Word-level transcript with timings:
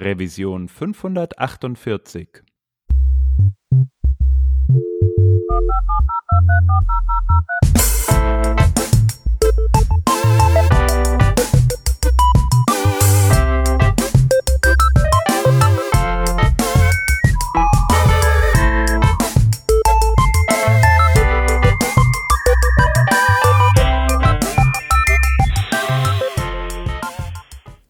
Revision 0.00 0.66
548. 0.66 2.42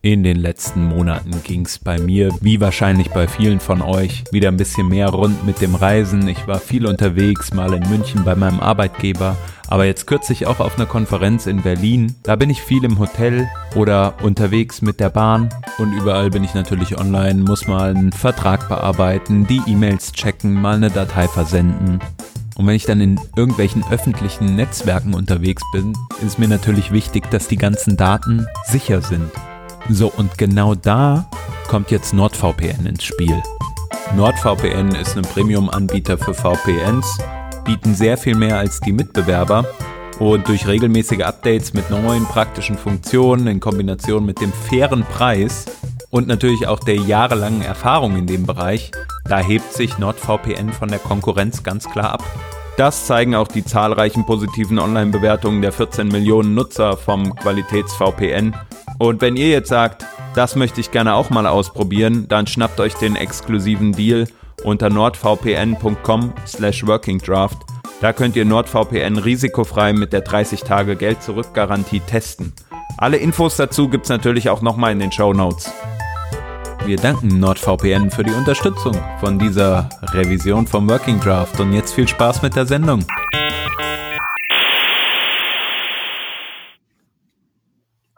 In 0.03 0.23
den 0.23 0.39
letzten 0.39 0.87
Monaten 0.87 1.43
ging 1.45 1.67
es 1.67 1.79
bei 1.79 1.99
mir, 1.99 2.31
wie 2.41 2.59
wahrscheinlich 2.59 3.11
bei 3.11 3.29
vielen 3.29 3.61
von 3.61 3.83
euch, 3.83 4.25
wieder 4.33 4.49
ein 4.49 4.57
bisschen 4.57 4.89
mehr 4.89 5.11
rund 5.11 5.45
mit 5.45 5.61
dem 5.61 5.75
Reisen. 5.75 6.27
Ich 6.27 6.47
war 6.47 6.59
viel 6.59 6.87
unterwegs, 6.87 7.53
mal 7.53 7.75
in 7.75 7.87
München 7.87 8.25
bei 8.25 8.35
meinem 8.35 8.61
Arbeitgeber, 8.61 9.37
aber 9.69 9.85
jetzt 9.85 10.07
kürzlich 10.07 10.47
auch 10.47 10.59
auf 10.59 10.77
einer 10.77 10.87
Konferenz 10.87 11.47
in 11.47 11.61
Berlin. 11.61 12.15
Da 12.23 12.37
bin 12.37 12.49
ich 12.49 12.63
viel 12.63 12.83
im 12.85 12.99
Hotel 12.99 13.47
oder 13.75 14.15
unterwegs 14.23 14.81
mit 14.81 15.01
der 15.01 15.11
Bahn 15.11 15.51
und 15.77 15.93
überall 15.93 16.31
bin 16.31 16.45
ich 16.45 16.55
natürlich 16.55 16.99
online, 16.99 17.43
muss 17.43 17.67
mal 17.67 17.91
einen 17.91 18.13
Vertrag 18.13 18.71
bearbeiten, 18.71 19.47
die 19.47 19.61
E-Mails 19.67 20.13
checken, 20.13 20.55
mal 20.55 20.77
eine 20.77 20.89
Datei 20.89 21.29
versenden. 21.29 21.99
Und 22.57 22.67
wenn 22.67 22.75
ich 22.75 22.87
dann 22.87 23.03
in 23.03 23.21
irgendwelchen 23.37 23.85
öffentlichen 23.91 24.57
Netzwerken 24.57 25.13
unterwegs 25.13 25.63
bin, 25.75 25.93
ist 26.27 26.39
mir 26.39 26.49
natürlich 26.49 26.91
wichtig, 26.91 27.31
dass 27.31 27.49
die 27.49 27.57
ganzen 27.57 27.99
Daten 27.99 28.47
sicher 28.65 29.03
sind. 29.03 29.31
So, 29.93 30.07
und 30.17 30.39
genau 30.39 30.77
da 30.77 31.29
kommt 31.67 31.91
jetzt 31.91 32.15
NordVPN 32.15 32.87
ins 32.87 33.03
Spiel. 33.03 33.43
NordVPN 34.15 34.95
ist 34.95 35.17
ein 35.17 35.23
Premium-Anbieter 35.23 36.17
für 36.17 36.33
VPNs, 36.33 37.19
bieten 37.65 37.97
sehr 37.97 38.17
viel 38.17 38.37
mehr 38.37 38.59
als 38.59 38.79
die 38.81 38.93
Mitbewerber 38.93 39.67
und 40.21 40.47
durch 40.47 40.69
regelmäßige 40.69 41.23
Updates 41.23 41.75
mit 41.75 41.91
neuen 41.91 42.25
praktischen 42.25 42.79
Funktionen 42.79 43.49
in 43.49 43.59
Kombination 43.59 44.25
mit 44.25 44.41
dem 44.41 44.53
fairen 44.53 45.03
Preis 45.03 45.67
und 46.11 46.29
natürlich 46.29 46.69
auch 46.69 46.79
der 46.79 46.97
jahrelangen 46.97 47.63
Erfahrung 47.63 48.17
in 48.17 48.29
dem 48.29 48.47
Bereich, 48.47 48.93
da 49.29 49.39
hebt 49.41 49.73
sich 49.73 49.99
NordVPN 49.99 50.73
von 50.73 50.89
der 50.89 51.01
Konkurrenz 51.01 51.65
ganz 51.65 51.91
klar 51.91 52.13
ab. 52.13 52.25
Das 52.77 53.07
zeigen 53.07 53.35
auch 53.35 53.49
die 53.49 53.65
zahlreichen 53.65 54.25
positiven 54.25 54.79
Online-Bewertungen 54.79 55.63
der 55.63 55.73
14 55.73 56.09
Millionen 56.09 56.55
Nutzer 56.55 56.97
vom 56.97 57.35
Qualitäts-VPN 57.35 58.55
und 59.01 59.23
wenn 59.23 59.35
ihr 59.37 59.49
jetzt 59.49 59.71
sagt, 59.71 60.05
das 60.35 60.57
möchte 60.57 60.79
ich 60.79 60.91
gerne 60.91 61.15
auch 61.15 61.31
mal 61.31 61.47
ausprobieren, 61.47 62.27
dann 62.29 62.47
schnappt 62.47 62.79
euch 62.81 62.93
den 62.93 63.17
exklusiven 63.17 63.93
Deal 63.93 64.27
unter 64.63 64.91
nordvpn.com 64.91 66.35
slash 66.47 66.87
workingdraft. 66.87 67.57
Da 68.03 68.13
könnt 68.13 68.37
ihr 68.37 68.45
NordVPN 68.45 69.17
risikofrei 69.17 69.95
mit 69.95 70.13
der 70.13 70.21
30 70.21 70.65
Tage 70.65 70.97
Geld 70.97 71.23
zurück 71.23 71.55
Garantie 71.55 72.01
testen. 72.01 72.53
Alle 72.99 73.17
Infos 73.17 73.57
dazu 73.57 73.89
gibt's 73.89 74.11
natürlich 74.11 74.51
auch 74.51 74.61
nochmal 74.61 74.93
in 74.93 74.99
den 74.99 75.13
Show 75.13 75.33
Notes. 75.33 75.73
Wir 76.85 76.99
danken 76.99 77.41
NordVPN 77.41 78.11
für 78.11 78.23
die 78.23 78.33
Unterstützung 78.35 78.95
von 79.19 79.39
dieser 79.39 79.89
Revision 80.13 80.67
vom 80.67 80.91
Working 80.91 81.21
Draft 81.21 81.59
und 81.59 81.73
jetzt 81.73 81.95
viel 81.95 82.07
Spaß 82.07 82.43
mit 82.43 82.55
der 82.55 82.67
Sendung. 82.67 83.03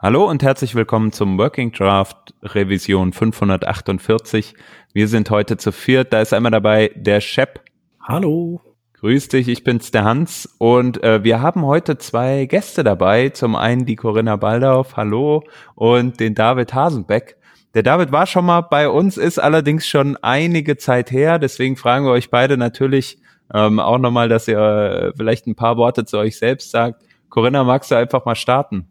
Hallo 0.03 0.29
und 0.29 0.43
herzlich 0.43 0.75
willkommen 0.75 1.13
zum 1.13 1.37
Working 1.37 1.71
Draft 1.71 2.33
Revision 2.43 3.13
548. 3.13 4.53
Wir 4.91 5.07
sind 5.07 5.29
heute 5.29 5.55
zu 5.55 5.71
viert. 5.71 6.11
Da 6.11 6.19
ist 6.19 6.33
einmal 6.33 6.51
dabei 6.51 6.91
der 6.93 7.21
Shep. 7.21 7.61
Hallo. 8.01 8.59
Grüß 8.95 9.29
dich, 9.29 9.47
ich 9.47 9.63
bin's 9.63 9.91
der 9.91 10.03
Hans 10.03 10.57
und 10.57 11.01
äh, 11.05 11.23
wir 11.23 11.41
haben 11.41 11.65
heute 11.65 11.99
zwei 11.99 12.47
Gäste 12.47 12.83
dabei. 12.83 13.29
Zum 13.29 13.55
einen 13.55 13.85
die 13.85 13.95
Corinna 13.95 14.35
Baldauf, 14.35 14.97
hallo, 14.97 15.45
und 15.75 16.19
den 16.19 16.35
David 16.35 16.73
Hasenbeck. 16.73 17.37
Der 17.73 17.83
David 17.83 18.11
war 18.11 18.27
schon 18.27 18.43
mal 18.43 18.59
bei 18.59 18.89
uns, 18.89 19.15
ist 19.15 19.39
allerdings 19.39 19.87
schon 19.87 20.17
einige 20.17 20.75
Zeit 20.75 21.11
her. 21.11 21.39
Deswegen 21.39 21.77
fragen 21.77 22.03
wir 22.03 22.11
euch 22.11 22.29
beide 22.29 22.57
natürlich 22.57 23.19
ähm, 23.53 23.79
auch 23.79 23.99
nochmal, 23.99 24.27
dass 24.27 24.49
ihr 24.49 24.59
äh, 24.59 25.13
vielleicht 25.15 25.47
ein 25.47 25.55
paar 25.55 25.77
Worte 25.77 26.03
zu 26.03 26.17
euch 26.17 26.37
selbst 26.37 26.71
sagt. 26.71 27.03
Corinna, 27.29 27.63
magst 27.63 27.89
du 27.89 27.95
einfach 27.95 28.25
mal 28.25 28.35
starten? 28.35 28.89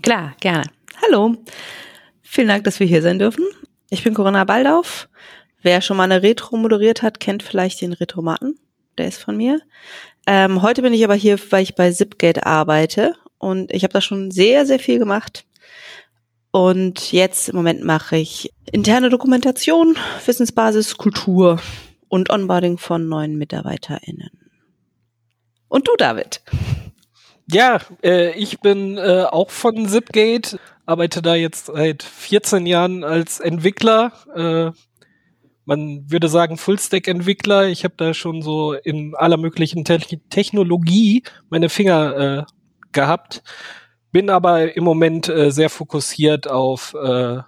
Klar, 0.00 0.34
gerne. 0.40 0.64
Hallo. 1.02 1.36
Vielen 2.22 2.48
Dank, 2.48 2.64
dass 2.64 2.80
wir 2.80 2.86
hier 2.86 3.02
sein 3.02 3.18
dürfen. 3.18 3.44
Ich 3.90 4.04
bin 4.04 4.14
Corinna 4.14 4.44
Baldauf. 4.44 5.08
Wer 5.60 5.80
schon 5.80 5.96
mal 5.96 6.04
eine 6.04 6.22
Retro 6.22 6.56
moderiert 6.56 7.02
hat, 7.02 7.20
kennt 7.20 7.42
vielleicht 7.42 7.80
den 7.80 7.92
Retromaten. 7.92 8.58
Der 8.98 9.08
ist 9.08 9.22
von 9.22 9.36
mir. 9.36 9.60
Ähm, 10.26 10.62
heute 10.62 10.82
bin 10.82 10.92
ich 10.92 11.04
aber 11.04 11.14
hier, 11.14 11.38
weil 11.50 11.62
ich 11.62 11.74
bei 11.74 11.90
Zipgate 11.92 12.46
arbeite 12.46 13.14
und 13.38 13.72
ich 13.72 13.82
habe 13.82 13.92
da 13.92 14.00
schon 14.00 14.30
sehr, 14.30 14.66
sehr 14.66 14.78
viel 14.78 14.98
gemacht. 14.98 15.44
Und 16.52 17.12
jetzt 17.12 17.48
im 17.48 17.56
Moment 17.56 17.82
mache 17.82 18.16
ich 18.16 18.52
interne 18.70 19.08
Dokumentation, 19.08 19.96
Wissensbasis, 20.24 20.96
Kultur 20.96 21.60
und 22.08 22.30
Onboarding 22.30 22.78
von 22.78 23.08
neuen 23.08 23.38
MitarbeiterInnen. 23.38 24.30
Und 25.68 25.88
du, 25.88 25.96
David? 25.96 26.42
Ja, 27.52 27.80
äh, 28.02 28.30
ich 28.32 28.60
bin 28.60 28.96
äh, 28.96 29.24
auch 29.30 29.50
von 29.50 29.86
Zipgate, 29.86 30.58
arbeite 30.86 31.20
da 31.20 31.34
jetzt 31.34 31.66
seit 31.66 32.02
14 32.02 32.64
Jahren 32.64 33.04
als 33.04 33.40
Entwickler. 33.40 34.12
Äh, 34.34 34.70
man 35.66 36.10
würde 36.10 36.28
sagen 36.28 36.56
Fullstack-Entwickler. 36.56 37.68
Ich 37.68 37.84
habe 37.84 37.94
da 37.98 38.14
schon 38.14 38.40
so 38.40 38.72
in 38.72 39.14
aller 39.14 39.36
möglichen 39.36 39.84
Te 39.84 39.98
Technologie 40.30 41.24
meine 41.50 41.68
Finger 41.68 42.16
äh, 42.16 42.44
gehabt. 42.92 43.42
Bin 44.12 44.30
aber 44.30 44.74
im 44.74 44.84
Moment 44.84 45.28
äh, 45.28 45.50
sehr 45.50 45.68
fokussiert 45.68 46.48
auf 46.48 46.94
äh, 46.94 47.42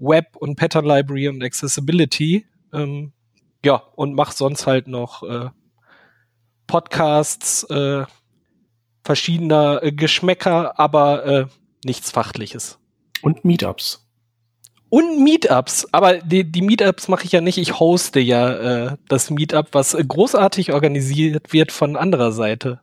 Web 0.00 0.36
und 0.38 0.56
Pattern 0.56 0.84
Library 0.84 1.28
und 1.28 1.42
Accessibility. 1.44 2.46
Ähm, 2.72 3.12
ja, 3.64 3.76
und 3.94 4.14
mache 4.14 4.34
sonst 4.34 4.66
halt 4.66 4.88
noch 4.88 5.22
äh, 5.22 5.50
Podcasts, 6.66 7.62
äh, 7.64 8.04
verschiedener 9.04 9.82
äh, 9.82 9.92
Geschmäcker, 9.92 10.78
aber 10.78 11.26
äh, 11.26 11.46
nichts 11.84 12.10
Fachliches. 12.10 12.78
Und 13.22 13.44
Meetups. 13.44 14.06
Und 14.88 15.22
Meetups, 15.22 15.86
aber 15.92 16.18
die, 16.18 16.50
die 16.50 16.62
Meetups 16.62 17.06
mache 17.06 17.24
ich 17.24 17.32
ja 17.32 17.40
nicht. 17.40 17.58
Ich 17.58 17.78
hoste 17.78 18.18
ja 18.18 18.88
äh, 18.88 18.96
das 19.08 19.30
Meetup, 19.30 19.68
was 19.72 19.96
großartig 19.96 20.72
organisiert 20.72 21.52
wird 21.52 21.70
von 21.70 21.96
anderer 21.96 22.32
Seite. 22.32 22.80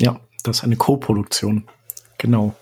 Ja, 0.00 0.20
das 0.42 0.58
ist 0.58 0.64
eine 0.64 0.76
Co-Produktion. 0.76 1.68
Genau. 2.16 2.54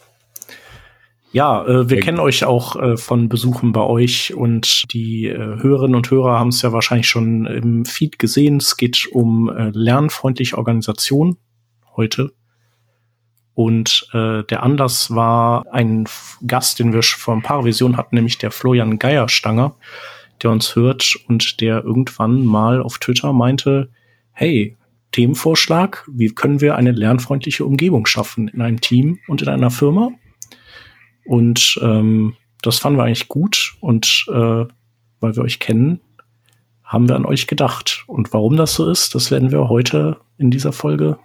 Ja, 1.31 1.65
äh, 1.65 1.89
wir 1.89 1.99
ja. 1.99 2.03
kennen 2.03 2.19
euch 2.19 2.45
auch 2.45 2.77
äh, 2.77 2.97
von 2.97 3.29
Besuchen 3.29 3.73
bei 3.73 3.83
euch 3.83 4.35
und 4.35 4.85
die 4.93 5.27
äh, 5.27 5.37
Hörerinnen 5.37 5.97
und 5.97 6.11
Hörer 6.11 6.39
haben 6.39 6.49
es 6.49 6.63
ja 6.63 6.73
wahrscheinlich 6.73 7.09
schon 7.09 7.47
im 7.47 7.85
Feed 7.85 8.19
gesehen. 8.19 8.57
Es 8.57 8.77
geht 8.77 9.09
um 9.13 9.49
äh, 9.49 9.71
lernfreundliche 9.73 10.59
Organisation 10.59 11.37
heute. 11.97 12.33
Und 13.55 14.09
äh, 14.13 14.43
der 14.45 14.63
Anlass 14.63 15.15
war 15.15 15.65
ein 15.73 16.07
Gast, 16.47 16.81
den 16.81 16.93
wir 16.93 17.03
vor 17.03 17.35
ein 17.35 17.43
paar 17.43 17.65
Visionen 17.65 17.97
hatten, 17.97 18.17
nämlich 18.17 18.39
der 18.39 18.51
Florian 18.51 18.99
Geierstanger, 18.99 19.77
der 20.43 20.51
uns 20.51 20.75
hört 20.75 21.17
und 21.29 21.61
der 21.61 21.85
irgendwann 21.85 22.45
mal 22.45 22.83
auf 22.83 22.99
Twitter 22.99 23.33
meinte, 23.33 23.91
hey, 24.33 24.77
Themenvorschlag, 25.13 26.05
wie 26.11 26.31
können 26.31 26.61
wir 26.61 26.75
eine 26.75 26.91
lernfreundliche 26.91 27.65
Umgebung 27.65 28.07
schaffen 28.07 28.49
in 28.49 28.61
einem 28.61 28.81
Team 28.81 29.21
und 29.29 29.43
in 29.43 29.49
einer 29.49 29.71
Firma? 29.71 30.11
Und 31.25 31.79
ähm, 31.81 32.35
das 32.63 32.81
fanden 32.81 32.99
wir 32.99 33.05
eigentlich 33.05 33.29
gut 33.29 33.77
und 33.81 34.27
äh, 34.29 34.65
weil 35.21 35.37
wir 35.37 35.43
euch 35.43 35.61
kennen, 35.61 36.01
haben 36.83 37.09
wir 37.09 37.17
an 37.17 37.25
euch 37.25 37.47
gedacht. 37.47 38.05
Und 38.09 38.33
warum 38.33 38.57
das 38.57 38.75
so 38.75 38.91
ist, 38.91 39.15
das 39.15 39.31
werden 39.31 39.53
wir 39.53 39.69
heute 39.69 40.19
in 40.37 40.51
dieser 40.51 40.73
Folge 40.73 41.19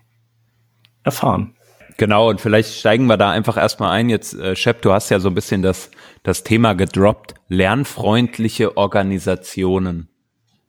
erfahren. 1.04 1.56
Genau, 1.98 2.30
und 2.30 2.40
vielleicht 2.40 2.80
steigen 2.80 3.08
wir 3.08 3.18
da 3.18 3.30
einfach 3.30 3.58
erstmal 3.58 3.92
ein. 3.92 4.10
Jetzt, 4.10 4.34
äh, 4.34 4.56
Shep, 4.56 4.82
du 4.82 4.94
hast 4.94 5.10
ja 5.10 5.20
so 5.20 5.28
ein 5.28 5.36
bisschen 5.36 5.62
das, 5.62 5.92
das 6.24 6.44
Thema 6.44 6.74
gedroppt. 6.74 7.34
Lernfreundliche 7.50 8.78
Organisationen. 8.78 10.08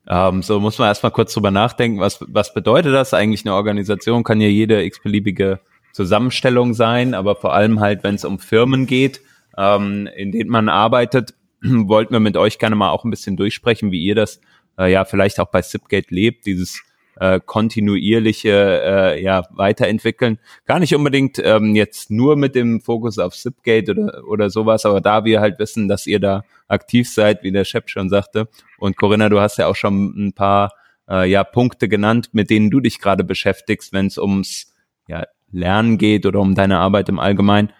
Ähm, 0.08 0.42
so 0.42 0.58
muss 0.58 0.78
man 0.78 0.88
erstmal 0.88 1.12
kurz 1.12 1.32
drüber 1.32 1.52
nachdenken, 1.52 2.00
was, 2.00 2.18
was 2.26 2.52
bedeutet 2.52 2.92
das 2.92 3.14
eigentlich? 3.14 3.44
Eine 3.44 3.54
Organisation 3.54 4.24
kann 4.24 4.40
ja 4.40 4.48
jede 4.48 4.82
x-beliebige 4.82 5.60
Zusammenstellung 5.92 6.74
sein, 6.74 7.14
aber 7.14 7.36
vor 7.36 7.54
allem 7.54 7.78
halt, 7.78 8.02
wenn 8.02 8.16
es 8.16 8.24
um 8.24 8.40
Firmen 8.40 8.86
geht, 8.86 9.20
ähm, 9.56 10.08
in 10.16 10.32
denen 10.32 10.50
man 10.50 10.68
arbeitet, 10.68 11.34
wollten 11.62 12.12
wir 12.12 12.20
mit 12.20 12.36
euch 12.36 12.58
gerne 12.58 12.74
mal 12.74 12.90
auch 12.90 13.04
ein 13.04 13.10
bisschen 13.10 13.36
durchsprechen, 13.36 13.92
wie 13.92 14.02
ihr 14.02 14.16
das 14.16 14.40
äh, 14.78 14.90
ja 14.90 15.04
vielleicht 15.04 15.38
auch 15.38 15.50
bei 15.50 15.62
Zipgate 15.62 16.12
lebt, 16.12 16.46
dieses 16.46 16.82
äh, 17.20 17.38
kontinuierliche 17.44 18.82
äh, 18.82 19.22
ja, 19.22 19.44
weiterentwickeln. 19.50 20.38
Gar 20.64 20.80
nicht 20.80 20.94
unbedingt 20.94 21.38
ähm, 21.38 21.76
jetzt 21.76 22.10
nur 22.10 22.34
mit 22.34 22.54
dem 22.54 22.80
Fokus 22.80 23.18
auf 23.18 23.36
Zipgate 23.36 23.90
oder, 23.90 24.26
oder 24.26 24.50
sowas, 24.50 24.86
aber 24.86 25.00
da 25.00 25.24
wir 25.24 25.40
halt 25.40 25.58
wissen, 25.58 25.86
dass 25.86 26.06
ihr 26.06 26.18
da 26.18 26.42
aktiv 26.66 27.08
seid, 27.12 27.42
wie 27.42 27.52
der 27.52 27.64
Chef 27.64 27.84
schon 27.88 28.08
sagte. 28.08 28.48
Und 28.78 28.96
Corinna, 28.96 29.28
du 29.28 29.38
hast 29.38 29.58
ja 29.58 29.66
auch 29.66 29.76
schon 29.76 30.28
ein 30.28 30.32
paar 30.32 30.72
äh, 31.08 31.28
ja, 31.28 31.44
Punkte 31.44 31.88
genannt, 31.88 32.30
mit 32.32 32.48
denen 32.48 32.70
du 32.70 32.80
dich 32.80 32.98
gerade 33.00 33.22
beschäftigst, 33.22 33.92
wenn 33.92 34.06
es 34.06 34.16
ums 34.16 34.72
ja, 35.06 35.24
Lernen 35.52 35.98
geht 35.98 36.24
oder 36.24 36.40
um 36.40 36.54
deine 36.54 36.78
Arbeit 36.78 37.10
im 37.10 37.18
Allgemeinen. 37.18 37.70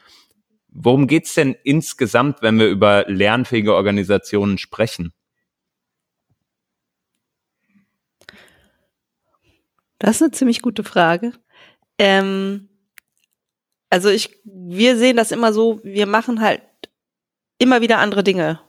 Worum 0.68 1.06
geht's 1.06 1.34
denn 1.34 1.56
insgesamt, 1.64 2.42
wenn 2.42 2.58
wir 2.58 2.68
über 2.68 3.06
lernfähige 3.08 3.74
Organisationen 3.74 4.58
sprechen? 4.58 5.12
Das 10.00 10.16
ist 10.16 10.22
eine 10.22 10.30
ziemlich 10.32 10.62
gute 10.62 10.82
Frage. 10.82 11.32
Ähm, 11.98 12.68
also 13.90 14.08
ich, 14.08 14.40
wir 14.44 14.96
sehen 14.96 15.16
das 15.16 15.30
immer 15.30 15.52
so, 15.52 15.80
wir 15.84 16.06
machen 16.06 16.40
halt 16.40 16.62
immer 17.58 17.80
wieder 17.82 17.98
andere 17.98 18.24
Dinge. 18.24 18.60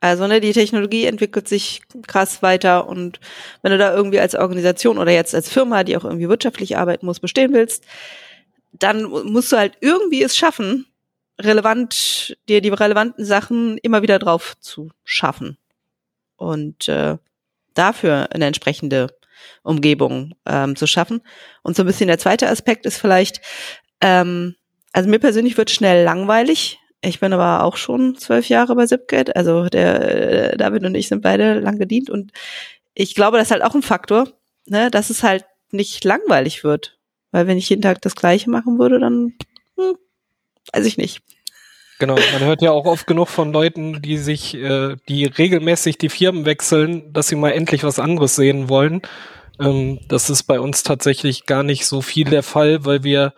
Also 0.00 0.26
ne, 0.26 0.40
die 0.40 0.52
Technologie 0.52 1.06
entwickelt 1.06 1.48
sich 1.48 1.80
krass 2.06 2.42
weiter 2.42 2.86
und 2.88 3.20
wenn 3.62 3.72
du 3.72 3.78
da 3.78 3.94
irgendwie 3.94 4.20
als 4.20 4.34
Organisation 4.34 4.98
oder 4.98 5.12
jetzt 5.12 5.34
als 5.34 5.48
Firma, 5.48 5.82
die 5.82 5.96
auch 5.96 6.04
irgendwie 6.04 6.28
wirtschaftlich 6.28 6.76
arbeiten 6.76 7.06
muss, 7.06 7.20
bestehen 7.20 7.54
willst, 7.54 7.84
dann 8.72 9.04
musst 9.04 9.50
du 9.50 9.56
halt 9.56 9.78
irgendwie 9.80 10.22
es 10.22 10.36
schaffen, 10.36 10.86
relevant, 11.40 12.36
dir 12.50 12.60
die 12.60 12.68
relevanten 12.68 13.24
Sachen 13.24 13.78
immer 13.78 14.02
wieder 14.02 14.18
drauf 14.18 14.54
zu 14.60 14.90
schaffen. 15.04 15.56
Und 16.36 16.86
äh, 16.88 17.16
dafür 17.72 18.28
eine 18.30 18.46
entsprechende 18.46 19.06
Umgebung 19.62 20.34
ähm, 20.46 20.76
zu 20.76 20.86
schaffen. 20.86 21.22
Und 21.62 21.76
so 21.76 21.82
ein 21.82 21.86
bisschen 21.86 22.08
der 22.08 22.18
zweite 22.18 22.48
Aspekt 22.48 22.86
ist 22.86 22.98
vielleicht, 22.98 23.40
ähm, 24.00 24.54
also 24.92 25.08
mir 25.08 25.18
persönlich 25.18 25.56
wird 25.56 25.70
schnell 25.70 26.04
langweilig. 26.04 26.78
Ich 27.00 27.20
bin 27.20 27.32
aber 27.32 27.64
auch 27.64 27.76
schon 27.76 28.16
zwölf 28.16 28.48
Jahre 28.48 28.74
bei 28.76 28.86
Zipgate. 28.86 29.36
Also 29.36 29.66
der 29.66 30.52
äh, 30.52 30.56
David 30.56 30.84
und 30.84 30.94
ich 30.94 31.08
sind 31.08 31.22
beide 31.22 31.60
lang 31.60 31.78
gedient. 31.78 32.10
Und 32.10 32.32
ich 32.94 33.14
glaube, 33.14 33.36
das 33.36 33.48
ist 33.48 33.52
halt 33.52 33.62
auch 33.62 33.74
ein 33.74 33.82
Faktor, 33.82 34.28
ne, 34.66 34.90
dass 34.90 35.10
es 35.10 35.22
halt 35.22 35.44
nicht 35.70 36.04
langweilig 36.04 36.64
wird. 36.64 36.98
Weil 37.30 37.46
wenn 37.46 37.58
ich 37.58 37.68
jeden 37.68 37.82
Tag 37.82 38.00
das 38.02 38.14
Gleiche 38.14 38.48
machen 38.48 38.78
würde, 38.78 39.00
dann 39.00 39.34
hm, 39.76 39.96
weiß 40.72 40.86
ich 40.86 40.96
nicht. 40.96 41.22
Genau, 41.98 42.16
man 42.32 42.42
hört 42.42 42.60
ja 42.60 42.72
auch 42.72 42.86
oft 42.86 43.06
genug 43.06 43.28
von 43.28 43.52
Leuten, 43.52 44.02
die 44.02 44.18
sich, 44.18 44.54
äh, 44.54 44.96
die 45.08 45.26
regelmäßig 45.26 45.96
die 45.96 46.08
Firmen 46.08 46.44
wechseln, 46.44 47.12
dass 47.12 47.28
sie 47.28 47.36
mal 47.36 47.50
endlich 47.50 47.84
was 47.84 47.98
anderes 47.98 48.34
sehen 48.34 48.68
wollen. 48.68 49.02
Ähm, 49.60 50.00
das 50.08 50.30
ist 50.30 50.44
bei 50.44 50.60
uns 50.60 50.82
tatsächlich 50.82 51.46
gar 51.46 51.62
nicht 51.62 51.86
so 51.86 52.02
viel 52.02 52.28
der 52.28 52.42
Fall, 52.42 52.84
weil 52.84 53.04
wir 53.04 53.34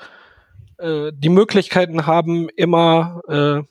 äh, 0.79 1.13
die 1.15 1.29
Möglichkeiten 1.29 2.07
haben, 2.07 2.49
immer 2.51 3.21
äh, 3.29 3.63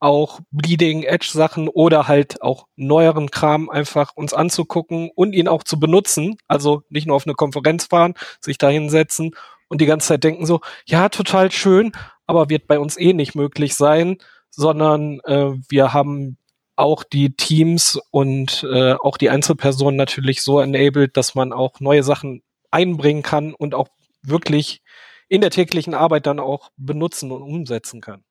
auch 0.00 0.40
Bleeding 0.50 1.02
Edge 1.02 1.30
Sachen 1.32 1.68
oder 1.68 2.08
halt 2.08 2.42
auch 2.42 2.66
neueren 2.76 3.30
Kram 3.30 3.70
einfach 3.70 4.12
uns 4.14 4.34
anzugucken 4.34 5.10
und 5.14 5.32
ihn 5.32 5.48
auch 5.48 5.62
zu 5.62 5.80
benutzen. 5.80 6.36
Also 6.46 6.82
nicht 6.90 7.06
nur 7.06 7.16
auf 7.16 7.26
eine 7.26 7.34
Konferenz 7.34 7.86
fahren, 7.86 8.14
sich 8.40 8.58
da 8.58 8.68
hinsetzen 8.68 9.34
und 9.68 9.80
die 9.80 9.86
ganze 9.86 10.08
Zeit 10.08 10.24
denken 10.24 10.46
so, 10.46 10.60
ja, 10.84 11.08
total 11.08 11.50
schön, 11.50 11.92
aber 12.26 12.50
wird 12.50 12.66
bei 12.66 12.78
uns 12.78 12.98
eh 12.98 13.14
nicht 13.14 13.34
möglich 13.34 13.74
sein, 13.76 14.18
sondern 14.50 15.20
äh, 15.24 15.52
wir 15.68 15.94
haben 15.94 16.36
auch 16.76 17.04
die 17.04 17.36
Teams 17.36 18.00
und 18.10 18.66
äh, 18.70 18.94
auch 18.94 19.16
die 19.16 19.30
Einzelpersonen 19.30 19.96
natürlich 19.96 20.42
so 20.42 20.60
enabled, 20.60 21.16
dass 21.16 21.34
man 21.34 21.52
auch 21.52 21.80
neue 21.80 22.02
Sachen 22.02 22.42
einbringen 22.70 23.22
kann 23.22 23.54
und 23.54 23.74
auch 23.74 23.88
wirklich 24.22 24.82
in 25.28 25.40
der 25.40 25.50
täglichen 25.50 25.94
Arbeit 25.94 26.26
dann 26.26 26.40
auch 26.40 26.70
benutzen 26.76 27.30
und 27.30 27.42
umsetzen 27.42 28.00
kann. 28.00 28.24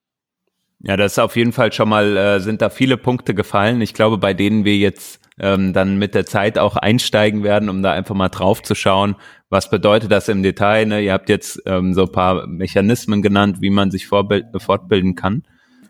Ja, 0.86 0.98
das 0.98 1.13
ist 1.13 1.19
auf 1.19 1.38
jeden 1.38 1.54
Fall 1.54 1.72
schon 1.72 1.88
mal, 1.88 2.18
äh, 2.18 2.40
sind 2.42 2.62
da 2.62 2.69
viele 2.69 2.98
Punkte 2.98 3.34
gefallen. 3.34 3.80
Ich 3.80 3.94
glaube, 3.94 4.18
bei 4.18 4.34
denen 4.34 4.66
wir 4.66 4.75
jetzt 4.75 5.22
ähm, 5.39 5.72
dann 5.72 5.98
mit 5.98 6.13
der 6.13 6.25
Zeit 6.25 6.60
auch 6.60 6.75
einsteigen 6.75 7.44
werden, 7.44 7.69
um 7.69 7.81
da 7.81 7.94
einfach 7.94 8.16
mal 8.16 8.30
drauf 8.30 8.62
zu 8.62 8.75
schauen, 8.75 9.16
was 9.50 9.69
bedeutet 9.69 10.12
das 10.12 10.28
im 10.28 10.44
Detail? 10.44 10.86
Ne? 10.86 11.01
Ihr 11.01 11.13
habt 11.13 11.30
jetzt 11.30 11.62
ähm, 11.66 11.94
so 11.94 12.06
paar 12.06 12.48
Mechanismen 12.48 13.22
genannt, 13.22 13.57
wie 13.62 13.69
man 13.69 13.92
sich 13.92 14.07
fortbilden 14.07 15.16
kann. 15.16 15.44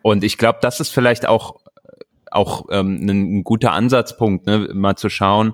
Und 0.04 0.24
ich 0.24 0.38
glaube, 0.38 0.60
das 0.62 0.80
ist 0.80 0.90
vielleicht 0.90 1.28
auch, 1.28 1.56
auch 2.34 2.66
ähm, 2.72 3.00
ein, 3.02 3.10
ein 3.10 3.44
guter 3.44 3.72
Ansatzpunkt, 3.74 4.46
ne? 4.46 4.70
mal 4.74 4.96
zu 4.96 5.10
schauen, 5.10 5.54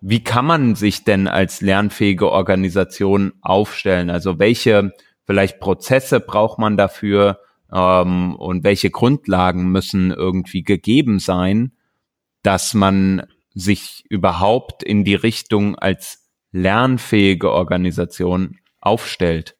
wie 0.00 0.24
kann 0.24 0.44
man 0.44 0.74
sich 0.74 1.04
denn 1.04 1.28
als 1.28 1.60
lernfähige 1.60 2.30
Organisation 2.30 3.34
aufstellen? 3.40 4.10
Also 4.10 4.38
welche 4.40 4.92
vielleicht 5.24 5.60
Prozesse 5.60 6.18
braucht 6.18 6.58
man 6.58 6.76
dafür 6.76 7.38
ähm, 7.72 8.34
und 8.34 8.64
welche 8.64 8.90
Grundlagen 8.90 9.70
müssen 9.70 10.10
irgendwie 10.10 10.64
gegeben 10.64 11.20
sein, 11.20 11.72
dass 12.42 12.74
man 12.74 13.26
sich 13.54 14.04
überhaupt 14.08 14.82
in 14.82 15.04
die 15.04 15.14
Richtung 15.14 15.76
als 15.76 16.28
lernfähige 16.50 17.52
Organisation 17.52 18.58
aufstellt? 18.80 19.56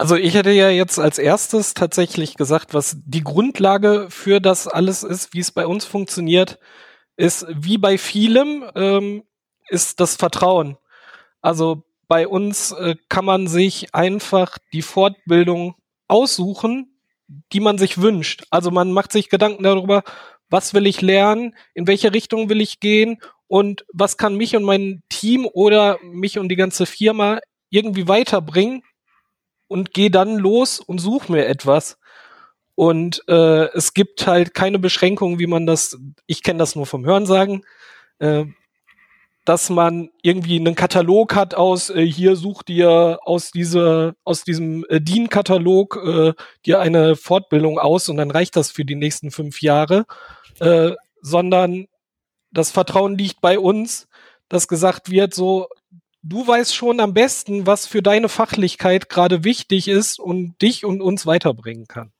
Also 0.00 0.14
ich 0.14 0.34
hätte 0.34 0.52
ja 0.52 0.70
jetzt 0.70 1.00
als 1.00 1.18
erstes 1.18 1.74
tatsächlich 1.74 2.36
gesagt, 2.36 2.72
was 2.72 2.98
die 3.04 3.24
Grundlage 3.24 4.06
für 4.10 4.40
das 4.40 4.68
alles 4.68 5.02
ist, 5.02 5.34
wie 5.34 5.40
es 5.40 5.50
bei 5.50 5.66
uns 5.66 5.84
funktioniert, 5.84 6.60
ist 7.16 7.46
wie 7.50 7.78
bei 7.78 7.98
vielem 7.98 8.64
ähm, 8.76 9.24
ist 9.68 9.98
das 9.98 10.14
Vertrauen. 10.14 10.78
Also 11.40 11.82
bei 12.06 12.28
uns 12.28 12.70
äh, 12.70 12.94
kann 13.08 13.24
man 13.24 13.48
sich 13.48 13.92
einfach 13.92 14.58
die 14.72 14.82
Fortbildung 14.82 15.74
aussuchen, 16.06 17.00
die 17.52 17.60
man 17.60 17.76
sich 17.76 18.00
wünscht. 18.00 18.44
Also 18.50 18.70
man 18.70 18.92
macht 18.92 19.10
sich 19.10 19.28
Gedanken 19.28 19.64
darüber, 19.64 20.04
was 20.48 20.74
will 20.74 20.86
ich 20.86 21.02
lernen, 21.02 21.56
in 21.74 21.88
welche 21.88 22.14
Richtung 22.14 22.48
will 22.48 22.60
ich 22.60 22.78
gehen 22.78 23.20
und 23.48 23.84
was 23.92 24.16
kann 24.16 24.36
mich 24.36 24.54
und 24.54 24.62
mein 24.62 25.02
Team 25.08 25.44
oder 25.52 25.98
mich 26.04 26.38
und 26.38 26.48
die 26.50 26.56
ganze 26.56 26.86
Firma 26.86 27.40
irgendwie 27.68 28.06
weiterbringen 28.06 28.84
und 29.68 29.94
gehe 29.94 30.10
dann 30.10 30.36
los 30.36 30.80
und 30.80 30.98
suche 30.98 31.30
mir 31.30 31.46
etwas. 31.46 31.98
Und 32.74 33.22
äh, 33.28 33.66
es 33.74 33.92
gibt 33.94 34.26
halt 34.26 34.54
keine 34.54 34.78
Beschränkungen, 34.78 35.38
wie 35.38 35.46
man 35.46 35.66
das, 35.66 35.98
ich 36.26 36.42
kenne 36.42 36.58
das 36.58 36.76
nur 36.76 36.86
vom 36.86 37.04
Hörensagen, 37.04 37.64
äh, 38.18 38.44
dass 39.44 39.70
man 39.70 40.10
irgendwie 40.22 40.60
einen 40.60 40.74
Katalog 40.74 41.34
hat 41.34 41.54
aus, 41.54 41.90
äh, 41.90 42.04
hier 42.04 42.36
such 42.36 42.62
dir 42.62 43.18
aus 43.24 43.50
dieser, 43.50 44.14
aus 44.22 44.44
diesem 44.44 44.84
äh, 44.90 45.00
DIN-Katalog 45.00 45.96
äh, 46.04 46.32
dir 46.66 46.80
eine 46.80 47.16
Fortbildung 47.16 47.78
aus 47.78 48.08
und 48.08 48.18
dann 48.18 48.30
reicht 48.30 48.56
das 48.56 48.70
für 48.70 48.84
die 48.84 48.94
nächsten 48.94 49.30
fünf 49.30 49.62
Jahre, 49.62 50.04
äh, 50.60 50.92
sondern 51.22 51.88
das 52.50 52.70
Vertrauen 52.70 53.16
liegt 53.16 53.40
bei 53.40 53.58
uns, 53.58 54.06
dass 54.48 54.68
gesagt 54.68 55.10
wird, 55.10 55.34
so, 55.34 55.68
du 56.28 56.46
weißt 56.46 56.74
schon 56.74 57.00
am 57.00 57.14
besten, 57.14 57.66
was 57.66 57.86
für 57.86 58.02
deine 58.02 58.28
Fachlichkeit 58.28 59.08
gerade 59.08 59.44
wichtig 59.44 59.88
ist 59.88 60.18
und 60.18 60.60
dich 60.60 60.84
und 60.84 61.00
uns 61.00 61.26
weiterbringen 61.26 61.86
kann. 61.86 62.12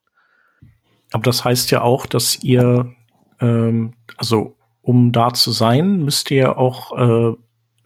Aber 1.13 1.23
das 1.23 1.45
heißt 1.45 1.71
ja 1.71 1.83
auch, 1.83 2.07
dass 2.07 2.43
ihr, 2.43 2.95
ähm, 3.41 3.95
also 4.17 4.57
um 4.83 5.13
da 5.13 5.33
zu 5.33 5.53
sein, 5.53 6.05
müsst 6.05 6.31
ihr 6.31 6.59
auch 6.59 6.97
äh, 6.97 7.35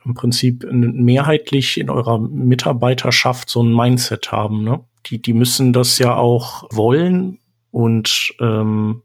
im 0.05 0.14
Prinzip 0.14 0.67
mehrheitlich 0.71 1.79
in 1.79 1.91
eurer 1.91 2.19
Mitarbeiterschaft 2.19 3.49
so 3.49 3.62
ein 3.62 3.75
Mindset 3.75 4.33
haben. 4.33 4.64
Ne? 4.64 4.81
Die, 5.07 5.21
die 5.21 5.33
müssen 5.33 5.73
das 5.73 5.99
ja 5.99 6.17
auch 6.17 6.64
wollen 6.71 7.38
und 7.71 8.35
ähm, 8.41 9.02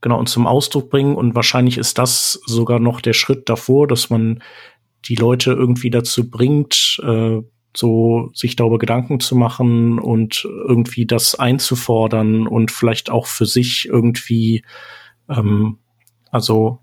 genau 0.00 0.18
und 0.18 0.28
zum 0.28 0.46
Ausdruck 0.46 0.90
bringen. 0.90 1.14
Und 1.14 1.34
wahrscheinlich 1.34 1.78
ist 1.78 1.98
das 1.98 2.40
sogar 2.46 2.78
noch 2.78 3.00
der 3.00 3.12
Schritt 3.12 3.48
davor, 3.48 3.86
dass 3.86 4.10
man 4.10 4.42
die 5.04 5.16
Leute 5.16 5.52
irgendwie 5.52 5.90
dazu 5.90 6.30
bringt, 6.30 7.00
äh, 7.02 7.40
so 7.76 8.30
sich 8.34 8.56
darüber 8.56 8.78
Gedanken 8.78 9.20
zu 9.20 9.34
machen 9.34 9.98
und 9.98 10.44
irgendwie 10.44 11.06
das 11.06 11.34
einzufordern 11.34 12.46
und 12.46 12.70
vielleicht 12.70 13.10
auch 13.10 13.26
für 13.26 13.46
sich 13.46 13.88
irgendwie, 13.88 14.62
ähm, 15.28 15.78
also 16.30 16.80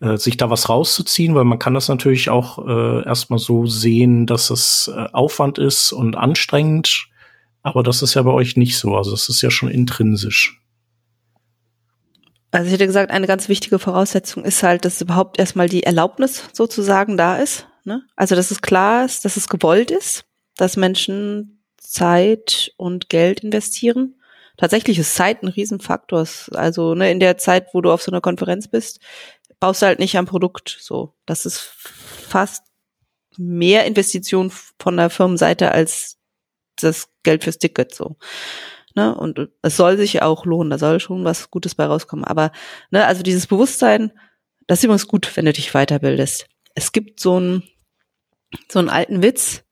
äh, 0.00 0.16
sich 0.16 0.36
da 0.36 0.48
was 0.48 0.68
rauszuziehen, 0.68 1.34
weil 1.34 1.44
man 1.44 1.58
kann 1.58 1.74
das 1.74 1.88
natürlich 1.88 2.30
auch 2.30 2.66
äh, 2.66 3.04
erstmal 3.04 3.38
so 3.38 3.66
sehen, 3.66 4.26
dass 4.26 4.50
es 4.50 4.90
äh, 4.94 5.06
Aufwand 5.12 5.58
ist 5.58 5.92
und 5.92 6.16
anstrengend, 6.16 7.08
aber 7.62 7.82
das 7.82 8.00
ist 8.00 8.14
ja 8.14 8.22
bei 8.22 8.32
euch 8.32 8.56
nicht 8.56 8.78
so. 8.78 8.96
Also 8.96 9.12
es 9.12 9.28
ist 9.28 9.42
ja 9.42 9.50
schon 9.50 9.68
intrinsisch. 9.68 10.59
Also 12.50 12.66
ich 12.66 12.72
hätte 12.72 12.86
gesagt, 12.86 13.10
eine 13.10 13.26
ganz 13.26 13.48
wichtige 13.48 13.78
Voraussetzung 13.78 14.44
ist 14.44 14.62
halt, 14.62 14.84
dass 14.84 15.00
überhaupt 15.00 15.38
erstmal 15.38 15.68
die 15.68 15.84
Erlaubnis 15.84 16.44
sozusagen 16.52 17.16
da 17.16 17.36
ist. 17.36 17.66
Ne? 17.84 18.02
Also 18.16 18.34
dass 18.34 18.50
es 18.50 18.60
klar 18.60 19.04
ist, 19.04 19.24
dass 19.24 19.36
es 19.36 19.48
gewollt 19.48 19.90
ist, 19.90 20.24
dass 20.56 20.76
Menschen 20.76 21.62
Zeit 21.78 22.72
und 22.76 23.08
Geld 23.08 23.40
investieren. 23.40 24.16
Tatsächlich 24.56 24.98
ist 24.98 25.14
Zeit 25.14 25.42
ein 25.42 25.48
Riesenfaktor. 25.48 26.26
Also 26.52 26.94
ne, 26.94 27.10
in 27.10 27.20
der 27.20 27.38
Zeit, 27.38 27.68
wo 27.72 27.80
du 27.80 27.90
auf 27.90 28.02
so 28.02 28.10
einer 28.10 28.20
Konferenz 28.20 28.68
bist, 28.68 29.00
baust 29.58 29.82
du 29.82 29.86
halt 29.86 29.98
nicht 29.98 30.16
am 30.18 30.26
Produkt. 30.26 30.76
So, 30.80 31.14
das 31.26 31.46
ist 31.46 31.60
fast 31.60 32.64
mehr 33.36 33.86
Investition 33.86 34.52
von 34.78 34.96
der 34.96 35.10
Firmenseite 35.10 35.72
als 35.72 36.18
das 36.76 37.08
Geld 37.22 37.44
fürs 37.44 37.58
Ticket 37.58 37.94
so. 37.94 38.16
Ne? 38.94 39.14
Und 39.14 39.48
es 39.62 39.76
soll 39.76 39.96
sich 39.96 40.22
auch 40.22 40.44
lohnen, 40.44 40.70
da 40.70 40.78
soll 40.78 41.00
schon 41.00 41.24
was 41.24 41.50
Gutes 41.50 41.74
bei 41.74 41.86
rauskommen. 41.86 42.24
Aber 42.24 42.52
ne, 42.90 43.06
also 43.06 43.22
dieses 43.22 43.46
Bewusstsein, 43.46 44.12
das 44.66 44.80
ist 44.80 44.84
übrigens 44.84 45.06
gut, 45.06 45.36
wenn 45.36 45.44
du 45.44 45.52
dich 45.52 45.72
weiterbildest. 45.72 46.46
Es 46.74 46.92
gibt 46.92 47.20
so 47.20 47.36
einen 47.36 47.62
so 48.70 48.78
einen 48.78 48.88
alten 48.88 49.22
Witz. 49.22 49.64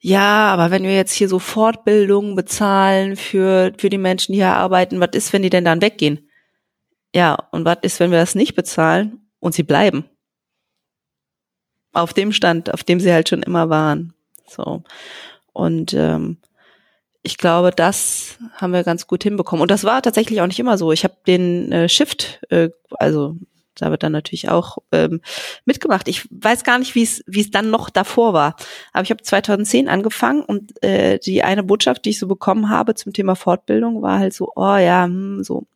Ja, 0.00 0.52
aber 0.52 0.70
wenn 0.70 0.84
wir 0.84 0.94
jetzt 0.94 1.12
hier 1.12 1.28
so 1.28 1.40
Fortbildungen 1.40 2.36
bezahlen 2.36 3.16
für 3.16 3.72
für 3.76 3.90
die 3.90 3.98
Menschen, 3.98 4.32
die 4.32 4.38
hier 4.38 4.54
arbeiten, 4.54 5.00
was 5.00 5.10
ist, 5.14 5.32
wenn 5.32 5.42
die 5.42 5.50
denn 5.50 5.64
dann 5.64 5.82
weggehen? 5.82 6.28
Ja, 7.14 7.34
und 7.50 7.64
was 7.64 7.78
ist, 7.82 8.00
wenn 8.00 8.10
wir 8.10 8.18
das 8.18 8.34
nicht 8.34 8.54
bezahlen 8.54 9.28
und 9.40 9.54
sie 9.54 9.62
bleiben? 9.64 10.04
Auf 11.92 12.12
dem 12.12 12.32
Stand, 12.32 12.72
auf 12.72 12.84
dem 12.84 13.00
sie 13.00 13.12
halt 13.12 13.28
schon 13.28 13.42
immer 13.42 13.70
waren. 13.70 14.14
So. 14.46 14.84
Und 15.52 15.94
ähm, 15.94 16.38
ich 17.22 17.36
glaube, 17.36 17.70
das 17.70 18.38
haben 18.54 18.72
wir 18.72 18.84
ganz 18.84 19.06
gut 19.06 19.22
hinbekommen. 19.22 19.62
Und 19.62 19.70
das 19.70 19.84
war 19.84 20.02
tatsächlich 20.02 20.40
auch 20.40 20.46
nicht 20.46 20.60
immer 20.60 20.78
so. 20.78 20.92
Ich 20.92 21.04
habe 21.04 21.16
den 21.26 21.72
äh, 21.72 21.88
Shift, 21.88 22.40
äh, 22.50 22.70
also 22.90 23.36
da 23.74 23.90
wird 23.90 24.02
dann 24.02 24.12
natürlich 24.12 24.48
auch 24.48 24.78
ähm, 24.92 25.20
mitgemacht. 25.64 26.08
Ich 26.08 26.26
weiß 26.30 26.64
gar 26.64 26.78
nicht, 26.78 26.94
wie 26.94 27.02
es 27.02 27.22
wie 27.26 27.40
es 27.40 27.50
dann 27.50 27.70
noch 27.70 27.90
davor 27.90 28.32
war. 28.32 28.56
Aber 28.92 29.04
ich 29.04 29.10
habe 29.10 29.22
2010 29.22 29.88
angefangen 29.88 30.42
und 30.42 30.82
äh, 30.82 31.18
die 31.18 31.42
eine 31.42 31.62
Botschaft, 31.62 32.04
die 32.04 32.10
ich 32.10 32.18
so 32.18 32.26
bekommen 32.26 32.70
habe 32.70 32.94
zum 32.94 33.12
Thema 33.12 33.36
Fortbildung, 33.36 34.02
war 34.02 34.18
halt 34.18 34.34
so, 34.34 34.52
oh 34.56 34.76
ja, 34.76 35.04
hm, 35.04 35.44
so 35.44 35.66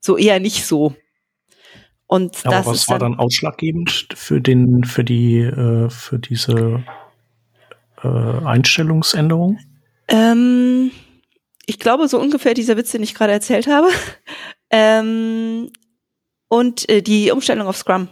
so 0.00 0.16
eher 0.16 0.40
nicht 0.40 0.66
so. 0.66 0.94
Und 2.06 2.44
Aber 2.44 2.56
das 2.56 2.66
was 2.66 2.88
war 2.88 2.98
dann, 2.98 3.12
dann 3.12 3.20
ausschlaggebend 3.20 4.08
für 4.14 4.40
den 4.40 4.84
für 4.84 5.04
die 5.04 5.38
äh, 5.38 5.88
für 5.88 6.18
diese 6.18 6.84
äh, 8.02 8.08
Einstellungsänderung? 8.08 9.58
Ähm, 10.08 10.90
ich 11.66 11.78
glaube, 11.78 12.08
so 12.08 12.18
ungefähr 12.18 12.54
dieser 12.54 12.76
Witz, 12.76 12.92
den 12.92 13.02
ich 13.02 13.14
gerade 13.14 13.32
erzählt 13.32 13.66
habe. 13.66 13.88
ähm, 14.70 15.70
und 16.48 16.88
äh, 16.88 17.02
die 17.02 17.30
Umstellung 17.30 17.66
auf 17.66 17.76
Scrum. 17.76 18.08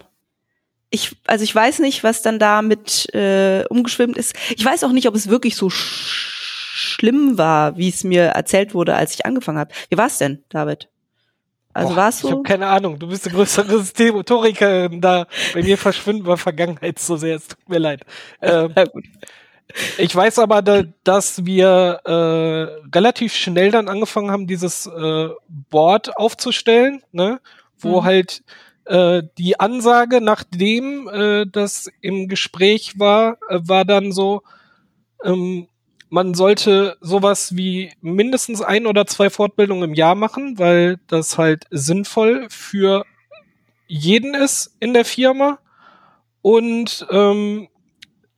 Ich, 0.91 1.17
also 1.27 1.45
ich 1.45 1.55
weiß 1.55 1.81
nicht, 1.81 2.03
was 2.03 2.23
dann 2.23 2.39
da 2.39 2.63
mit 2.63 3.13
äh, 3.15 3.65
umgeschwimmt 3.69 4.17
ist. 4.17 4.35
Ich 4.57 4.65
weiß 4.65 4.83
auch 4.85 4.93
nicht, 4.93 5.07
ob 5.07 5.15
es 5.15 5.29
wirklich 5.29 5.57
so 5.57 5.71
sch 5.71 6.39
schlimm 6.73 7.37
war, 7.37 7.77
wie 7.77 7.89
es 7.89 8.05
mir 8.05 8.23
erzählt 8.25 8.75
wurde, 8.75 8.95
als 8.95 9.15
ich 9.15 9.27
angefangen 9.27 9.59
habe. 9.59 9.73
Wie 9.91 9.99
war 9.99 10.07
es 10.07 10.19
denn, 10.19 10.43
David? 10.49 10.89
Also 11.73 11.95
war 11.95 12.09
es 12.09 12.19
so? 12.19 12.29
Ich 12.29 12.33
habe 12.33 12.43
keine 12.43 12.67
Ahnung. 12.67 12.99
Du 12.99 13.07
bist 13.09 13.27
eine 13.27 13.37
größere 13.37 13.79
Historikerin 13.79 15.01
da. 15.01 15.27
Bei 15.55 15.63
mir 15.63 15.79
verschwinden 15.79 16.27
wir 16.27 16.37
Vergangenheit 16.37 16.99
so 16.99 17.17
sehr. 17.17 17.37
Es 17.37 17.49
tut 17.49 17.69
mir 17.69 17.79
leid. 17.79 18.03
Ähm. 18.43 18.75
Ich 19.99 20.15
weiß 20.15 20.39
aber, 20.39 20.63
da, 20.63 20.83
dass 21.05 21.45
wir 21.45 22.01
äh, 22.05 22.89
relativ 22.95 23.35
schnell 23.35 23.71
dann 23.71 23.89
angefangen 23.89 24.31
haben, 24.31 24.47
dieses 24.47 24.87
äh, 24.87 25.29
Board 25.49 26.17
aufzustellen, 26.17 27.03
ne? 27.13 27.41
wo 27.79 28.01
mhm. 28.01 28.05
halt 28.05 28.43
äh, 28.85 29.23
die 29.39 29.61
Ansage, 29.61 30.21
nachdem 30.21 31.09
äh, 31.09 31.47
das 31.47 31.91
im 32.01 32.29
Gespräch 32.29 32.99
war, 32.99 33.39
äh, 33.49 33.61
war 33.63 33.85
dann 33.85 34.13
so, 34.13 34.43
ähm, 35.25 35.69
man 36.09 36.35
sollte 36.35 36.97
sowas 37.01 37.57
wie 37.57 37.93
mindestens 38.01 38.63
ein 38.63 38.87
oder 38.87 39.07
zwei 39.07 39.31
Fortbildungen 39.31 39.91
im 39.91 39.95
Jahr 39.95 40.17
machen, 40.17 40.59
weil 40.59 40.99
das 41.07 41.39
halt 41.39 41.67
sinnvoll 41.71 42.49
für 42.51 43.05
jeden 43.87 44.35
ist 44.35 44.77
in 44.81 44.93
der 44.93 45.05
Firma. 45.05 45.61
Und 46.43 47.07
ähm, 47.11 47.69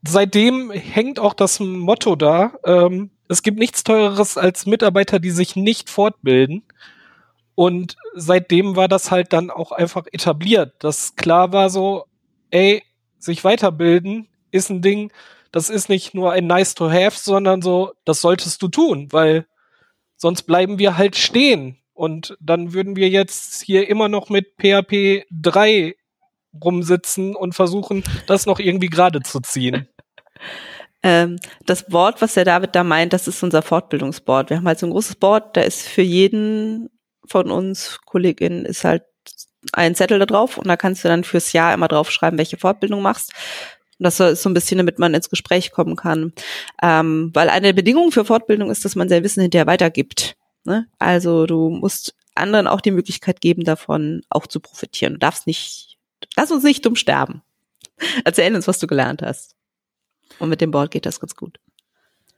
seitdem 0.03 0.71
hängt 0.71 1.19
auch 1.19 1.35
das 1.35 1.61
Motto 1.61 2.17
da, 2.17 2.55
ähm, 2.65 3.11
es 3.29 3.43
gibt 3.43 3.59
nichts 3.59 3.85
teureres 3.85 4.37
als 4.37 4.67
Mitarbeiter, 4.67 5.19
die 5.19 5.31
sich 5.31 5.57
nicht 5.57 5.89
fortbilden. 5.89 6.65
Und 7.55 7.97
seitdem 8.15 8.77
war 8.77 8.89
das 8.89 9.11
halt 9.11 9.33
dann 9.33 9.51
auch 9.51 9.73
einfach 9.73 10.07
etabliert, 10.11 10.75
dass 10.81 11.17
klar 11.17 11.53
war 11.53 11.71
so, 11.71 12.05
ey, 12.51 12.83
sich 13.19 13.45
weiterbilden 13.45 14.29
ist 14.51 14.71
ein 14.71 14.83
Ding, 14.83 15.13
das 15.51 15.71
ist 15.71 15.89
nicht 15.89 16.15
nur 16.15 16.33
ein 16.33 16.47
nice 16.47 16.75
to 16.75 16.91
have, 16.91 17.19
sondern 17.19 17.63
so, 17.63 17.93
das 18.05 18.21
solltest 18.21 18.63
du 18.63 18.69
tun, 18.69 19.09
weil 19.13 19.47
sonst 20.17 20.43
bleiben 20.43 20.79
wir 20.79 20.97
halt 20.97 21.17
stehen. 21.17 21.79
Und 21.95 22.37
dann 22.41 22.73
würden 22.73 22.97
wir 22.97 23.09
jetzt 23.09 23.63
hier 23.63 23.89
immer 23.89 24.09
noch 24.09 24.29
mit 24.31 24.55
PHP 24.59 25.25
3 25.31 25.95
rumsitzen 26.63 27.35
und 27.37 27.55
versuchen, 27.55 28.03
das 28.27 28.47
noch 28.47 28.59
irgendwie 28.59 28.89
gerade 28.89 29.21
zu 29.21 29.41
ziehen. 29.41 29.89
Ähm, 31.03 31.39
das 31.67 31.87
Board, 31.87 32.23
was 32.23 32.35
der 32.35 32.45
David 32.45 32.75
da 32.75 32.85
meint, 32.85 33.13
das 33.13 33.27
ist 33.29 33.43
unser 33.43 33.63
Fortbildungsboard. 33.63 34.51
Wir 34.51 34.59
haben 34.59 34.67
halt 34.67 34.79
so 34.79 34.87
ein 34.87 34.93
großes 34.93 35.17
Board, 35.17 35.57
da 35.57 35.63
ist 35.63 35.89
für 35.89 36.03
jeden 36.03 36.91
von 37.27 37.51
uns 37.51 38.01
Kolleginnen 38.05 38.65
ist 38.65 38.85
halt 38.85 39.05
ein 39.73 39.95
Zettel 39.95 40.19
da 40.19 40.27
drauf 40.27 40.59
und 40.59 40.67
da 40.67 40.77
kannst 40.77 41.05
du 41.05 41.09
dann 41.09 41.25
fürs 41.25 41.53
Jahr 41.53 41.73
immer 41.73 41.89
draufschreiben, 41.89 42.39
welche 42.39 42.57
Fortbildung 42.57 43.03
machst. 43.03 43.33
Und 43.99 44.05
das 44.05 44.19
ist 44.19 44.43
so 44.43 44.51
ein 44.51 44.55
bisschen, 44.55 44.79
damit 44.79 44.99
man 44.99 45.15
ins 45.15 45.31
Gespräch 45.31 45.71
kommen 45.71 45.97
kann. 45.97 46.33
Ähm, 46.83 47.31
weil 47.35 47.49
eine 47.49 47.73
Bedingung 47.73 48.11
für 48.11 48.25
Fortbildung 48.25 48.71
ist, 48.71 48.85
dass 48.85 48.97
man 48.97 49.09
sein 49.09 49.23
Wissen 49.23 49.43
hinterher 49.43 49.67
weitergibt. 49.67 50.37
Ne? 50.65 50.89
Also 50.99 51.47
du 51.47 51.71
musst 51.71 52.15
anderen 52.35 52.67
auch 52.67 52.81
die 52.81 52.91
Möglichkeit 52.91 53.41
geben, 53.41 53.65
davon 53.65 54.23
auch 54.31 54.47
zu 54.47 54.59
profitieren. 54.59 55.15
Du 55.15 55.19
darfst 55.21 55.47
nicht, 55.47 55.99
lass 56.37 56.51
uns 56.51 56.65
nicht 56.65 56.85
dumm 56.85 56.97
sterben. 56.97 57.43
Erzähl 58.25 58.55
uns, 58.55 58.67
was 58.67 58.79
du 58.79 58.87
gelernt 58.87 59.23
hast. 59.23 59.55
Und 60.43 60.49
mit 60.49 60.61
dem 60.61 60.73
Board 60.73 60.91
geht 60.91 61.07
das 61.07 61.21
ganz 61.21 61.37
gut. 61.37 61.61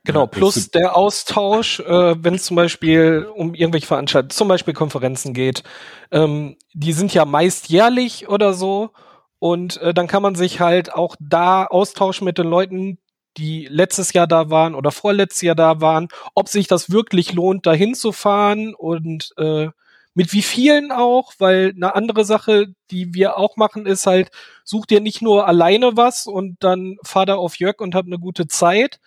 Genau, 0.05 0.27
plus 0.27 0.71
der 0.71 0.95
Austausch, 0.95 1.81
äh, 1.81 2.23
wenn 2.23 2.35
es 2.35 2.45
zum 2.45 2.55
Beispiel 2.55 3.27
um 3.35 3.55
irgendwelche 3.55 3.87
Veranstaltungen, 3.87 4.29
zum 4.29 4.47
Beispiel 4.47 4.75
Konferenzen 4.75 5.33
geht, 5.33 5.63
ähm, 6.11 6.59
die 6.75 6.93
sind 6.93 7.15
ja 7.15 7.25
meist 7.25 7.71
jährlich 7.71 8.29
oder 8.29 8.53
so. 8.53 8.91
Und 9.39 9.79
äh, 9.79 9.95
dann 9.95 10.07
kann 10.07 10.23
man 10.23 10.35
sich 10.35 10.61
halt 10.61 10.93
auch 10.93 11.17
da 11.19 11.65
austauschen 11.65 12.27
mit 12.27 12.37
den 12.37 12.47
Leuten, 12.47 12.99
die 13.39 13.69
letztes 13.71 14.13
Jahr 14.13 14.27
da 14.27 14.51
waren 14.51 14.75
oder 14.75 14.91
vorletztes 14.91 15.41
Jahr 15.41 15.55
da 15.57 15.81
waren, 15.81 16.09
ob 16.35 16.51
sich 16.51 16.67
das 16.67 16.91
wirklich 16.91 17.33
lohnt, 17.33 17.65
dahin 17.65 17.95
zu 17.95 18.13
fahren 18.13 18.75
und 18.75 19.33
äh, 19.39 19.69
mit 20.15 20.33
wie 20.33 20.43
vielen 20.43 20.93
auch, 20.93 21.33
weil 21.39 21.73
eine 21.75 21.95
andere 21.95 22.25
Sache, 22.25 22.69
die 22.91 23.15
wir 23.15 23.37
auch 23.37 23.57
machen, 23.57 23.85
ist 23.87 24.07
halt, 24.07 24.31
such 24.63 24.87
dir 24.87 25.01
nicht 25.01 25.23
nur 25.23 25.47
alleine 25.47 25.97
was 25.97 26.27
und 26.27 26.57
dann 26.61 26.97
fahr 27.03 27.27
da 27.27 27.35
auf 27.35 27.57
Jörg 27.59 27.81
und 27.81 27.95
hab 27.95 28.07
eine 28.07 28.19
gute 28.19 28.47
Zeit, 28.47 29.01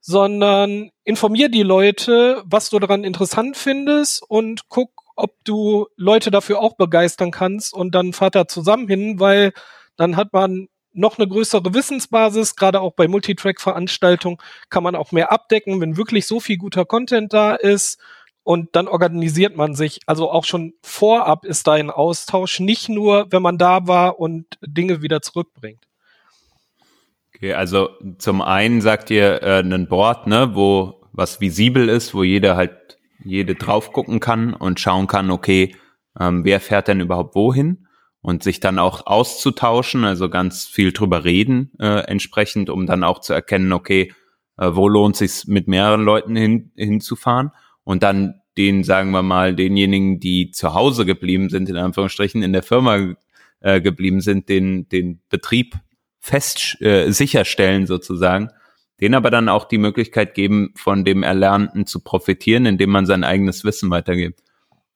sondern 0.00 0.90
informier 1.04 1.48
die 1.48 1.62
Leute, 1.62 2.42
was 2.44 2.70
du 2.70 2.78
daran 2.78 3.04
interessant 3.04 3.56
findest 3.56 4.22
und 4.28 4.68
guck, 4.68 4.90
ob 5.16 5.34
du 5.44 5.86
Leute 5.96 6.30
dafür 6.30 6.60
auch 6.60 6.76
begeistern 6.76 7.30
kannst 7.30 7.74
und 7.74 7.94
dann 7.94 8.12
fahrt 8.12 8.34
da 8.34 8.46
zusammen 8.46 8.88
hin, 8.88 9.18
weil 9.18 9.52
dann 9.96 10.16
hat 10.16 10.32
man 10.32 10.68
noch 10.92 11.18
eine 11.18 11.28
größere 11.28 11.72
Wissensbasis, 11.72 12.56
gerade 12.56 12.80
auch 12.80 12.94
bei 12.94 13.06
Multitrack-Veranstaltungen 13.06 14.38
kann 14.70 14.82
man 14.82 14.96
auch 14.96 15.12
mehr 15.12 15.30
abdecken, 15.30 15.80
wenn 15.80 15.96
wirklich 15.96 16.26
so 16.26 16.40
viel 16.40 16.56
guter 16.56 16.84
Content 16.84 17.32
da 17.32 17.54
ist 17.54 18.00
und 18.42 18.74
dann 18.74 18.88
organisiert 18.88 19.56
man 19.56 19.74
sich. 19.74 20.00
Also 20.06 20.30
auch 20.30 20.44
schon 20.44 20.74
vorab 20.82 21.44
ist 21.44 21.66
da 21.66 21.72
ein 21.72 21.90
Austausch, 21.90 22.60
nicht 22.60 22.88
nur, 22.88 23.26
wenn 23.30 23.42
man 23.42 23.58
da 23.58 23.86
war 23.86 24.18
und 24.18 24.46
Dinge 24.62 25.02
wieder 25.02 25.20
zurückbringt. 25.20 25.86
Okay, 27.34 27.54
also 27.54 27.90
zum 28.18 28.42
einen 28.42 28.80
sagt 28.80 29.10
ihr 29.10 29.42
äh, 29.42 29.60
ein 29.60 29.88
Board, 29.88 30.26
ne, 30.26 30.50
wo 30.54 31.00
was 31.12 31.40
visibel 31.40 31.88
ist, 31.88 32.14
wo 32.14 32.22
jeder 32.22 32.56
halt 32.56 32.98
jede 33.24 33.54
drauf 33.54 33.92
gucken 33.92 34.20
kann 34.20 34.54
und 34.54 34.80
schauen 34.80 35.06
kann, 35.06 35.30
okay, 35.30 35.74
ähm, 36.18 36.44
wer 36.44 36.60
fährt 36.60 36.88
denn 36.88 37.00
überhaupt 37.00 37.34
wohin 37.34 37.86
und 38.22 38.42
sich 38.42 38.60
dann 38.60 38.78
auch 38.78 39.06
auszutauschen, 39.06 40.04
also 40.04 40.28
ganz 40.28 40.66
viel 40.66 40.92
drüber 40.92 41.24
reden 41.24 41.72
äh, 41.78 42.00
entsprechend, 42.06 42.70
um 42.70 42.86
dann 42.86 43.04
auch 43.04 43.20
zu 43.20 43.32
erkennen, 43.32 43.72
okay, 43.72 44.12
äh, 44.56 44.70
wo 44.72 44.88
lohnt 44.88 45.16
sich 45.16 45.46
mit 45.46 45.68
mehreren 45.68 46.02
Leuten 46.02 46.36
hin, 46.36 46.72
hinzufahren 46.76 47.52
und 47.84 48.02
dann 48.02 48.40
den, 48.56 48.84
sagen 48.84 49.10
wir 49.10 49.22
mal, 49.22 49.54
denjenigen, 49.54 50.20
die 50.20 50.50
zu 50.50 50.74
Hause 50.74 51.06
geblieben 51.06 51.48
sind, 51.48 51.68
in 51.68 51.76
Anführungsstrichen, 51.76 52.42
in 52.42 52.52
der 52.52 52.62
Firma 52.62 53.14
äh, 53.60 53.80
geblieben 53.80 54.20
sind, 54.20 54.48
den, 54.48 54.88
den 54.88 55.20
Betrieb 55.28 55.76
fest 56.18 56.80
äh, 56.80 57.10
sicherstellen 57.10 57.86
sozusagen, 57.86 58.50
den 59.00 59.14
aber 59.14 59.30
dann 59.30 59.48
auch 59.48 59.64
die 59.64 59.78
Möglichkeit 59.78 60.34
geben, 60.34 60.72
von 60.76 61.04
dem 61.04 61.22
Erlernten 61.22 61.86
zu 61.86 62.00
profitieren, 62.00 62.66
indem 62.66 62.90
man 62.90 63.06
sein 63.06 63.24
eigenes 63.24 63.64
Wissen 63.64 63.90
weitergibt. 63.90 64.40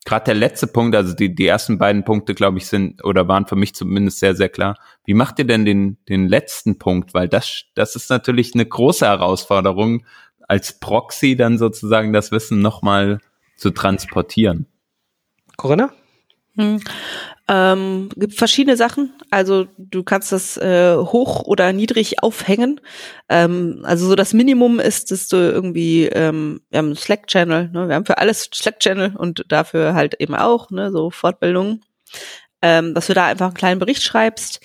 Gerade 0.04 0.26
der 0.26 0.34
letzte 0.34 0.66
Punkt, 0.66 0.94
also 0.94 1.14
die, 1.14 1.34
die 1.34 1.46
ersten 1.46 1.78
beiden 1.78 2.04
Punkte, 2.04 2.34
glaube 2.34 2.58
ich, 2.58 2.66
sind 2.66 3.02
oder 3.04 3.26
waren 3.26 3.46
für 3.46 3.56
mich 3.56 3.74
zumindest 3.74 4.18
sehr, 4.18 4.34
sehr 4.34 4.50
klar. 4.50 4.76
Wie 5.06 5.14
macht 5.14 5.38
ihr 5.38 5.46
denn 5.46 5.64
den, 5.64 5.96
den 6.10 6.28
letzten 6.28 6.78
Punkt? 6.78 7.14
Weil 7.14 7.26
das, 7.26 7.64
das 7.74 7.96
ist 7.96 8.10
natürlich 8.10 8.52
eine 8.52 8.66
große 8.66 9.06
Herausforderung, 9.06 10.04
als 10.48 10.78
Proxy 10.78 11.36
dann 11.36 11.58
sozusagen 11.58 12.12
das 12.12 12.32
Wissen 12.32 12.60
nochmal 12.60 13.20
zu 13.56 13.70
transportieren. 13.70 14.66
Corinna? 15.56 15.92
Hm. 16.56 16.80
Ähm, 17.46 18.08
gibt 18.16 18.34
verschiedene 18.34 18.76
Sachen. 18.76 19.12
Also 19.30 19.66
du 19.76 20.02
kannst 20.02 20.32
das 20.32 20.56
äh, 20.56 20.96
hoch 20.96 21.42
oder 21.42 21.72
niedrig 21.72 22.22
aufhängen. 22.22 22.80
Ähm, 23.28 23.80
also 23.82 24.06
so 24.06 24.14
das 24.14 24.32
Minimum 24.32 24.80
ist, 24.80 25.10
dass 25.10 25.28
du 25.28 25.36
irgendwie, 25.36 26.06
ähm, 26.06 26.62
wir 26.70 26.78
haben 26.78 26.86
einen 26.86 26.96
Slack-Channel, 26.96 27.70
ne? 27.70 27.88
wir 27.88 27.94
haben 27.94 28.06
für 28.06 28.18
alles 28.18 28.48
Slack-Channel 28.54 29.16
und 29.16 29.44
dafür 29.48 29.94
halt 29.94 30.14
eben 30.20 30.34
auch, 30.34 30.70
ne, 30.70 30.90
so 30.90 31.10
Fortbildungen, 31.10 31.84
ähm, 32.62 32.94
dass 32.94 33.08
du 33.08 33.14
da 33.14 33.26
einfach 33.26 33.46
einen 33.46 33.54
kleinen 33.54 33.80
Bericht 33.80 34.02
schreibst. 34.02 34.60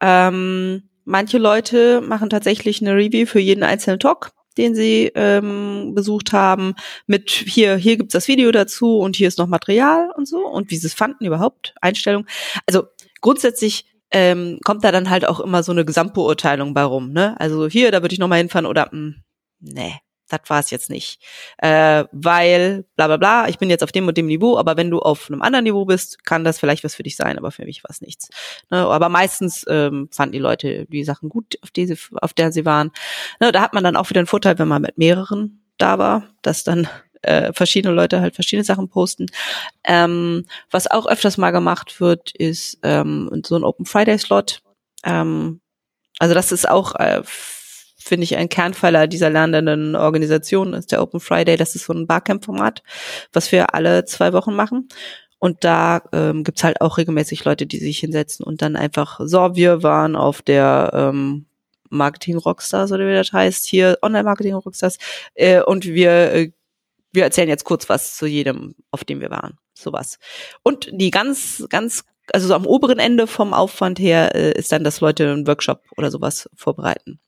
Ähm, 0.00 0.88
manche 1.04 1.38
Leute 1.38 2.00
machen 2.00 2.30
tatsächlich 2.30 2.80
eine 2.80 2.94
Review 2.94 3.26
für 3.26 3.40
jeden 3.40 3.64
einzelnen 3.64 3.98
Talk 3.98 4.30
den 4.56 4.74
sie 4.74 5.10
ähm, 5.14 5.92
besucht 5.94 6.32
haben, 6.32 6.74
mit 7.06 7.30
hier, 7.30 7.76
hier 7.76 7.96
gibt's 7.96 8.12
das 8.12 8.28
Video 8.28 8.50
dazu 8.50 8.98
und 8.98 9.16
hier 9.16 9.28
ist 9.28 9.38
noch 9.38 9.46
Material 9.46 10.10
und 10.16 10.26
so 10.26 10.46
und 10.46 10.70
wie 10.70 10.76
sie 10.76 10.86
es 10.86 10.94
fanden 10.94 11.24
überhaupt, 11.24 11.74
Einstellung. 11.80 12.26
Also 12.66 12.84
grundsätzlich 13.20 13.86
ähm, 14.10 14.58
kommt 14.64 14.84
da 14.84 14.92
dann 14.92 15.10
halt 15.10 15.26
auch 15.26 15.40
immer 15.40 15.62
so 15.62 15.72
eine 15.72 15.84
Gesamtbeurteilung 15.84 16.74
bei 16.74 16.82
rum, 16.82 17.12
ne? 17.12 17.38
Also 17.40 17.68
hier, 17.68 17.92
da 17.92 18.02
würde 18.02 18.12
ich 18.12 18.18
noch 18.18 18.28
mal 18.28 18.38
hinfahren 18.38 18.66
oder 18.66 18.86
mh, 18.86 18.90
hm, 18.92 19.14
nee, 19.60 19.94
das 20.30 20.40
war 20.46 20.60
es 20.60 20.70
jetzt 20.70 20.90
nicht. 20.90 21.20
Äh, 21.58 22.04
weil, 22.12 22.84
bla 22.96 23.06
bla 23.06 23.16
bla, 23.16 23.48
ich 23.48 23.58
bin 23.58 23.70
jetzt 23.70 23.82
auf 23.82 23.92
dem 23.92 24.08
und 24.08 24.16
dem 24.16 24.26
Niveau, 24.26 24.58
aber 24.58 24.76
wenn 24.76 24.90
du 24.90 25.00
auf 25.00 25.28
einem 25.28 25.42
anderen 25.42 25.64
Niveau 25.64 25.84
bist, 25.84 26.24
kann 26.24 26.44
das 26.44 26.58
vielleicht 26.58 26.84
was 26.84 26.94
für 26.94 27.02
dich 27.02 27.16
sein, 27.16 27.38
aber 27.38 27.50
für 27.50 27.64
mich 27.64 27.84
war 27.84 27.90
es 27.90 28.00
nichts. 28.00 28.28
Ne? 28.70 28.78
Aber 28.78 29.08
meistens 29.08 29.64
ähm, 29.68 30.08
fanden 30.12 30.32
die 30.32 30.38
Leute 30.38 30.86
die 30.86 31.04
Sachen 31.04 31.28
gut, 31.28 31.58
auf, 31.62 31.70
die 31.70 31.86
sie, 31.86 31.98
auf 32.20 32.32
der 32.32 32.52
sie 32.52 32.64
waren. 32.64 32.92
Ne? 33.40 33.52
Da 33.52 33.60
hat 33.60 33.74
man 33.74 33.84
dann 33.84 33.96
auch 33.96 34.08
wieder 34.10 34.20
einen 34.20 34.26
Vorteil, 34.26 34.58
wenn 34.58 34.68
man 34.68 34.82
mit 34.82 34.98
mehreren 34.98 35.62
da 35.78 35.98
war, 35.98 36.24
dass 36.42 36.64
dann 36.64 36.88
äh, 37.22 37.52
verschiedene 37.52 37.94
Leute 37.94 38.20
halt 38.20 38.34
verschiedene 38.34 38.64
Sachen 38.64 38.88
posten. 38.88 39.26
Ähm, 39.84 40.46
was 40.70 40.90
auch 40.90 41.06
öfters 41.06 41.36
mal 41.38 41.50
gemacht 41.50 42.00
wird, 42.00 42.32
ist 42.32 42.78
ähm, 42.82 43.42
so 43.44 43.56
ein 43.56 43.64
Open 43.64 43.86
Friday 43.86 44.18
Slot. 44.18 44.62
Ähm, 45.04 45.60
also 46.18 46.34
das 46.34 46.52
ist 46.52 46.68
auch 46.68 46.94
äh, 46.96 47.22
finde 48.02 48.24
ich, 48.24 48.36
ein 48.36 48.48
Kernpfeiler 48.48 49.06
dieser 49.06 49.30
lernenden 49.30 49.94
Organisation 49.94 50.74
ist 50.74 50.92
der 50.92 51.02
Open 51.02 51.20
Friday. 51.20 51.56
Das 51.56 51.74
ist 51.74 51.84
so 51.84 51.92
ein 51.92 52.06
Barcamp-Format, 52.06 52.82
was 53.32 53.52
wir 53.52 53.74
alle 53.74 54.04
zwei 54.04 54.32
Wochen 54.32 54.54
machen. 54.54 54.88
Und 55.38 55.64
da 55.64 56.02
ähm, 56.12 56.44
gibt's 56.44 56.64
halt 56.64 56.80
auch 56.80 56.98
regelmäßig 56.98 57.44
Leute, 57.44 57.66
die 57.66 57.78
sich 57.78 57.98
hinsetzen 57.98 58.44
und 58.44 58.60
dann 58.62 58.76
einfach, 58.76 59.20
so, 59.22 59.54
wir 59.54 59.82
waren 59.82 60.14
auf 60.14 60.42
der 60.42 60.90
ähm, 60.92 61.46
Marketing 61.88 62.36
Rockstars 62.36 62.92
oder 62.92 63.08
wie 63.08 63.14
das 63.14 63.32
heißt, 63.32 63.66
hier 63.66 63.98
Online 64.02 64.24
Marketing 64.24 64.54
Rockstars 64.54 64.98
äh, 65.34 65.62
und 65.62 65.86
wir 65.86 66.32
äh, 66.32 66.52
wir 67.12 67.24
erzählen 67.24 67.48
jetzt 67.48 67.64
kurz 67.64 67.88
was 67.88 68.16
zu 68.16 68.26
jedem, 68.26 68.76
auf 68.92 69.02
dem 69.02 69.20
wir 69.20 69.30
waren, 69.30 69.58
sowas. 69.74 70.18
Und 70.62 70.88
die 70.92 71.10
ganz 71.10 71.64
ganz 71.68 72.04
also 72.32 72.48
so 72.48 72.54
am 72.54 72.66
oberen 72.66 72.98
Ende 72.98 73.26
vom 73.26 73.52
Aufwand 73.52 73.98
her 73.98 74.34
äh, 74.34 74.52
ist 74.52 74.70
dann, 74.70 74.84
dass 74.84 75.00
Leute 75.00 75.32
einen 75.32 75.46
Workshop 75.46 75.82
oder 75.96 76.10
sowas 76.10 76.48
vorbereiten. 76.54 77.18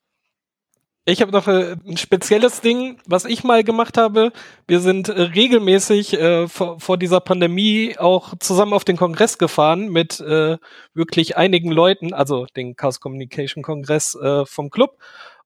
Ich 1.05 1.21
habe 1.21 1.33
noch 1.33 1.49
äh, 1.49 1.75
ein 1.85 1.97
spezielles 1.97 2.61
Ding, 2.61 3.01
was 3.07 3.25
ich 3.25 3.43
mal 3.43 3.65
gemacht 3.65 3.99
habe. 3.99 4.31
Wir 4.69 4.79
sind 4.79 5.09
äh, 5.09 5.23
regelmäßig 5.23 6.13
äh, 6.15 6.47
vor, 6.47 6.79
vor, 6.79 6.97
dieser 6.97 7.19
Pandemie 7.19 7.97
auch 7.99 8.35
zusammen 8.39 8.73
auf 8.73 8.85
den 8.85 8.97
Kongress 8.97 9.37
gefahren 9.37 9.89
mit 9.89 10.21
äh, 10.21 10.59
wirklich 10.95 11.37
einigen 11.37 11.73
Leuten, 11.73 12.15
also 12.15 12.47
den 12.57 12.77
Chaos 12.77 13.01
Communication 13.01 13.65
Kongress 13.65 14.15
äh, 14.15 14.47
vom 14.47 14.71
Club. 14.71 14.97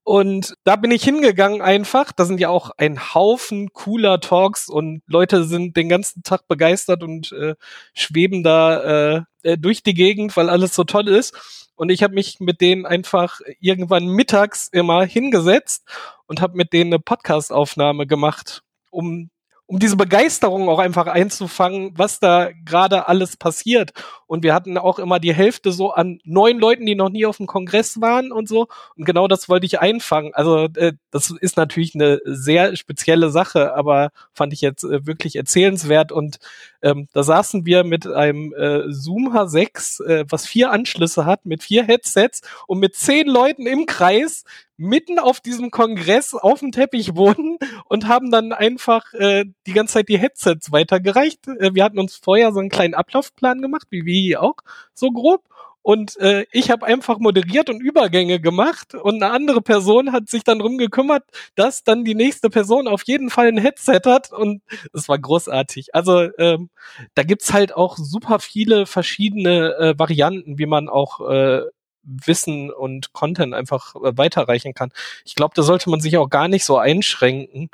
Und 0.03 0.57
da 0.65 0.77
bin 0.77 0.91
ich 0.91 1.03
hingegangen 1.03 1.63
einfach. 1.63 2.13
Da 2.13 2.27
sind 2.27 2.39
ja 2.39 2.51
auch 2.51 2.71
ein 2.77 3.15
Haufen 3.15 3.73
cooler 3.73 4.21
Talks 4.21 4.69
und 4.69 5.03
Leute 5.07 5.45
sind 5.45 5.75
den 5.75 5.89
ganzen 5.89 6.23
Tag 6.23 6.47
begeistert 6.49 7.03
und 7.03 7.33
äh, 7.33 7.55
schweben 7.95 8.43
da 8.43 9.25
durch 9.59 9.85
die 9.85 9.95
Gegend, 9.95 10.37
weil 10.37 10.51
alles 10.51 10.75
so 10.75 10.83
toll 10.83 11.07
ist. 11.07 11.66
Und 11.77 11.91
ich 11.91 12.03
habe 12.03 12.15
mich 12.15 12.41
mit 12.41 12.61
denen 12.61 12.87
einfach 12.87 13.41
irgendwann 13.61 14.07
mittags 14.07 14.69
immer 14.69 15.05
hingesetzt 15.05 15.85
und 16.27 16.41
habe 16.41 16.57
mit 16.57 16.73
denen 16.73 16.93
eine 16.93 17.01
Podcast-Aufnahme 17.01 18.07
gemacht, 18.07 18.63
um 18.91 19.31
um 19.69 19.81
diese 19.81 19.97
Begeisterung 19.97 20.69
auch 20.69 20.79
einfach 20.79 21.09
einzufangen, 21.09 21.93
was 21.97 22.21
da 22.21 22.51
gerade 22.65 23.09
alles 23.09 23.37
passiert. 23.37 23.93
Und 24.29 24.45
wir 24.45 24.55
hatten 24.55 24.79
auch 24.79 25.01
immer 25.01 25.19
die 25.19 25.35
Hälfte 25.35 25.73
so 25.73 25.93
an 25.93 26.21
neun 26.25 26.59
Leuten, 26.59 26.87
die 26.87 26.95
noch 26.95 27.09
nie 27.09 27.27
auf 27.27 27.39
dem 27.39 27.47
Kongress 27.47 28.01
waren 28.01 28.31
und 28.31 28.49
so. 28.49 28.69
Und 28.97 29.05
genau 29.05 29.27
das 29.27 29.49
wollte 29.49 29.67
ich 29.67 29.81
einfangen. 29.81 30.33
Also 30.35 30.69
äh, 30.77 30.93
das 31.11 31.31
ist 31.31 31.57
natürlich 31.57 31.95
eine 31.97 32.21
sehr 32.25 32.77
spezielle 32.77 33.31
Sache, 33.31 33.75
aber 33.75 34.11
fand 34.33 34.53
ich 34.53 34.61
jetzt 34.61 34.85
äh, 34.85 35.05
wirklich 35.05 35.35
erzählenswert. 35.35 36.13
Und 36.13 36.39
ähm, 36.83 37.09
da 37.13 37.25
saßen 37.25 37.67
wir 37.67 37.83
mit 37.83 38.07
einem 38.07 38.55
äh, 38.55 38.85
Zoom 38.93 39.37
H6, 39.37 40.05
äh, 40.05 40.25
was 40.29 40.47
vier 40.47 40.71
Anschlüsse 40.71 41.27
hat, 41.27 41.45
mit 41.45 41.65
vier 41.65 41.85
Headsets 41.85 42.43
und 42.69 42.79
mit 42.79 42.95
zehn 42.95 43.27
Leuten 43.27 43.67
im 43.67 43.87
Kreis 43.87 44.45
mitten 44.77 45.19
auf 45.19 45.41
diesem 45.41 45.71
Kongress 45.71 46.35
auf 46.35 46.61
dem 46.61 46.73
Teppichboden 46.73 47.59
und 47.89 48.09
haben 48.09 48.31
dann 48.31 48.53
einfach 48.53 49.13
äh, 49.15 49.45
die 49.67 49.73
ganze 49.73 49.95
Zeit 49.95 50.09
die 50.09 50.19
Headsets 50.19 50.73
weitergereicht. 50.73 51.49
Äh, 51.49 51.75
wir 51.75 51.85
hatten 51.85 51.99
uns 51.99 52.17
vorher 52.17 52.53
so 52.53 52.61
einen 52.61 52.69
kleinen 52.69 52.95
Ablaufplan 52.95 53.63
gemacht, 53.63 53.87
wie 53.91 54.05
wir 54.05 54.21
hier 54.21 54.43
auch, 54.43 54.57
so 54.95 55.11
grob. 55.11 55.43
Und 55.87 56.19
äh, 56.19 56.47
ich 56.51 56.73
habe 56.73 56.85
einfach 56.85 57.21
moderiert 57.21 57.71
und 57.71 57.81
Übergänge 57.81 58.41
gemacht 58.41 58.97
und 58.97 59.23
eine 59.23 59.33
andere 59.33 59.63
Person 59.63 60.11
hat 60.11 60.29
sich 60.29 60.43
dann 60.43 60.59
drum 60.59 60.79
gekümmert, 60.79 61.23
dass 61.55 61.85
dann 61.85 62.05
die 62.05 62.17
nächste 62.17 62.51
Person 62.51 62.89
auf 62.89 63.05
jeden 63.05 63.31
Fall 63.31 63.47
ein 63.47 63.57
Headset 63.57 64.01
hat 64.05 64.33
und 64.33 64.63
es 64.93 65.09
war 65.09 65.17
großartig. 65.17 65.95
Also 65.95 66.29
ähm, 66.39 66.71
da 67.15 67.23
gibt's 67.23 67.53
halt 67.53 67.73
auch 67.77 67.99
super 67.99 68.41
viele 68.41 68.87
verschiedene 68.87 69.77
äh, 69.77 69.95
Varianten, 69.97 70.59
wie 70.59 70.67
man 70.67 70.89
auch 70.89 71.21
äh, 71.31 71.63
Wissen 72.07 72.71
und 72.71 73.13
Content 73.13 73.55
einfach 73.55 73.95
äh, 73.97 74.17
weiterreichen 74.17 74.75
kann. 74.75 74.91
Ich 75.25 75.35
glaube, 75.35 75.55
da 75.55 75.63
sollte 75.63 75.91
man 75.91 76.01
sich 76.01 76.17
auch 76.17 76.31
gar 76.31 76.49
nicht 76.49 76.65
so 76.65 76.79
einschränken. 76.79 77.69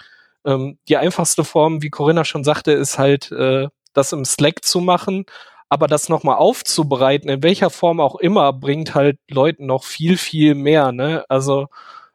Ähm, 0.44 0.78
die 0.88 0.96
einfachste 0.96 1.44
Form, 1.44 1.82
wie 1.82 1.90
Corinna 1.90 2.24
schon 2.24 2.44
sagte, 2.44 2.72
ist 2.72 2.98
halt, 2.98 3.30
äh, 3.32 3.68
das 3.92 4.12
im 4.12 4.24
Slack 4.24 4.64
zu 4.64 4.80
machen. 4.80 5.26
Aber 5.68 5.86
das 5.86 6.08
nochmal 6.10 6.36
aufzubereiten, 6.36 7.30
in 7.30 7.42
welcher 7.42 7.70
Form 7.70 8.00
auch 8.00 8.16
immer, 8.16 8.52
bringt 8.52 8.94
halt 8.94 9.18
Leuten 9.30 9.66
noch 9.66 9.84
viel, 9.84 10.18
viel 10.18 10.54
mehr. 10.54 10.92
Ne? 10.92 11.24
Also 11.30 11.68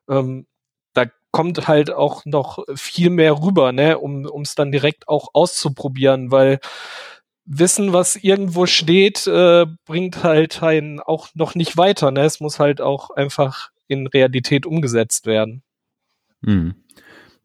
ähm, 0.10 0.46
da 0.94 1.06
kommt 1.32 1.68
halt 1.68 1.92
auch 1.92 2.24
noch 2.26 2.64
viel 2.76 3.10
mehr 3.10 3.42
rüber, 3.42 3.72
ne? 3.72 3.98
um 3.98 4.42
es 4.44 4.54
dann 4.56 4.72
direkt 4.72 5.08
auch 5.08 5.30
auszuprobieren, 5.34 6.32
weil 6.32 6.60
Wissen, 7.48 7.94
was 7.94 8.18
irgendwo 8.18 8.66
steht, 8.66 9.26
äh, 9.26 9.66
bringt 9.86 10.24
halt 10.24 10.62
einen 10.62 11.00
auch 11.00 11.30
noch 11.34 11.56
nicht 11.56 11.78
weiter. 11.78 12.12
Ne? 12.12 12.22
Es 12.22 12.42
muss 12.42 12.60
halt 12.60 12.82
auch 12.82 13.10
einfach 13.12 13.70
in 13.88 14.06
Realität 14.06 14.66
umgesetzt 14.66 15.26
werden. 15.26 15.64
Hm. 16.44 16.76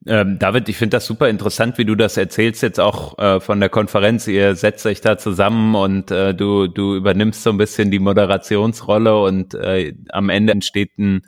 Ähm, 0.05 0.41
David, 0.41 0.69
ich 0.69 0.77
finde 0.77 0.97
das 0.97 1.07
super 1.07 1.29
interessant, 1.29 1.79
wie 1.79 1.85
du 1.85 1.95
das 1.95 2.17
erzählst 2.17 2.63
jetzt 2.63 2.81
auch 2.81 3.17
äh, 3.19 3.39
von 3.39 3.61
der 3.61 3.69
Konferenz. 3.69 4.27
Ihr 4.27 4.57
setzt 4.57 4.85
euch 4.85 5.01
da 5.01 5.17
zusammen 5.17 5.77
und 5.77 6.11
äh, 6.11 6.35
du, 6.35 6.67
du 6.67 6.97
übernimmst 6.97 7.45
so 7.45 7.51
ein 7.51 7.57
bisschen 7.57 7.93
die 7.93 8.01
Moderationsrolle 8.01 9.23
und 9.23 9.55
äh, 9.55 9.95
am 10.09 10.29
Ende 10.29 10.53
entsteht 10.53 10.99
ein, 10.99 11.23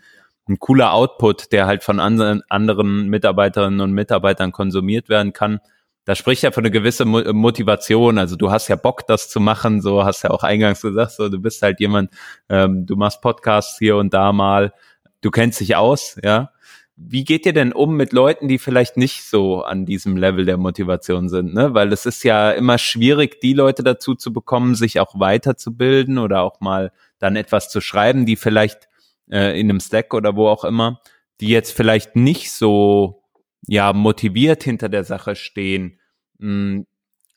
ein 0.49 0.59
cooler 0.59 0.93
Output, 0.93 1.53
der 1.53 1.67
halt 1.67 1.85
von 1.85 2.01
anderen, 2.01 2.43
anderen 2.49 3.09
Mitarbeiterinnen 3.09 3.81
und 3.81 3.93
Mitarbeitern 3.93 4.51
konsumiert 4.51 5.09
werden 5.09 5.33
kann 5.33 5.61
da 6.05 6.15
spricht 6.15 6.43
ja 6.43 6.51
von 6.51 6.65
einer 6.65 6.71
gewissen 6.71 7.09
Motivation. 7.09 8.19
Also 8.19 8.37
du 8.37 8.51
hast 8.51 8.69
ja 8.69 8.77
Bock, 8.77 9.07
das 9.07 9.29
zu 9.29 9.41
machen. 9.41 9.81
So 9.81 10.05
hast 10.05 10.23
ja 10.23 10.31
auch 10.31 10.43
eingangs 10.43 10.83
gesagt, 10.83 11.13
so 11.13 11.29
du 11.29 11.39
bist 11.41 11.63
halt 11.63 11.81
jemand, 11.81 12.11
ähm, 12.49 12.87
du 12.87 12.97
machst 12.97 13.23
Podcasts 13.23 13.79
hier 13.79 13.97
und 13.97 14.13
da 14.13 14.33
mal, 14.33 14.73
du 15.21 15.31
kennst 15.31 15.61
dich 15.61 15.77
aus, 15.77 16.17
ja. 16.23 16.51
Wie 16.97 17.25
geht 17.25 17.45
ihr 17.45 17.53
denn 17.53 17.73
um 17.73 17.97
mit 17.97 18.13
Leuten, 18.13 18.47
die 18.47 18.59
vielleicht 18.59 18.97
nicht 18.97 19.25
so 19.25 19.63
an 19.65 19.85
diesem 19.85 20.17
Level 20.17 20.45
der 20.45 20.59
Motivation 20.59 21.29
sind? 21.29 21.53
Ne? 21.53 21.75
Weil 21.75 21.93
es 21.93 22.07
ist 22.07 22.23
ja 22.23 22.53
immer 22.53 22.79
schwierig, 22.79 23.41
die 23.41 23.53
Leute 23.53 23.83
dazu 23.83 24.15
zu 24.15 24.33
bekommen, 24.33 24.77
sich 24.77 25.01
auch 25.01 25.19
weiterzubilden 25.19 26.19
oder 26.19 26.43
auch 26.43 26.61
mal 26.61 26.93
dann 27.19 27.35
etwas 27.35 27.69
zu 27.69 27.81
schreiben, 27.81 28.27
die 28.27 28.37
vielleicht 28.37 28.89
äh, 29.29 29.59
in 29.59 29.71
einem 29.71 29.81
Slack 29.81 30.15
oder 30.15 30.37
wo 30.37 30.47
auch 30.47 30.63
immer, 30.63 31.01
die 31.41 31.49
jetzt 31.49 31.73
vielleicht 31.73 32.15
nicht 32.15 32.53
so 32.53 33.24
ja 33.67 33.93
motiviert 33.93 34.63
hinter 34.63 34.89
der 34.89 35.05
Sache 35.05 35.37
stehen. 35.37 36.01
Hm, 36.39 36.87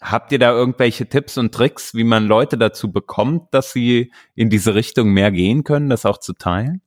habt 0.02 0.32
ihr 0.32 0.40
da 0.40 0.52
irgendwelche 0.52 1.08
Tipps 1.08 1.38
und 1.38 1.54
Tricks, 1.54 1.94
wie 1.94 2.04
man 2.04 2.28
Leute 2.28 2.58
dazu 2.58 2.92
bekommt, 2.92 3.54
dass 3.54 3.74
sie 3.74 4.12
in 4.36 4.50
diese 4.50 4.76
Richtung 4.76 5.10
mehr 5.10 5.32
gehen 5.32 5.64
können, 5.64 5.90
das 5.90 6.06
auch 6.06 6.20
zu 6.20 6.34
teilen? 6.34 6.82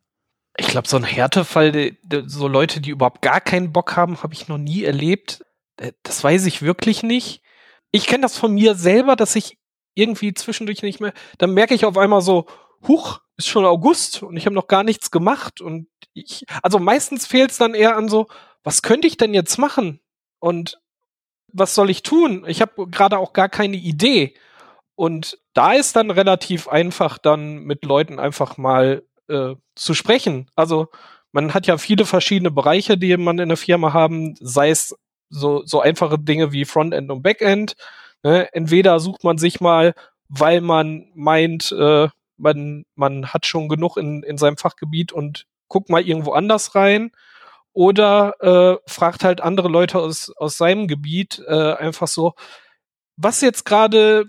Ich 0.57 0.69
glaube, 0.69 0.89
so 0.89 0.97
ein 0.97 1.05
Härtefall, 1.05 1.97
so 2.27 2.49
Leute, 2.49 2.81
die 2.81 2.91
überhaupt 2.91 3.23
gar 3.23 3.41
keinen 3.41 3.73
Bock 3.73 3.97
haben, 3.97 4.23
habe 4.23 4.35
ich 4.35 4.49
noch 4.49 4.59
nie 4.59 4.85
erlebt. 4.85 5.45
Äh, 5.77 5.93
das 6.03 6.23
weiß 6.23 6.47
ich 6.47 6.63
wirklich 6.63 7.03
nicht. 7.03 7.43
Ich 7.93 8.07
kenne 8.07 8.23
das 8.23 8.39
von 8.39 8.55
mir 8.55 8.75
selber, 8.75 9.17
dass 9.17 9.37
ich 9.37 9.59
irgendwie 9.95 10.35
zwischendurch 10.35 10.83
nicht 10.83 11.01
mehr, 11.01 11.13
dann 11.39 11.53
merke 11.53 11.75
ich 11.75 11.85
auf 11.85 11.99
einmal 11.99 12.21
so, 12.21 12.47
huch, 12.87 13.21
ist 13.37 13.49
schon 13.49 13.65
August 13.65 14.23
und 14.23 14.37
ich 14.37 14.47
habe 14.47 14.55
noch 14.55 14.69
gar 14.69 14.85
nichts 14.85 15.11
gemacht 15.11 15.61
und 15.61 15.89
ich, 16.15 16.45
also 16.63 16.79
meistens 16.79 17.27
fehlt 17.27 17.51
es 17.51 17.59
dann 17.59 17.75
eher 17.75 17.97
an 17.97 18.09
so, 18.09 18.29
was 18.63 18.83
könnte 18.83 19.07
ich 19.07 19.17
denn 19.17 19.35
jetzt 19.35 19.59
machen? 19.59 20.01
Und 20.39 20.81
was 21.53 21.75
soll 21.75 21.91
ich 21.91 22.03
tun? 22.03 22.45
Ich 22.47 22.61
habe 22.61 22.89
gerade 22.89 23.19
auch 23.19 23.33
gar 23.33 23.49
keine 23.49 23.77
Idee. 23.77 24.35
Und 24.95 25.39
da 25.55 25.73
ist 25.73 25.97
dann 25.97 26.11
relativ 26.11 26.69
einfach, 26.69 27.19
dann 27.19 27.59
mit 27.61 27.85
Leuten 27.85 28.19
einfach 28.19 28.57
mal 28.57 29.03
äh, 29.29 29.55
zu 29.75 29.95
sprechen. 29.95 30.51
Also 30.55 30.89
man 31.33 31.55
hat 31.55 31.67
ja 31.67 31.79
viele 31.79 32.05
verschiedene 32.05 32.51
Bereiche, 32.51 32.99
die 32.99 33.17
man 33.17 33.39
in 33.39 33.49
der 33.49 33.57
Firma 33.57 33.93
haben, 33.93 34.35
sei 34.41 34.71
es 34.71 34.95
so, 35.29 35.63
so 35.65 35.81
einfache 35.81 36.19
Dinge 36.19 36.53
wie 36.53 36.65
Frontend 36.65 37.11
und 37.11 37.23
Backend. 37.23 37.77
Ne? 38.23 38.53
Entweder 38.53 39.01
sucht 39.01 39.25
man 39.25 39.39
sich 39.39 39.61
mal, 39.61 39.95
weil 40.29 40.61
man 40.61 41.11
meint, 41.15 41.73
äh, 41.73 42.09
man, 42.37 42.85
man 42.95 43.27
hat 43.29 43.47
schon 43.47 43.69
genug 43.69 43.97
in, 43.97 44.23
in 44.23 44.39
seinem 44.39 44.57
Fachgebiet 44.57 45.13
und 45.13 45.47
guckt 45.71 45.89
mal 45.89 46.07
irgendwo 46.07 46.33
anders 46.33 46.75
rein. 46.75 47.13
Oder 47.73 48.35
äh, 48.41 48.91
fragt 48.91 49.25
halt 49.25 49.41
andere 49.41 49.69
Leute 49.69 49.99
aus, 50.01 50.31
aus 50.37 50.59
seinem 50.59 50.89
Gebiet 50.89 51.43
äh, 51.47 51.73
einfach 51.75 52.09
so, 52.09 52.35
was 53.17 53.41
jetzt 53.41 53.65
gerade 53.65 54.27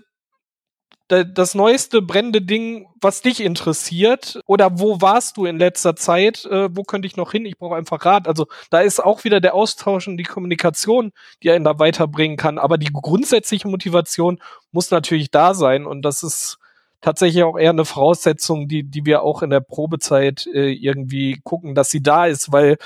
das 1.08 1.54
neueste 1.54 2.00
brennende 2.00 2.40
Ding, 2.40 2.86
was 3.00 3.20
dich 3.20 3.40
interessiert? 3.40 4.40
Oder 4.46 4.78
wo 4.78 5.00
warst 5.00 5.36
du 5.36 5.44
in 5.44 5.58
letzter 5.58 5.94
Zeit? 5.94 6.46
Äh, 6.46 6.74
wo 6.74 6.84
könnte 6.84 7.06
ich 7.06 7.16
noch 7.16 7.32
hin? 7.32 7.44
Ich 7.44 7.58
brauche 7.58 7.76
einfach 7.76 8.04
Rat. 8.04 8.26
Also 8.26 8.46
da 8.70 8.80
ist 8.80 9.02
auch 9.02 9.24
wieder 9.24 9.40
der 9.40 9.54
Austausch 9.54 10.08
und 10.08 10.16
die 10.16 10.24
Kommunikation, 10.24 11.12
die 11.42 11.50
einen 11.50 11.64
da 11.64 11.78
weiterbringen 11.78 12.36
kann. 12.38 12.58
Aber 12.58 12.78
die 12.78 12.92
grundsätzliche 12.92 13.68
Motivation 13.68 14.40
muss 14.70 14.90
natürlich 14.90 15.30
da 15.30 15.52
sein. 15.52 15.84
Und 15.86 16.02
das 16.02 16.22
ist 16.22 16.58
tatsächlich 17.02 17.42
auch 17.42 17.58
eher 17.58 17.70
eine 17.70 17.84
Voraussetzung, 17.84 18.68
die, 18.68 18.84
die 18.84 19.04
wir 19.04 19.22
auch 19.22 19.42
in 19.42 19.50
der 19.50 19.60
Probezeit 19.60 20.46
äh, 20.46 20.72
irgendwie 20.72 21.40
gucken, 21.44 21.74
dass 21.74 21.90
sie 21.90 22.02
da 22.02 22.26
ist, 22.26 22.52
weil 22.52 22.78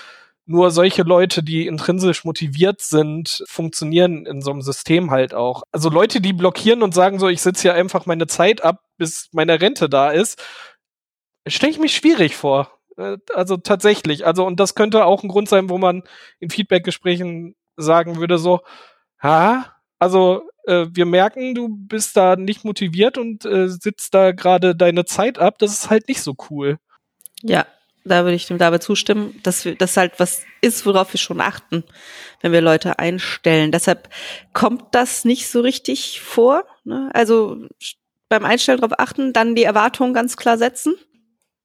nur 0.46 0.70
solche 0.70 1.02
Leute, 1.02 1.42
die 1.42 1.66
intrinsisch 1.66 2.24
motiviert 2.24 2.81
sind, 2.81 3.44
funktionieren 3.48 4.26
in 4.26 4.40
so 4.42 4.52
einem 4.52 4.62
System 4.62 5.11
halt 5.11 5.35
auch. 5.35 5.64
Also 5.72 5.90
Leute, 5.90 6.20
die 6.20 6.33
blockieren 6.33 6.83
und 6.83 6.94
sagen 6.94 7.18
so, 7.18 7.29
ich 7.29 7.42
sitze 7.42 7.62
hier 7.62 7.74
einfach 7.74 8.07
meine 8.07 8.26
Zeit 8.29 8.62
ab, 8.64 8.81
bis 8.96 9.29
meine 9.33 9.61
Rente 9.61 9.88
da 9.88 10.11
ist, 10.11 10.42
stelle 11.46 11.72
ich 11.72 11.79
mich 11.79 11.94
schwierig 11.94 12.37
vor. 12.37 12.70
Äh, 12.96 13.18
also 13.35 13.57
tatsächlich. 13.57 14.26
Also, 14.26 14.46
und 14.46 14.61
das 14.61 14.74
könnte 14.74 15.05
auch 15.05 15.22
ein 15.22 15.29
Grund 15.29 15.48
sein, 15.48 15.68
wo 15.68 15.79
man 15.79 16.02
in 16.38 16.50
Feedbackgesprächen 16.50 17.57
sagen 17.76 18.16
würde, 18.16 18.38
so, 18.38 18.61
ha, 19.22 19.75
also 19.98 20.48
äh, 20.66 20.87
wir 20.92 21.06
merken, 21.06 21.54
du 21.54 21.68
bist 21.68 22.16
da 22.16 22.37
nicht 22.37 22.64
motiviert 22.64 23.18
und 23.18 23.44
äh, 23.44 23.68
sitzt 23.68 24.14
da 24.14 24.32
gerade 24.32 24.74
deine 24.74 25.04
Zeit 25.04 25.38
ab. 25.38 25.59
Das 25.59 25.72
ist 25.72 25.90
halt 25.90 26.09
nicht 26.09 26.22
so 26.22 26.35
cool. 26.50 26.78
Ja, 27.42 27.66
da 28.04 28.24
würde 28.24 28.37
ich 28.37 28.46
dem 28.46 28.59
dabei 28.59 28.78
zustimmen, 28.78 29.38
dass 29.42 29.64
wir, 29.64 29.74
das 29.74 29.96
halt 29.96 30.18
was 30.18 30.42
ist, 30.61 30.87
worauf 30.87 31.12
wir 31.12 31.18
schon 31.18 31.40
achten, 31.40 31.85
wenn 32.40 32.52
wir 32.52 32.61
Leute 32.61 32.98
einstellen. 32.98 33.72
Deshalb 33.72 34.09
kommt 34.52 34.85
das 34.92 35.24
nicht 35.24 35.48
so 35.48 35.61
richtig 35.61 36.20
vor. 36.20 36.64
Ne? 36.85 37.11
Also 37.14 37.66
beim 38.28 38.44
Einstellen 38.44 38.80
darauf 38.80 38.98
achten, 38.98 39.32
dann 39.32 39.54
die 39.54 39.64
Erwartungen 39.64 40.14
ganz 40.14 40.37
klar 40.37 40.59
setzen. 40.59 40.94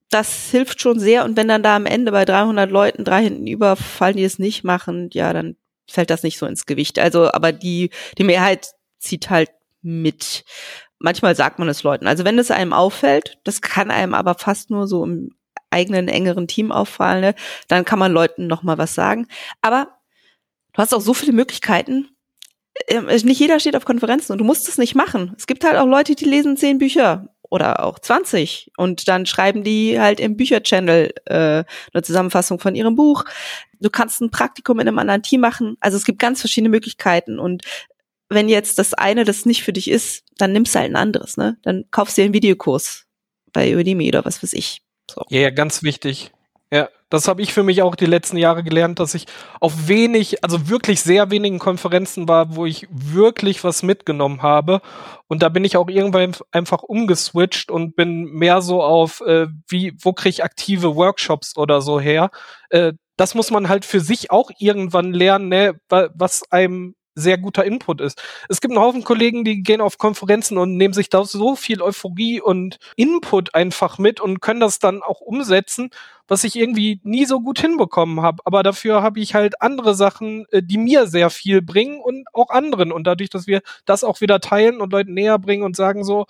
Das 0.09 0.49
hilft 0.51 0.81
schon 0.81 0.99
sehr. 0.99 1.25
Und 1.25 1.37
wenn 1.37 1.47
dann 1.47 1.63
da 1.63 1.75
am 1.75 1.85
Ende 1.85 2.11
bei 2.11 2.25
300 2.25 2.69
Leuten 2.69 3.03
drei 3.03 3.23
hinten 3.23 3.47
überfallen, 3.47 4.17
die 4.17 4.23
es 4.23 4.39
nicht 4.39 4.63
machen, 4.63 5.09
ja, 5.13 5.31
dann 5.33 5.55
fällt 5.91 6.09
das 6.09 6.23
nicht 6.23 6.37
so 6.37 6.45
ins 6.45 6.65
Gewicht. 6.65 6.99
Also, 6.99 7.31
aber 7.31 7.51
die, 7.51 7.89
die 8.17 8.23
Mehrheit 8.23 8.71
zieht 8.97 9.29
halt 9.29 9.49
mit. 9.81 10.43
Manchmal 10.99 11.35
sagt 11.35 11.59
man 11.59 11.67
es 11.67 11.83
Leuten. 11.83 12.07
Also 12.07 12.25
wenn 12.25 12.37
es 12.37 12.51
einem 12.51 12.73
auffällt, 12.73 13.39
das 13.43 13.61
kann 13.61 13.89
einem 13.89 14.13
aber 14.13 14.35
fast 14.35 14.69
nur 14.69 14.87
so 14.87 15.03
im 15.03 15.31
eigenen 15.71 16.07
engeren 16.07 16.47
Team 16.47 16.71
auffallen, 16.71 17.21
ne, 17.21 17.35
dann 17.67 17.85
kann 17.85 17.97
man 17.97 18.11
Leuten 18.11 18.47
noch 18.47 18.61
mal 18.61 18.77
was 18.77 18.93
sagen. 18.93 19.27
Aber 19.61 19.87
du 20.73 20.81
hast 20.81 20.93
auch 20.93 21.01
so 21.01 21.13
viele 21.13 21.33
Möglichkeiten. 21.33 22.09
Ähm, 22.87 23.05
nicht 23.05 23.39
jeder 23.39 23.59
steht 23.59 23.75
auf 23.75 23.85
Konferenzen 23.85 24.31
und 24.31 24.37
du 24.37 24.43
musst 24.43 24.67
es 24.67 24.77
nicht 24.77 24.95
machen. 24.95 25.33
Es 25.37 25.47
gibt 25.47 25.63
halt 25.63 25.77
auch 25.77 25.87
Leute, 25.87 26.15
die 26.15 26.25
lesen 26.25 26.57
zehn 26.57 26.77
Bücher 26.77 27.29
oder 27.49 27.83
auch 27.83 27.99
20 27.99 28.71
und 28.77 29.07
dann 29.07 29.25
schreiben 29.25 29.63
die 29.63 29.99
halt 29.99 30.19
im 30.19 30.37
Bücherchannel 30.37 31.13
äh, 31.25 31.63
eine 31.93 32.03
Zusammenfassung 32.03 32.59
von 32.59 32.75
ihrem 32.75 32.95
Buch. 32.95 33.25
Du 33.81 33.89
kannst 33.89 34.21
ein 34.21 34.31
Praktikum 34.31 34.79
in 34.79 34.87
einem 34.87 34.99
anderen 34.99 35.23
Team 35.23 35.41
machen. 35.41 35.75
Also 35.79 35.97
es 35.97 36.05
gibt 36.05 36.19
ganz 36.19 36.39
verschiedene 36.39 36.69
Möglichkeiten 36.69 37.39
und 37.39 37.63
wenn 38.29 38.47
jetzt 38.47 38.79
das 38.79 38.93
eine 38.93 39.25
das 39.25 39.45
nicht 39.45 39.63
für 39.63 39.73
dich 39.73 39.89
ist, 39.89 40.23
dann 40.37 40.53
nimmst 40.53 40.73
du 40.73 40.79
halt 40.79 40.91
ein 40.91 40.95
anderes, 40.95 41.35
ne? 41.35 41.57
Dann 41.63 41.85
kaufst 41.91 42.17
du 42.17 42.21
dir 42.21 42.25
einen 42.25 42.33
Videokurs 42.33 43.05
bei 43.51 43.75
Udemy 43.75 44.07
oder 44.07 44.23
was 44.23 44.41
weiß 44.41 44.53
ich. 44.53 44.81
So. 45.09 45.23
Ja, 45.29 45.49
ganz 45.49 45.83
wichtig. 45.83 46.31
Ja, 46.73 46.87
das 47.09 47.27
habe 47.27 47.41
ich 47.41 47.53
für 47.53 47.63
mich 47.63 47.81
auch 47.81 47.95
die 47.95 48.05
letzten 48.05 48.37
Jahre 48.37 48.63
gelernt, 48.63 48.99
dass 48.99 49.13
ich 49.13 49.25
auf 49.59 49.89
wenig, 49.89 50.41
also 50.41 50.69
wirklich 50.69 51.01
sehr 51.01 51.29
wenigen 51.29 51.59
Konferenzen 51.59 52.29
war, 52.29 52.55
wo 52.55 52.65
ich 52.65 52.87
wirklich 52.89 53.65
was 53.65 53.83
mitgenommen 53.83 54.41
habe. 54.41 54.79
Und 55.27 55.43
da 55.43 55.49
bin 55.49 55.65
ich 55.65 55.75
auch 55.75 55.89
irgendwann 55.89 56.33
einfach 56.51 56.81
umgeswitcht 56.83 57.71
und 57.71 57.97
bin 57.97 58.23
mehr 58.31 58.61
so 58.61 58.81
auf, 58.81 59.19
äh, 59.21 59.47
wie, 59.67 59.93
wo 60.01 60.13
kriege 60.13 60.29
ich 60.29 60.43
aktive 60.45 60.95
Workshops 60.95 61.57
oder 61.57 61.81
so 61.81 61.99
her. 61.99 62.31
Äh, 62.69 62.93
das 63.17 63.35
muss 63.35 63.51
man 63.51 63.67
halt 63.67 63.83
für 63.83 63.99
sich 63.99 64.31
auch 64.31 64.49
irgendwann 64.57 65.13
lernen, 65.13 65.49
ne, 65.49 65.79
was 65.89 66.49
einem 66.51 66.95
sehr 67.15 67.37
guter 67.37 67.65
Input 67.65 68.01
ist. 68.01 68.21
Es 68.49 68.61
gibt 68.61 68.73
einen 68.73 68.83
Haufen 68.83 69.03
Kollegen, 69.03 69.43
die 69.43 69.63
gehen 69.63 69.81
auf 69.81 69.97
Konferenzen 69.97 70.57
und 70.57 70.77
nehmen 70.77 70.93
sich 70.93 71.09
da 71.09 71.23
so 71.23 71.55
viel 71.55 71.81
Euphorie 71.81 72.41
und 72.41 72.79
Input 72.95 73.53
einfach 73.55 73.97
mit 73.97 74.21
und 74.21 74.41
können 74.41 74.59
das 74.59 74.79
dann 74.79 75.01
auch 75.01 75.21
umsetzen, 75.21 75.89
was 76.27 76.43
ich 76.43 76.55
irgendwie 76.55 77.01
nie 77.03 77.25
so 77.25 77.41
gut 77.41 77.59
hinbekommen 77.59 78.21
habe. 78.21 78.41
Aber 78.45 78.63
dafür 78.63 79.01
habe 79.01 79.19
ich 79.19 79.35
halt 79.35 79.61
andere 79.61 79.95
Sachen, 79.95 80.45
äh, 80.51 80.63
die 80.63 80.77
mir 80.77 81.07
sehr 81.07 81.29
viel 81.29 81.61
bringen 81.61 81.99
und 81.99 82.25
auch 82.33 82.49
anderen. 82.49 82.91
Und 82.91 83.05
dadurch, 83.05 83.29
dass 83.29 83.47
wir 83.47 83.61
das 83.85 84.03
auch 84.03 84.21
wieder 84.21 84.39
teilen 84.39 84.79
und 84.79 84.93
Leuten 84.93 85.13
näher 85.13 85.39
bringen 85.39 85.63
und 85.63 85.75
sagen 85.75 86.03
so, 86.03 86.25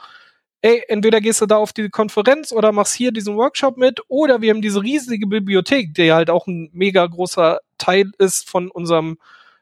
ey, 0.61 0.83
entweder 0.87 1.21
gehst 1.21 1.41
du 1.41 1.45
da 1.45 1.57
auf 1.57 1.73
die 1.73 1.89
Konferenz 1.89 2.51
oder 2.51 2.71
machst 2.71 2.93
hier 2.95 3.11
diesen 3.11 3.35
Workshop 3.35 3.77
mit, 3.77 4.01
oder 4.07 4.41
wir 4.41 4.51
haben 4.51 4.61
diese 4.61 4.81
riesige 4.81 5.27
Bibliothek, 5.27 5.93
die 5.93 6.13
halt 6.13 6.29
auch 6.29 6.47
ein 6.47 6.69
mega 6.73 7.05
großer 7.05 7.59
Teil 7.77 8.11
ist 8.19 8.49
von 8.49 8.69
unserem 8.69 9.17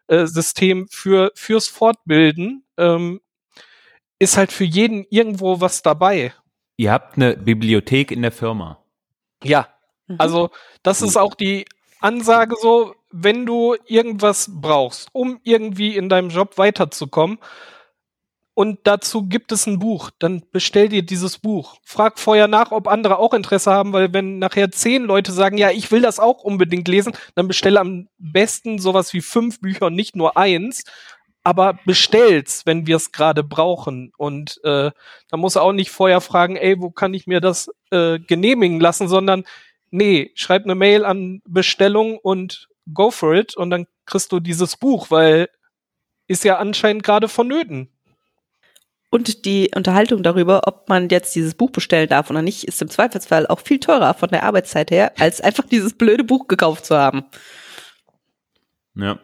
äh, 0.10 0.26
System 0.26 0.88
für 0.90 1.32
fürs 1.36 1.68
Fortbilden 1.68 2.66
ähm, 2.78 3.22
ist 4.20 4.38
halt 4.38 4.52
für 4.52 4.66
jeden 4.66 5.06
irgendwo 5.10 5.62
was 5.62 5.82
dabei. 5.82 6.34
Ihr 6.78 6.92
habt 6.92 7.16
eine 7.16 7.38
Bibliothek 7.38 8.12
in 8.12 8.22
der 8.22 8.32
Firma. 8.32 8.84
Ja, 9.44 9.70
mhm. 10.08 10.16
also 10.18 10.50
das 10.84 11.02
ist 11.02 11.18
auch 11.18 11.36
die 11.36 11.66
Ansage 12.02 12.56
so, 12.60 12.96
wenn 13.12 13.46
du 13.46 13.76
irgendwas 13.86 14.50
brauchst, 14.52 15.10
um 15.14 15.40
irgendwie 15.44 15.96
in 15.96 16.10
deinem 16.10 16.30
Job 16.30 16.58
weiterzukommen, 16.58 17.40
und 18.60 18.80
dazu 18.84 19.26
gibt 19.26 19.54
es 19.54 19.68
ein 19.68 19.80
Buch. 19.80 20.12
Dann 20.20 20.44
bestell 20.52 20.90
dir 20.90 21.02
dieses 21.02 21.38
Buch. 21.38 21.78
Frag 21.86 22.20
vorher 22.20 22.50
nach, 22.50 22.74
ob 22.74 22.90
andere 22.90 23.18
auch 23.18 23.34
Interesse 23.34 23.72
haben, 23.72 23.94
weil 23.94 24.12
wenn 24.12 24.38
nachher 24.38 24.70
zehn 24.70 25.06
Leute 25.06 25.32
sagen, 25.32 25.58
ja, 25.58 25.72
ich 25.72 25.94
will 25.94 26.02
das 26.02 26.20
auch 26.20 26.44
unbedingt 26.44 26.90
lesen, 26.90 27.14
dann 27.36 27.48
bestelle 27.48 27.80
am 27.80 28.10
besten 28.18 28.78
sowas 28.78 29.14
wie 29.14 29.22
fünf 29.22 29.62
Bücher 29.62 29.86
und 29.86 29.96
nicht 29.96 30.18
nur 30.18 30.36
eins. 30.36 30.84
Aber 31.42 31.80
bestell's, 31.86 32.64
wenn 32.66 32.86
wir 32.86 32.98
es 32.98 33.14
gerade 33.14 33.46
brauchen. 33.46 34.12
Und 34.18 34.60
äh, 34.66 34.92
da 35.30 35.38
muss 35.38 35.56
auch 35.56 35.72
nicht 35.72 35.92
vorher 35.92 36.20
fragen, 36.20 36.58
ey, 36.58 36.82
wo 36.82 36.92
kann 36.92 37.14
ich 37.14 37.28
mir 37.28 37.40
das 37.40 37.72
äh, 37.92 38.20
genehmigen 38.20 38.82
lassen, 38.82 39.08
sondern 39.08 39.46
nee, 39.90 40.32
schreib 40.36 40.66
eine 40.66 40.76
Mail 40.76 41.06
an 41.06 41.42
Bestellung 41.48 42.18
und 42.18 42.68
go 42.94 43.10
for 43.10 43.36
it 43.36 43.56
und 43.56 43.70
dann 43.70 43.88
kriegst 44.06 44.34
du 44.34 44.42
dieses 44.42 44.76
Buch, 44.76 45.12
weil 45.12 45.48
ist 46.28 46.44
ja 46.44 46.58
anscheinend 46.58 47.04
gerade 47.04 47.30
vonnöten. 47.30 47.90
Und 49.12 49.46
die 49.46 49.72
Unterhaltung 49.76 50.22
darüber, 50.22 50.68
ob 50.68 50.88
man 50.88 51.10
jetzt 51.10 51.36
dieses 51.36 51.56
Buch 51.56 51.72
bestellen 51.72 52.10
darf 52.10 52.30
oder 52.30 52.44
nicht, 52.44 52.66
ist 52.66 52.82
im 52.82 52.90
Zweifelsfall 52.90 53.48
auch 53.48 53.60
viel 53.60 53.80
teurer 53.80 54.14
von 54.14 54.30
der 54.30 54.44
Arbeitszeit 54.44 54.92
her, 54.92 55.14
als 55.18 55.42
einfach 55.42 55.66
dieses 55.66 55.94
blöde 55.94 56.24
Buch 56.24 56.48
gekauft 56.48 56.86
zu 56.86 56.96
haben. 56.98 57.24
Ja. 58.96 59.20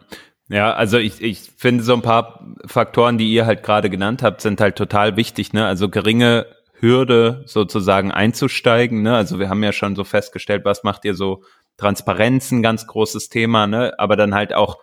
Ja, 0.48 0.74
also 0.74 0.98
ich, 0.98 1.20
ich 1.22 1.40
finde 1.56 1.82
so 1.82 1.92
ein 1.92 2.02
paar 2.02 2.54
Faktoren, 2.66 3.18
die 3.18 3.32
ihr 3.32 3.46
halt 3.46 3.64
gerade 3.64 3.90
genannt 3.90 4.22
habt, 4.22 4.40
sind 4.40 4.60
halt 4.60 4.76
total 4.76 5.16
wichtig, 5.16 5.52
ne? 5.52 5.66
Also 5.66 5.88
geringe 5.88 6.46
Hürde 6.78 7.42
sozusagen 7.46 8.12
einzusteigen, 8.12 9.02
ne? 9.02 9.16
Also 9.16 9.40
wir 9.40 9.48
haben 9.48 9.64
ja 9.64 9.72
schon 9.72 9.96
so 9.96 10.04
festgestellt, 10.04 10.64
was 10.64 10.84
macht 10.84 11.04
ihr 11.04 11.14
so 11.14 11.42
Transparenz 11.78 12.52
ein 12.52 12.62
ganz 12.62 12.86
großes 12.86 13.28
Thema, 13.28 13.66
ne? 13.66 13.94
Aber 13.98 14.14
dann 14.14 14.34
halt 14.34 14.54
auch 14.54 14.78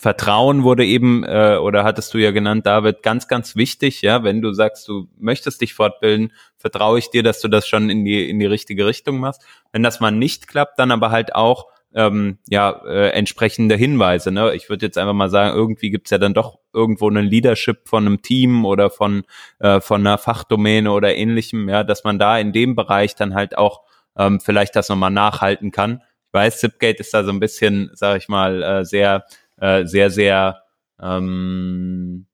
Vertrauen 0.00 0.62
wurde 0.62 0.84
eben, 0.86 1.24
äh, 1.24 1.56
oder 1.60 1.82
hattest 1.82 2.14
du 2.14 2.18
ja 2.18 2.30
genannt, 2.30 2.66
David, 2.66 3.02
ganz, 3.02 3.26
ganz 3.26 3.56
wichtig, 3.56 4.00
ja, 4.02 4.22
wenn 4.22 4.40
du 4.40 4.52
sagst, 4.52 4.86
du 4.86 5.08
möchtest 5.18 5.60
dich 5.60 5.74
fortbilden, 5.74 6.32
vertraue 6.56 7.00
ich 7.00 7.10
dir, 7.10 7.24
dass 7.24 7.40
du 7.40 7.48
das 7.48 7.66
schon 7.66 7.90
in 7.90 8.04
die, 8.04 8.30
in 8.30 8.38
die 8.38 8.46
richtige 8.46 8.86
Richtung 8.86 9.18
machst. 9.18 9.42
Wenn 9.72 9.82
das 9.82 9.98
mal 9.98 10.12
nicht 10.12 10.46
klappt, 10.46 10.78
dann 10.78 10.92
aber 10.92 11.10
halt 11.10 11.34
auch 11.34 11.66
ähm, 11.94 12.38
ja, 12.48 12.80
äh, 12.86 13.08
entsprechende 13.10 13.74
Hinweise. 13.74 14.30
Ne? 14.30 14.54
Ich 14.54 14.68
würde 14.68 14.86
jetzt 14.86 14.98
einfach 14.98 15.14
mal 15.14 15.30
sagen, 15.30 15.56
irgendwie 15.56 15.90
gibt's 15.90 16.10
ja 16.10 16.18
dann 16.18 16.34
doch 16.34 16.60
irgendwo 16.72 17.08
eine 17.08 17.22
Leadership 17.22 17.88
von 17.88 18.06
einem 18.06 18.22
Team 18.22 18.64
oder 18.66 18.90
von, 18.90 19.24
äh, 19.58 19.80
von 19.80 20.06
einer 20.06 20.18
Fachdomäne 20.18 20.92
oder 20.92 21.16
ähnlichem, 21.16 21.68
ja, 21.68 21.82
dass 21.82 22.04
man 22.04 22.20
da 22.20 22.38
in 22.38 22.52
dem 22.52 22.76
Bereich 22.76 23.16
dann 23.16 23.34
halt 23.34 23.58
auch 23.58 23.80
ähm, 24.16 24.38
vielleicht 24.38 24.76
das 24.76 24.88
nochmal 24.88 25.10
nachhalten 25.10 25.72
kann. 25.72 26.02
Ich 26.28 26.34
weiß, 26.34 26.60
Zipgate 26.60 27.00
ist 27.00 27.14
da 27.14 27.24
so 27.24 27.32
ein 27.32 27.40
bisschen, 27.40 27.90
sag 27.94 28.18
ich 28.18 28.28
mal, 28.28 28.62
äh, 28.62 28.84
sehr 28.84 29.24
äh, 29.60 29.84
sehr, 29.84 30.10
sehr 30.10 30.62
ähm, 31.00 32.26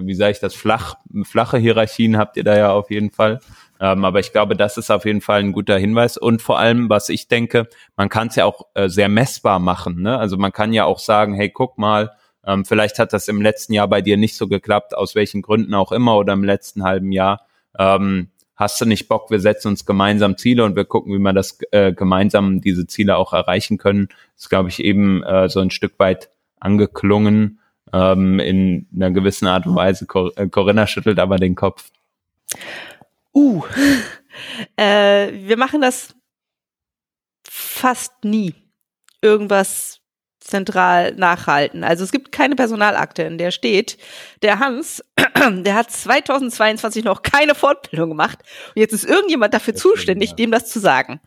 wie 0.00 0.14
sage 0.14 0.32
ich 0.32 0.40
das, 0.40 0.54
flach, 0.54 0.94
flache 1.24 1.58
Hierarchien 1.58 2.16
habt 2.16 2.36
ihr 2.36 2.44
da 2.44 2.56
ja 2.56 2.72
auf 2.72 2.90
jeden 2.90 3.10
Fall. 3.10 3.40
Ähm, 3.80 4.04
aber 4.04 4.20
ich 4.20 4.32
glaube, 4.32 4.56
das 4.56 4.78
ist 4.78 4.90
auf 4.90 5.04
jeden 5.04 5.20
Fall 5.20 5.40
ein 5.40 5.52
guter 5.52 5.76
Hinweis. 5.76 6.16
Und 6.16 6.40
vor 6.40 6.58
allem, 6.58 6.88
was 6.88 7.08
ich 7.08 7.28
denke, 7.28 7.68
man 7.96 8.08
kann 8.08 8.28
es 8.28 8.36
ja 8.36 8.44
auch 8.44 8.66
äh, 8.74 8.88
sehr 8.88 9.08
messbar 9.08 9.58
machen. 9.58 10.02
Ne? 10.02 10.18
Also 10.18 10.36
man 10.36 10.52
kann 10.52 10.72
ja 10.72 10.84
auch 10.84 10.98
sagen, 10.98 11.34
hey, 11.34 11.50
guck 11.50 11.78
mal, 11.78 12.12
ähm, 12.44 12.64
vielleicht 12.64 12.98
hat 12.98 13.12
das 13.12 13.28
im 13.28 13.42
letzten 13.42 13.72
Jahr 13.72 13.88
bei 13.88 14.00
dir 14.00 14.16
nicht 14.16 14.36
so 14.36 14.48
geklappt, 14.48 14.96
aus 14.96 15.14
welchen 15.14 15.42
Gründen 15.42 15.74
auch 15.74 15.92
immer, 15.92 16.16
oder 16.16 16.32
im 16.32 16.44
letzten 16.44 16.84
halben 16.84 17.12
Jahr. 17.12 17.46
Ähm, 17.78 18.28
hast 18.56 18.80
du 18.80 18.84
nicht 18.84 19.08
Bock, 19.08 19.30
wir 19.30 19.40
setzen 19.40 19.68
uns 19.68 19.86
gemeinsam 19.86 20.36
Ziele 20.36 20.64
und 20.64 20.76
wir 20.76 20.84
gucken, 20.84 21.12
wie 21.14 21.18
wir 21.18 21.32
das 21.32 21.58
äh, 21.72 21.92
gemeinsam 21.92 22.60
diese 22.60 22.86
Ziele 22.86 23.16
auch 23.16 23.32
erreichen 23.32 23.78
können. 23.78 24.08
Das 24.34 24.44
ist, 24.44 24.48
glaube 24.48 24.68
ich, 24.68 24.82
eben 24.82 25.22
äh, 25.22 25.48
so 25.48 25.60
ein 25.60 25.70
Stück 25.70 25.98
weit 25.98 26.30
angeklungen 26.62 27.60
ähm, 27.92 28.38
in 28.38 28.88
einer 28.94 29.10
gewissen 29.10 29.46
Art 29.46 29.66
und 29.66 29.74
Weise. 29.74 30.06
Cor 30.06 30.32
äh, 30.36 30.48
Corinna 30.48 30.86
schüttelt 30.86 31.18
aber 31.18 31.36
den 31.36 31.54
Kopf. 31.54 31.90
Uh, 33.34 33.64
äh, 34.76 35.32
wir 35.32 35.56
machen 35.56 35.80
das 35.80 36.14
fast 37.46 38.24
nie. 38.24 38.54
Irgendwas 39.20 39.91
zentral 40.52 41.14
nachhalten. 41.16 41.82
Also 41.82 42.04
es 42.04 42.12
gibt 42.12 42.30
keine 42.30 42.54
Personalakte, 42.54 43.22
in 43.22 43.38
der 43.38 43.50
steht, 43.50 43.96
der 44.42 44.60
Hans, 44.60 45.02
der 45.50 45.74
hat 45.74 45.90
2022 45.90 47.04
noch 47.04 47.22
keine 47.22 47.54
Fortbildung 47.54 48.10
gemacht 48.10 48.38
und 48.74 48.80
jetzt 48.80 48.92
ist 48.92 49.04
irgendjemand 49.04 49.54
dafür 49.54 49.72
das 49.72 49.82
zuständig, 49.82 50.30
stimmt, 50.30 50.40
ja. 50.40 50.46
dem 50.46 50.50
das 50.52 50.68
zu 50.68 50.78
sagen. 50.78 51.20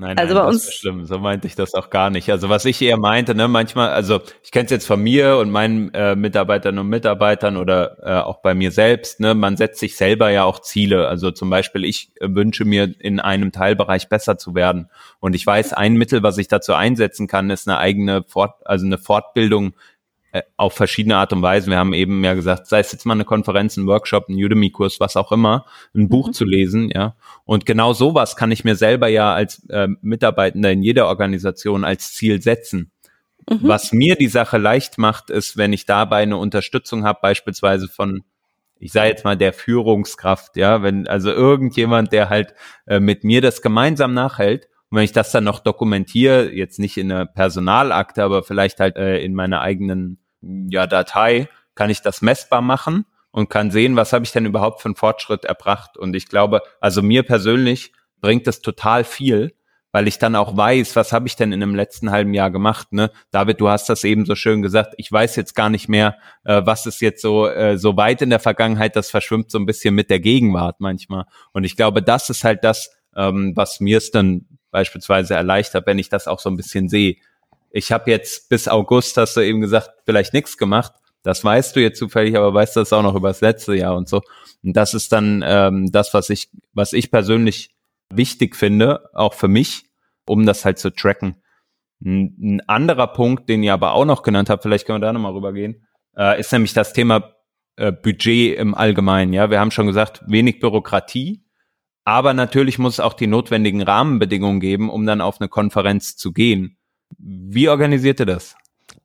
Nein, 0.00 0.16
also 0.16 0.32
nein, 0.32 0.44
bei 0.44 0.48
uns 0.48 0.64
das 0.64 0.74
ist 0.74 0.80
schlimm. 0.80 1.06
So 1.06 1.18
meinte 1.18 1.48
ich 1.48 1.56
das 1.56 1.74
auch 1.74 1.90
gar 1.90 2.10
nicht. 2.10 2.30
Also 2.30 2.48
was 2.48 2.64
ich 2.66 2.80
eher 2.80 2.98
meinte, 2.98 3.34
ne, 3.34 3.48
manchmal, 3.48 3.88
also 3.88 4.20
ich 4.44 4.52
kenne 4.52 4.66
es 4.66 4.70
jetzt 4.70 4.86
von 4.86 5.02
mir 5.02 5.38
und 5.38 5.50
meinen 5.50 5.92
äh, 5.92 6.14
Mitarbeitern 6.14 6.78
und 6.78 6.88
Mitarbeitern 6.88 7.56
oder 7.56 7.96
äh, 8.04 8.22
auch 8.22 8.40
bei 8.40 8.54
mir 8.54 8.70
selbst. 8.70 9.18
Ne, 9.18 9.34
man 9.34 9.56
setzt 9.56 9.80
sich 9.80 9.96
selber 9.96 10.30
ja 10.30 10.44
auch 10.44 10.60
Ziele. 10.60 11.08
Also 11.08 11.32
zum 11.32 11.50
Beispiel, 11.50 11.84
ich 11.84 12.12
äh, 12.20 12.28
wünsche 12.30 12.64
mir 12.64 12.94
in 13.00 13.18
einem 13.18 13.50
Teilbereich 13.50 14.08
besser 14.08 14.38
zu 14.38 14.54
werden 14.54 14.88
und 15.18 15.34
ich 15.34 15.44
weiß, 15.44 15.72
ein 15.72 15.94
Mittel, 15.94 16.22
was 16.22 16.38
ich 16.38 16.46
dazu 16.46 16.74
einsetzen 16.74 17.26
kann, 17.26 17.50
ist 17.50 17.66
eine 17.66 17.78
eigene 17.78 18.22
Fort, 18.22 18.57
also 18.64 18.86
eine 18.86 18.98
Fortbildung 18.98 19.74
äh, 20.32 20.42
auf 20.56 20.74
verschiedene 20.74 21.16
Art 21.16 21.32
und 21.32 21.40
Weise. 21.40 21.70
Wir 21.70 21.78
haben 21.78 21.94
eben 21.94 22.22
ja 22.22 22.34
gesagt, 22.34 22.66
sei 22.66 22.80
es 22.80 22.92
jetzt 22.92 23.06
mal 23.06 23.14
eine 23.14 23.24
Konferenz, 23.24 23.76
ein 23.76 23.86
Workshop, 23.86 24.28
ein 24.28 24.34
Udemy-Kurs, 24.34 25.00
was 25.00 25.16
auch 25.16 25.32
immer, 25.32 25.64
ein 25.94 26.08
Buch 26.08 26.28
mhm. 26.28 26.32
zu 26.32 26.44
lesen, 26.44 26.90
ja. 26.94 27.16
Und 27.44 27.64
genau 27.64 27.94
sowas 27.94 28.36
kann 28.36 28.50
ich 28.50 28.64
mir 28.64 28.76
selber 28.76 29.08
ja 29.08 29.32
als 29.32 29.66
äh, 29.70 29.88
Mitarbeitender 30.02 30.70
in 30.70 30.82
jeder 30.82 31.06
Organisation 31.06 31.84
als 31.84 32.12
Ziel 32.12 32.42
setzen. 32.42 32.90
Mhm. 33.48 33.60
Was 33.62 33.92
mir 33.92 34.16
die 34.16 34.28
Sache 34.28 34.58
leicht 34.58 34.98
macht, 34.98 35.30
ist, 35.30 35.56
wenn 35.56 35.72
ich 35.72 35.86
dabei 35.86 36.18
eine 36.18 36.36
Unterstützung 36.36 37.04
habe, 37.04 37.20
beispielsweise 37.22 37.88
von 37.88 38.22
ich 38.80 38.92
sage 38.92 39.08
jetzt 39.08 39.24
mal 39.24 39.36
der 39.36 39.52
Führungskraft, 39.52 40.56
ja, 40.56 40.82
wenn 40.82 41.08
also 41.08 41.32
irgendjemand, 41.32 42.12
der 42.12 42.28
halt 42.28 42.54
äh, 42.86 43.00
mit 43.00 43.24
mir 43.24 43.40
das 43.40 43.62
gemeinsam 43.62 44.14
nachhält 44.14 44.68
und 44.90 44.96
wenn 44.96 45.04
ich 45.04 45.12
das 45.12 45.32
dann 45.32 45.44
noch 45.44 45.60
dokumentiere, 45.60 46.50
jetzt 46.52 46.78
nicht 46.78 46.96
in 46.96 47.12
einer 47.12 47.26
Personalakte, 47.26 48.22
aber 48.22 48.42
vielleicht 48.42 48.80
halt 48.80 48.96
äh, 48.96 49.18
in 49.18 49.34
meiner 49.34 49.60
eigenen 49.60 50.18
ja, 50.40 50.86
Datei, 50.86 51.48
kann 51.74 51.90
ich 51.90 52.00
das 52.00 52.22
messbar 52.22 52.62
machen 52.62 53.04
und 53.30 53.50
kann 53.50 53.70
sehen, 53.70 53.96
was 53.96 54.12
habe 54.12 54.24
ich 54.24 54.32
denn 54.32 54.46
überhaupt 54.46 54.80
für 54.80 54.86
einen 54.86 54.96
Fortschritt 54.96 55.44
erbracht. 55.44 55.96
Und 55.96 56.16
ich 56.16 56.28
glaube, 56.28 56.62
also 56.80 57.02
mir 57.02 57.22
persönlich 57.22 57.92
bringt 58.20 58.46
das 58.46 58.60
total 58.60 59.04
viel, 59.04 59.54
weil 59.92 60.08
ich 60.08 60.18
dann 60.18 60.36
auch 60.36 60.56
weiß, 60.56 60.96
was 60.96 61.12
habe 61.12 61.28
ich 61.28 61.36
denn 61.36 61.52
in 61.52 61.60
dem 61.60 61.74
letzten 61.74 62.10
halben 62.10 62.34
Jahr 62.34 62.50
gemacht. 62.50 62.92
Ne? 62.92 63.10
David, 63.30 63.60
du 63.60 63.68
hast 63.68 63.88
das 63.88 64.04
eben 64.04 64.24
so 64.26 64.34
schön 64.34 64.62
gesagt. 64.62 64.94
Ich 64.96 65.10
weiß 65.12 65.36
jetzt 65.36 65.54
gar 65.54 65.70
nicht 65.70 65.88
mehr, 65.88 66.16
äh, 66.44 66.62
was 66.64 66.86
ist 66.86 67.00
jetzt 67.00 67.22
so 67.22 67.46
äh, 67.46 67.78
so 67.78 67.96
weit 67.96 68.22
in 68.22 68.30
der 68.30 68.40
Vergangenheit. 68.40 68.96
Das 68.96 69.10
verschwimmt 69.10 69.50
so 69.50 69.58
ein 69.58 69.66
bisschen 69.66 69.94
mit 69.94 70.10
der 70.10 70.20
Gegenwart 70.20 70.76
manchmal. 70.80 71.26
Und 71.52 71.64
ich 71.64 71.76
glaube, 71.76 72.02
das 72.02 72.30
ist 72.30 72.44
halt 72.44 72.64
das, 72.64 72.90
ähm, 73.16 73.52
was 73.54 73.80
mir 73.80 73.98
es 73.98 74.10
dann 74.10 74.57
beispielsweise 74.70 75.34
erleichtert, 75.34 75.86
wenn 75.86 75.98
ich 75.98 76.08
das 76.08 76.26
auch 76.26 76.40
so 76.40 76.50
ein 76.50 76.56
bisschen 76.56 76.88
sehe. 76.88 77.16
Ich 77.70 77.92
habe 77.92 78.10
jetzt 78.10 78.48
bis 78.48 78.68
August, 78.68 79.16
hast 79.16 79.36
du 79.36 79.40
eben 79.40 79.60
gesagt, 79.60 79.90
vielleicht 80.04 80.32
nichts 80.32 80.56
gemacht. 80.56 80.92
Das 81.22 81.44
weißt 81.44 81.76
du 81.76 81.80
jetzt 81.80 81.98
zufällig, 81.98 82.36
aber 82.36 82.54
weißt 82.54 82.76
du 82.76 82.80
das 82.80 82.92
auch 82.92 83.02
noch 83.02 83.14
über 83.14 83.28
das 83.28 83.40
letzte 83.40 83.74
Jahr 83.74 83.96
und 83.96 84.08
so. 84.08 84.22
Und 84.62 84.76
das 84.76 84.94
ist 84.94 85.12
dann 85.12 85.44
ähm, 85.46 85.90
das, 85.92 86.14
was 86.14 86.30
ich, 86.30 86.50
was 86.72 86.92
ich 86.92 87.10
persönlich 87.10 87.74
wichtig 88.10 88.56
finde, 88.56 89.10
auch 89.14 89.34
für 89.34 89.48
mich, 89.48 89.84
um 90.26 90.46
das 90.46 90.64
halt 90.64 90.78
zu 90.78 90.90
tracken. 90.90 91.42
Ein, 92.04 92.62
anderer 92.66 93.08
Punkt, 93.08 93.48
den 93.48 93.62
ihr 93.62 93.74
aber 93.74 93.92
auch 93.92 94.04
noch 94.04 94.22
genannt 94.22 94.50
habt, 94.50 94.62
vielleicht 94.62 94.86
können 94.86 95.02
wir 95.02 95.06
da 95.06 95.12
nochmal 95.12 95.32
rübergehen, 95.32 95.86
äh, 96.16 96.38
ist 96.38 96.52
nämlich 96.52 96.72
das 96.72 96.92
Thema 96.92 97.34
äh, 97.76 97.92
Budget 97.92 98.56
im 98.56 98.74
Allgemeinen. 98.74 99.32
Ja, 99.32 99.50
wir 99.50 99.58
haben 99.58 99.70
schon 99.70 99.86
gesagt, 99.86 100.22
wenig 100.26 100.60
Bürokratie, 100.60 101.44
aber 102.08 102.32
natürlich 102.32 102.78
muss 102.78 102.94
es 102.94 103.00
auch 103.00 103.12
die 103.12 103.26
notwendigen 103.26 103.82
Rahmenbedingungen 103.82 104.60
geben, 104.60 104.88
um 104.88 105.04
dann 105.04 105.20
auf 105.20 105.42
eine 105.42 105.50
Konferenz 105.50 106.16
zu 106.16 106.32
gehen. 106.32 106.78
Wie 107.18 107.68
organisiert 107.68 108.18
ihr 108.20 108.24
das? 108.24 108.56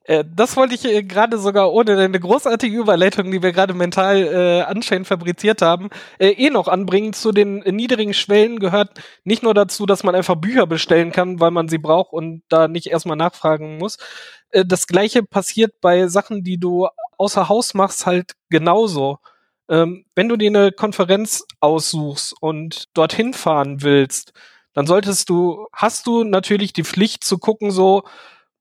Äh, 0.05 0.23
das 0.33 0.55
wollte 0.55 0.75
ich 0.75 0.85
äh, 0.85 1.03
gerade 1.03 1.37
sogar 1.37 1.73
ohne 1.73 1.97
eine 1.99 2.17
großartige 2.17 2.77
Überleitung, 2.77 3.29
die 3.29 3.43
wir 3.43 3.51
gerade 3.51 3.73
mental 3.73 4.23
äh, 4.23 4.61
anscheinend 4.61 5.07
fabriziert 5.07 5.61
haben, 5.61 5.89
äh, 6.17 6.29
eh 6.29 6.49
noch 6.49 6.69
anbringen. 6.69 7.11
Zu 7.11 7.33
den 7.33 7.59
niedrigen 7.59 8.13
Schwellen 8.13 8.59
gehört 8.59 8.91
nicht 9.25 9.43
nur 9.43 9.53
dazu, 9.53 9.85
dass 9.85 10.03
man 10.03 10.15
einfach 10.15 10.35
Bücher 10.35 10.65
bestellen 10.65 11.11
kann, 11.11 11.41
weil 11.41 11.51
man 11.51 11.67
sie 11.67 11.79
braucht 11.79 12.13
und 12.13 12.43
da 12.47 12.69
nicht 12.69 12.87
erstmal 12.87 13.17
nachfragen 13.17 13.79
muss. 13.79 13.97
Das 14.51 14.87
gleiche 14.87 15.23
passiert 15.23 15.81
bei 15.81 16.07
Sachen, 16.07 16.45
die 16.45 16.57
du 16.57 16.87
außer 17.17 17.49
Haus 17.49 17.73
machst, 17.73 18.05
halt 18.05 18.31
genauso. 18.49 19.17
Ähm, 19.69 20.05
wenn 20.15 20.29
du 20.29 20.37
dir 20.37 20.49
eine 20.49 20.71
Konferenz 20.71 21.45
aussuchst 21.59 22.35
und 22.41 22.85
dorthin 22.93 23.33
fahren 23.33 23.81
willst, 23.81 24.33
dann 24.73 24.87
solltest 24.87 25.29
du, 25.29 25.67
hast 25.71 26.07
du 26.07 26.23
natürlich 26.23 26.73
die 26.73 26.83
Pflicht 26.83 27.23
zu 27.23 27.37
gucken, 27.37 27.71
so, 27.71 28.03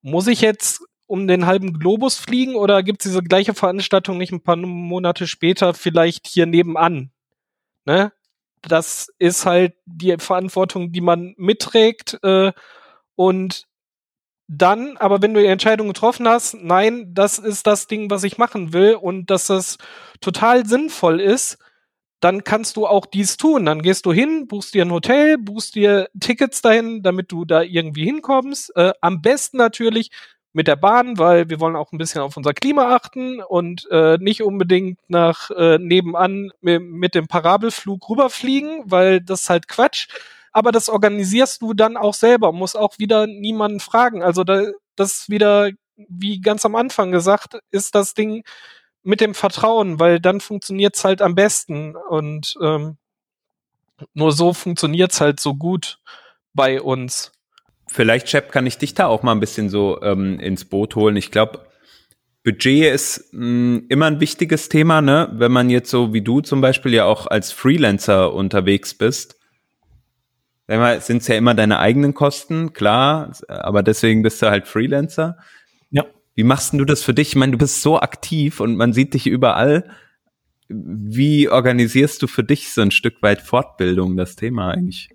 muss 0.02 0.26
ich 0.26 0.40
jetzt 0.40 0.82
um 1.06 1.26
den 1.26 1.46
halben 1.46 1.78
Globus 1.78 2.16
fliegen 2.16 2.54
oder 2.54 2.82
gibt 2.82 3.04
es 3.04 3.10
diese 3.10 3.22
gleiche 3.22 3.54
Veranstaltung 3.54 4.18
nicht 4.18 4.32
ein 4.32 4.42
paar 4.42 4.56
Monate 4.56 5.26
später 5.26 5.74
vielleicht 5.74 6.26
hier 6.26 6.46
nebenan? 6.46 7.10
Ne? 7.84 8.12
Das 8.62 9.08
ist 9.18 9.46
halt 9.46 9.74
die 9.86 10.16
Verantwortung, 10.18 10.92
die 10.92 11.00
man 11.00 11.34
mitträgt 11.36 12.18
äh, 12.22 12.52
und 13.16 13.66
dann, 14.48 14.96
aber 14.98 15.22
wenn 15.22 15.34
du 15.34 15.40
die 15.40 15.46
Entscheidung 15.46 15.88
getroffen 15.88 16.28
hast, 16.28 16.54
nein, 16.54 17.14
das 17.14 17.38
ist 17.38 17.66
das 17.66 17.86
Ding, 17.86 18.10
was 18.10 18.24
ich 18.24 18.38
machen 18.38 18.72
will 18.72 18.94
und 18.94 19.30
dass 19.30 19.46
das 19.46 19.78
total 20.20 20.66
sinnvoll 20.66 21.20
ist, 21.20 21.58
dann 22.20 22.44
kannst 22.44 22.76
du 22.76 22.86
auch 22.86 23.06
dies 23.06 23.36
tun. 23.36 23.66
Dann 23.66 23.82
gehst 23.82 24.06
du 24.06 24.12
hin, 24.12 24.46
buchst 24.46 24.74
dir 24.74 24.84
ein 24.84 24.92
Hotel, 24.92 25.38
buchst 25.38 25.74
dir 25.74 26.08
Tickets 26.20 26.62
dahin, 26.62 27.02
damit 27.02 27.32
du 27.32 27.44
da 27.44 27.62
irgendwie 27.62 28.04
hinkommst. 28.04 28.76
Äh, 28.76 28.92
am 29.00 29.22
besten 29.22 29.56
natürlich 29.56 30.10
mit 30.52 30.68
der 30.68 30.76
Bahn, 30.76 31.18
weil 31.18 31.48
wir 31.48 31.58
wollen 31.58 31.76
auch 31.76 31.92
ein 31.92 31.98
bisschen 31.98 32.20
auf 32.20 32.36
unser 32.36 32.52
Klima 32.52 32.94
achten 32.94 33.40
und 33.40 33.88
äh, 33.90 34.18
nicht 34.18 34.42
unbedingt 34.42 35.00
nach 35.08 35.50
äh, 35.50 35.78
nebenan 35.78 36.52
mit, 36.60 36.82
mit 36.82 37.14
dem 37.14 37.26
Parabelflug 37.26 38.08
rüberfliegen, 38.08 38.82
weil 38.84 39.20
das 39.20 39.42
ist 39.42 39.50
halt 39.50 39.66
Quatsch 39.66 40.08
aber 40.52 40.70
das 40.70 40.88
organisierst 40.88 41.62
du 41.62 41.74
dann 41.74 41.96
auch 41.96 42.14
selber, 42.14 42.52
muss 42.52 42.76
auch 42.76 42.98
wieder 42.98 43.26
niemanden 43.26 43.80
fragen. 43.80 44.22
Also 44.22 44.44
da, 44.44 44.66
das 44.96 45.28
wieder, 45.28 45.70
wie 45.96 46.40
ganz 46.40 46.64
am 46.64 46.74
Anfang 46.74 47.10
gesagt, 47.10 47.58
ist 47.70 47.94
das 47.94 48.14
Ding 48.14 48.44
mit 49.02 49.20
dem 49.20 49.34
Vertrauen, 49.34 49.98
weil 49.98 50.20
dann 50.20 50.40
funktioniert's 50.40 51.04
halt 51.04 51.22
am 51.22 51.34
besten 51.34 51.96
und 51.96 52.54
ähm, 52.62 52.96
nur 54.14 54.32
so 54.32 54.52
funktioniert's 54.52 55.20
halt 55.20 55.40
so 55.40 55.54
gut 55.54 55.98
bei 56.54 56.80
uns. 56.80 57.32
Vielleicht, 57.88 58.26
Chap, 58.26 58.52
kann 58.52 58.66
ich 58.66 58.78
dich 58.78 58.94
da 58.94 59.06
auch 59.06 59.22
mal 59.22 59.32
ein 59.32 59.40
bisschen 59.40 59.68
so 59.68 60.00
ähm, 60.02 60.38
ins 60.38 60.64
Boot 60.64 60.96
holen. 60.96 61.16
Ich 61.16 61.30
glaube, 61.30 61.66
Budget 62.44 62.92
ist 62.92 63.32
mh, 63.32 63.46
mm, 63.46 63.86
immer 63.88 64.06
ein 64.06 64.20
wichtiges 64.20 64.68
Thema, 64.68 65.00
ne? 65.02 65.30
Wenn 65.32 65.52
man 65.52 65.70
jetzt 65.70 65.90
so 65.90 66.12
wie 66.12 66.22
du 66.22 66.40
zum 66.40 66.60
Beispiel 66.60 66.94
ja 66.94 67.04
auch 67.04 67.26
als 67.26 67.52
Freelancer 67.52 68.32
unterwegs 68.32 68.94
bist, 68.94 69.36
sind 70.66 71.22
es 71.22 71.28
ja 71.28 71.36
immer 71.36 71.54
deine 71.54 71.78
eigenen 71.78 72.14
Kosten, 72.14 72.72
klar, 72.72 73.32
aber 73.48 73.82
deswegen 73.82 74.22
bist 74.22 74.40
du 74.42 74.46
halt 74.46 74.66
Freelancer. 74.66 75.36
Ja. 75.90 76.04
Wie 76.34 76.44
machst 76.44 76.72
du 76.72 76.84
das 76.84 77.02
für 77.02 77.14
dich? 77.14 77.30
Ich 77.30 77.36
meine, 77.36 77.52
du 77.52 77.58
bist 77.58 77.82
so 77.82 78.00
aktiv 78.00 78.60
und 78.60 78.76
man 78.76 78.92
sieht 78.92 79.14
dich 79.14 79.26
überall. 79.26 79.90
Wie 80.68 81.48
organisierst 81.48 82.22
du 82.22 82.26
für 82.26 82.44
dich 82.44 82.72
so 82.72 82.80
ein 82.80 82.90
Stück 82.90 83.22
weit 83.22 83.42
Fortbildung, 83.42 84.16
das 84.16 84.36
Thema 84.36 84.70
eigentlich? 84.70 85.10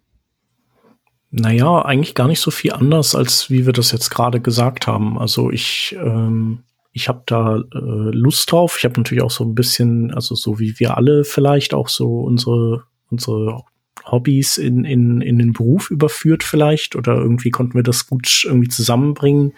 Naja, 1.31 1.81
eigentlich 1.83 2.13
gar 2.13 2.27
nicht 2.27 2.39
so 2.39 2.51
viel 2.51 2.73
anders, 2.73 3.15
als 3.15 3.49
wie 3.49 3.65
wir 3.65 3.73
das 3.73 3.91
jetzt 3.91 4.09
gerade 4.09 4.39
gesagt 4.39 4.87
haben. 4.87 5.17
Also 5.17 5.49
ich, 5.51 5.95
ähm, 5.99 6.63
ich 6.91 7.09
habe 7.09 7.23
da 7.25 7.57
äh, 7.57 7.61
Lust 7.71 8.51
drauf. 8.51 8.75
Ich 8.77 8.85
habe 8.85 8.99
natürlich 8.99 9.23
auch 9.23 9.31
so 9.31 9.43
ein 9.43 9.55
bisschen, 9.55 10.13
also 10.13 10.35
so 10.35 10.59
wie 10.59 10.79
wir 10.79 10.95
alle 10.95 11.23
vielleicht 11.23 11.73
auch 11.73 11.89
so 11.89 12.21
unsere 12.21 12.83
unsere 13.09 13.63
Hobbys 14.11 14.57
in, 14.57 14.85
in, 14.85 15.21
in 15.21 15.39
den 15.39 15.53
Beruf 15.53 15.91
überführt 15.91 16.43
vielleicht 16.43 16.95
oder 16.95 17.15
irgendwie 17.15 17.49
konnten 17.51 17.75
wir 17.75 17.83
das 17.83 18.07
gut 18.07 18.43
irgendwie 18.45 18.69
zusammenbringen. 18.69 19.53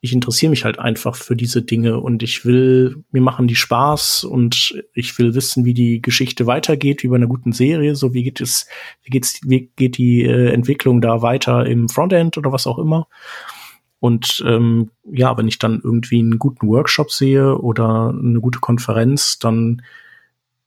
ich 0.00 0.12
interessiere 0.12 0.50
mich 0.50 0.64
halt 0.64 0.78
einfach 0.78 1.16
für 1.16 1.34
diese 1.34 1.62
Dinge 1.62 1.98
und 1.98 2.22
ich 2.22 2.44
will, 2.44 3.02
mir 3.10 3.20
machen 3.20 3.48
die 3.48 3.56
Spaß 3.56 4.24
und 4.24 4.80
ich 4.94 5.18
will 5.18 5.34
wissen, 5.34 5.64
wie 5.64 5.74
die 5.74 6.00
Geschichte 6.00 6.46
weitergeht, 6.46 7.02
wie 7.02 7.08
bei 7.08 7.16
einer 7.16 7.26
guten 7.26 7.52
Serie, 7.52 7.96
so 7.96 8.14
wie 8.14 8.22
geht 8.22 8.40
es, 8.40 8.68
wie 9.02 9.10
geht's, 9.10 9.40
wie 9.44 9.70
geht 9.74 9.98
die 9.98 10.22
äh, 10.22 10.52
Entwicklung 10.52 11.00
da 11.00 11.20
weiter 11.22 11.66
im 11.66 11.88
Frontend 11.88 12.38
oder 12.38 12.52
was 12.52 12.66
auch 12.66 12.78
immer. 12.78 13.08
Und 14.00 14.44
ähm, 14.46 14.90
ja, 15.10 15.36
wenn 15.36 15.48
ich 15.48 15.58
dann 15.58 15.80
irgendwie 15.82 16.20
einen 16.20 16.38
guten 16.38 16.68
Workshop 16.68 17.10
sehe 17.10 17.58
oder 17.58 18.14
eine 18.16 18.40
gute 18.40 18.60
Konferenz, 18.60 19.40
dann 19.40 19.82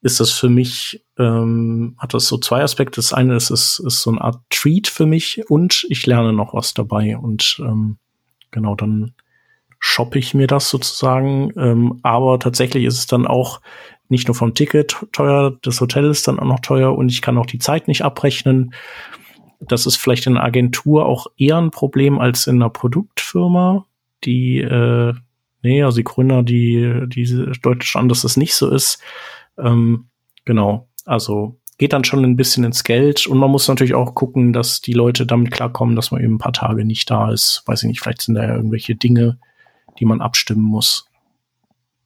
ist 0.01 0.19
das 0.19 0.31
für 0.31 0.49
mich, 0.49 1.05
ähm, 1.17 1.95
hat 1.97 2.13
das 2.13 2.27
so 2.27 2.37
zwei 2.37 2.63
Aspekte. 2.63 2.95
Das 2.95 3.13
eine 3.13 3.35
ist, 3.35 3.51
es 3.51 3.79
ist 3.79 4.01
so 4.01 4.09
eine 4.11 4.21
Art 4.21 4.39
Treat 4.49 4.87
für 4.87 5.05
mich 5.05 5.43
und 5.49 5.85
ich 5.89 6.05
lerne 6.05 6.33
noch 6.33 6.53
was 6.53 6.73
dabei. 6.73 7.17
Und 7.17 7.61
ähm, 7.63 7.97
genau, 8.49 8.75
dann 8.75 9.13
shoppe 9.79 10.19
ich 10.19 10.33
mir 10.33 10.47
das 10.47 10.69
sozusagen. 10.69 11.51
Ähm, 11.57 11.99
aber 12.03 12.39
tatsächlich 12.39 12.85
ist 12.85 12.97
es 12.97 13.07
dann 13.07 13.27
auch 13.27 13.61
nicht 14.09 14.27
nur 14.27 14.35
vom 14.35 14.53
Ticket 14.53 14.97
teuer, 15.13 15.57
das 15.61 15.79
Hotel 15.79 16.05
ist 16.05 16.27
dann 16.27 16.37
auch 16.39 16.45
noch 16.45 16.59
teuer 16.59 16.95
und 16.95 17.09
ich 17.09 17.21
kann 17.21 17.37
auch 17.37 17.45
die 17.45 17.59
Zeit 17.59 17.87
nicht 17.87 18.03
abrechnen. 18.03 18.73
Das 19.59 19.85
ist 19.85 19.95
vielleicht 19.95 20.27
in 20.27 20.35
einer 20.35 20.45
Agentur 20.45 21.05
auch 21.05 21.27
eher 21.37 21.57
ein 21.57 21.71
Problem 21.71 22.19
als 22.19 22.45
in 22.45 22.55
einer 22.55 22.69
Produktfirma, 22.69 23.85
die, 24.25 24.59
äh, 24.59 25.13
nee, 25.61 25.83
also 25.83 25.97
die 25.97 26.03
Gründer, 26.03 26.43
die, 26.43 27.03
die 27.07 27.51
deutlich 27.61 27.95
an, 27.95 28.09
dass 28.09 28.23
das 28.23 28.35
nicht 28.35 28.55
so 28.55 28.69
ist. 28.69 29.01
Ähm, 29.57 30.09
genau, 30.45 30.89
also 31.05 31.59
geht 31.77 31.93
dann 31.93 32.03
schon 32.03 32.23
ein 32.23 32.35
bisschen 32.35 32.63
ins 32.63 32.83
Geld 32.83 33.25
und 33.25 33.39
man 33.39 33.49
muss 33.49 33.67
natürlich 33.67 33.95
auch 33.95 34.13
gucken, 34.13 34.53
dass 34.53 34.81
die 34.81 34.93
Leute 34.93 35.25
damit 35.25 35.51
klarkommen, 35.51 35.95
dass 35.95 36.11
man 36.11 36.21
eben 36.21 36.35
ein 36.35 36.39
paar 36.39 36.53
Tage 36.53 36.85
nicht 36.85 37.09
da 37.09 37.31
ist. 37.31 37.63
Weiß 37.65 37.81
ich 37.83 37.87
nicht, 37.87 38.01
vielleicht 38.01 38.21
sind 38.21 38.35
da 38.35 38.43
ja 38.43 38.55
irgendwelche 38.55 38.95
Dinge, 38.95 39.39
die 39.99 40.05
man 40.05 40.21
abstimmen 40.21 40.61
muss. 40.61 41.07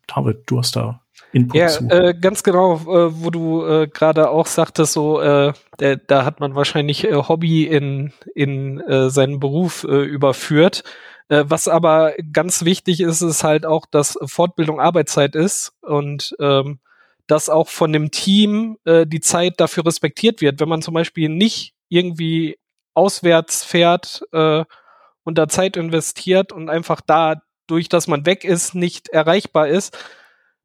David, 0.08 0.44
du 0.46 0.60
hast 0.60 0.76
da 0.76 1.02
Input 1.34 1.56
ja, 1.56 1.68
zu. 1.68 1.90
Äh, 1.90 2.14
ganz 2.14 2.44
genau, 2.44 2.76
äh, 2.76 3.22
wo 3.22 3.30
du 3.30 3.66
äh, 3.66 3.88
gerade 3.88 4.30
auch 4.30 4.46
sagtest, 4.46 4.94
so 4.94 5.20
äh, 5.20 5.52
der, 5.82 5.98
da 5.98 6.24
hat 6.24 6.40
man 6.40 6.56
wahrscheinlich 6.56 7.04
äh, 7.04 7.14
Hobby 7.14 7.66
in, 7.66 8.14
in 8.34 8.80
äh, 8.80 9.10
seinen 9.10 9.42
Beruf 9.42 9.84
äh, 9.84 10.04
überführt. 10.04 10.84
Was 11.28 11.68
aber 11.68 12.14
ganz 12.32 12.66
wichtig 12.66 13.02
ist, 13.02 13.24
ist 13.24 13.44
halt 13.44 13.66
auch, 13.66 13.88
dass 13.88 14.16
Fortbildung 14.26 14.80
Arbeitszeit 14.80 15.34
ist 15.34 15.74
und 15.82 16.36
ähm, 16.40 16.78
dass 17.28 17.50
auch 17.50 17.70
von 17.70 17.92
dem 17.92 18.12
Team 18.12 18.78
äh, 18.86 19.06
die 19.08 19.20
Zeit 19.20 19.60
dafür 19.60 19.86
respektiert 19.86 20.42
wird. 20.42 20.60
Wenn 20.60 20.70
man 20.70 20.82
zum 20.82 20.94
Beispiel 20.94 21.30
nicht 21.30 21.74
irgendwie 21.90 22.58
auswärts 22.94 23.64
fährt 23.64 24.24
äh, 24.32 24.64
und 25.24 25.38
da 25.38 25.48
Zeit 25.48 25.78
investiert 25.78 26.52
und 26.52 26.70
einfach 26.70 27.02
da 27.02 27.42
durch, 27.68 27.90
dass 27.90 28.08
man 28.08 28.26
weg 28.26 28.44
ist, 28.44 28.76
nicht 28.76 29.10
erreichbar 29.10 29.68
ist, 29.68 29.98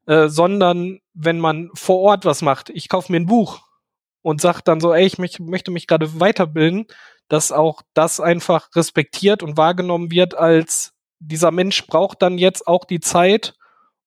äh, 0.05 0.27
sondern 0.27 0.99
wenn 1.13 1.39
man 1.39 1.69
vor 1.73 1.99
Ort 1.99 2.25
was 2.25 2.41
macht. 2.41 2.69
Ich 2.69 2.89
kaufe 2.89 3.11
mir 3.11 3.19
ein 3.19 3.25
Buch 3.25 3.61
und 4.21 4.39
sage 4.39 4.61
dann 4.63 4.79
so, 4.79 4.93
ey, 4.93 5.05
ich 5.05 5.17
mich, 5.17 5.39
möchte 5.39 5.71
mich 5.71 5.87
gerade 5.87 6.19
weiterbilden, 6.19 6.85
dass 7.27 7.51
auch 7.51 7.81
das 7.93 8.19
einfach 8.19 8.69
respektiert 8.75 9.41
und 9.41 9.57
wahrgenommen 9.57 10.11
wird 10.11 10.35
als 10.35 10.93
dieser 11.19 11.51
Mensch 11.51 11.85
braucht 11.87 12.21
dann 12.21 12.37
jetzt 12.37 12.67
auch 12.67 12.83
die 12.83 12.99
Zeit, 12.99 13.53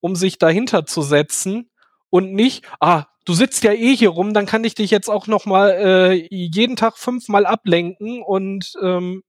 um 0.01 0.17
sich 0.17 0.39
dahinter 0.39 0.85
zu 0.85 1.03
setzen 1.03 1.71
und 2.15 2.33
nicht, 2.33 2.65
ah, 2.79 3.07
du 3.25 3.35
sitzt 3.35 3.65
ja 3.65 3.73
eh 3.73 3.97
hier 3.97 4.11
rum, 4.11 4.35
dann 4.35 4.47
kann 4.47 4.63
ich 4.63 4.77
dich 4.77 4.93
jetzt 4.93 5.09
auch 5.09 5.27
noch 5.27 5.47
mal 5.47 5.71
äh, 5.71 6.29
jeden 6.31 6.77
Tag 6.77 6.97
fünfmal 6.97 7.45
ablenken 7.45 8.23
und 8.23 8.75
ähm, 8.81 9.25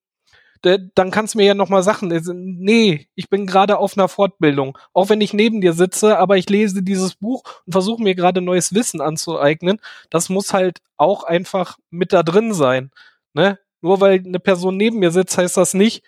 dann 0.62 1.10
kannst 1.10 1.34
du 1.34 1.40
mir 1.40 1.46
ja 1.46 1.56
noch 1.56 1.70
mal 1.70 1.82
Sachen. 1.82 2.10
Nee, 2.60 3.08
ich 3.16 3.28
bin 3.28 3.48
gerade 3.48 3.80
auf 3.80 3.98
einer 3.98 4.08
Fortbildung, 4.08 4.78
auch 4.94 5.10
wenn 5.10 5.20
ich 5.20 5.34
neben 5.34 5.62
dir 5.62 5.74
sitze, 5.74 6.20
aber 6.20 6.38
ich 6.38 6.48
lese 6.48 6.84
dieses 6.84 7.16
Buch 7.16 7.42
und 7.66 7.72
versuche 7.72 8.04
mir 8.04 8.14
gerade 8.14 8.40
neues 8.40 8.76
Wissen 8.76 9.02
anzueignen. 9.02 9.82
Das 10.12 10.30
muss 10.30 10.54
halt 10.54 10.78
auch 10.96 11.24
einfach 11.24 11.80
mit 11.90 12.14
da 12.14 12.22
drin 12.22 12.54
sein. 12.54 12.92
Ne? 13.34 13.58
Nur 13.82 14.00
weil 14.00 14.22
eine 14.24 14.40
Person 14.40 14.78
neben 14.78 15.00
mir 15.00 15.10
sitzt, 15.10 15.40
heißt 15.40 15.58
das 15.58 15.74
nicht, 15.74 16.04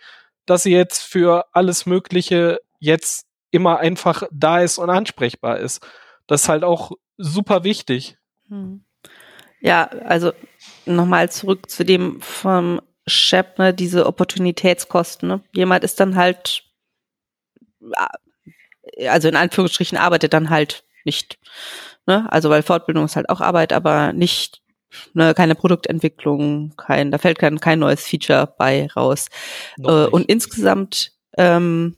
dass 0.46 0.62
sie 0.62 0.74
jetzt 0.74 1.02
für 1.02 1.48
alles 1.54 1.88
Mögliche 1.88 2.60
jetzt 2.80 3.26
immer 3.50 3.80
einfach 3.80 4.22
da 4.32 4.60
ist 4.60 4.78
und 4.78 4.92
ansprechbar 4.92 5.58
ist. 5.58 5.82
Das 6.28 6.44
ist 6.44 6.50
halt 6.50 6.64
auch 6.64 6.92
super 7.18 7.64
wichtig. 7.64 8.18
Hm. 8.50 8.84
Ja, 9.60 9.86
also 10.06 10.34
nochmal 10.86 11.32
zurück 11.32 11.70
zu 11.70 11.84
dem 11.84 12.22
vom 12.22 12.82
Shep, 13.08 13.58
ne, 13.58 13.74
diese 13.74 14.06
Opportunitätskosten. 14.06 15.30
Ne? 15.30 15.42
Jemand 15.54 15.84
ist 15.84 16.00
dann 16.00 16.16
halt, 16.16 16.64
also 19.08 19.28
in 19.28 19.36
Anführungsstrichen 19.36 19.98
arbeitet 19.98 20.34
dann 20.34 20.50
halt 20.50 20.84
nicht. 21.06 21.40
Ne? 22.06 22.32
Also 22.32 22.50
weil 22.50 22.64
Fortbildung 22.64 23.06
ist 23.06 23.16
halt 23.16 23.30
auch 23.30 23.42
Arbeit, 23.42 23.74
aber 23.74 24.14
nicht 24.14 24.62
ne, 25.14 25.34
keine 25.34 25.56
Produktentwicklung, 25.56 26.74
kein, 26.78 27.12
da 27.12 27.18
fällt 27.18 27.40
kein, 27.40 27.60
kein 27.60 27.80
neues 27.80 28.06
Feature 28.06 28.54
bei 28.58 28.88
raus. 28.96 29.30
Äh, 29.80 30.06
und 30.06 30.30
insgesamt, 30.30 31.14
ähm, 31.38 31.96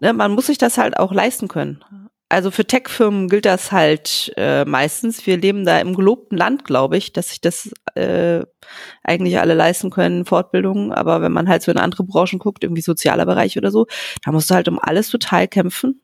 ne, 0.00 0.12
man 0.12 0.32
muss 0.32 0.46
sich 0.46 0.58
das 0.58 0.78
halt 0.78 0.98
auch 0.98 1.12
leisten 1.12 1.48
können. 1.48 1.84
Also 2.30 2.50
für 2.50 2.66
Tech-Firmen 2.66 3.28
gilt 3.28 3.46
das 3.46 3.72
halt 3.72 4.32
äh, 4.36 4.66
meistens. 4.66 5.26
Wir 5.26 5.38
leben 5.38 5.64
da 5.64 5.80
im 5.80 5.94
gelobten 5.94 6.36
Land, 6.36 6.66
glaube 6.66 6.98
ich, 6.98 7.12
dass 7.14 7.30
sich 7.30 7.40
das 7.40 7.70
äh, 7.94 8.44
eigentlich 9.02 9.38
alle 9.38 9.54
leisten 9.54 9.88
können, 9.90 10.26
Fortbildungen. 10.26 10.92
Aber 10.92 11.22
wenn 11.22 11.32
man 11.32 11.48
halt 11.48 11.62
so 11.62 11.70
in 11.72 11.78
andere 11.78 12.04
Branchen 12.04 12.38
guckt, 12.38 12.64
irgendwie 12.64 12.82
sozialer 12.82 13.24
Bereich 13.24 13.56
oder 13.56 13.70
so, 13.70 13.86
da 14.22 14.32
musst 14.32 14.50
du 14.50 14.54
halt 14.54 14.68
um 14.68 14.78
alles 14.78 15.08
total 15.08 15.48
kämpfen, 15.48 16.02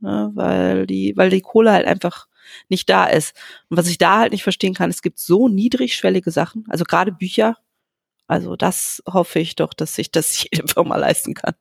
ne, 0.00 0.30
weil 0.34 0.86
die, 0.86 1.14
weil 1.16 1.28
die 1.28 1.42
Kohle 1.42 1.72
halt 1.72 1.86
einfach 1.86 2.26
nicht 2.70 2.88
da 2.88 3.04
ist. 3.06 3.34
Und 3.68 3.76
was 3.76 3.88
ich 3.88 3.98
da 3.98 4.20
halt 4.20 4.32
nicht 4.32 4.44
verstehen 4.44 4.74
kann, 4.74 4.88
es 4.88 5.02
gibt 5.02 5.18
so 5.18 5.48
niedrigschwellige 5.48 6.30
Sachen, 6.30 6.64
also 6.68 6.84
gerade 6.84 7.12
Bücher. 7.12 7.56
Also 8.28 8.56
das 8.56 9.02
hoffe 9.06 9.40
ich 9.40 9.56
doch, 9.56 9.74
dass 9.74 9.94
sich 9.94 10.10
das 10.10 10.42
jede 10.50 10.66
Firma 10.68 10.96
leisten 10.96 11.34
kann 11.34 11.54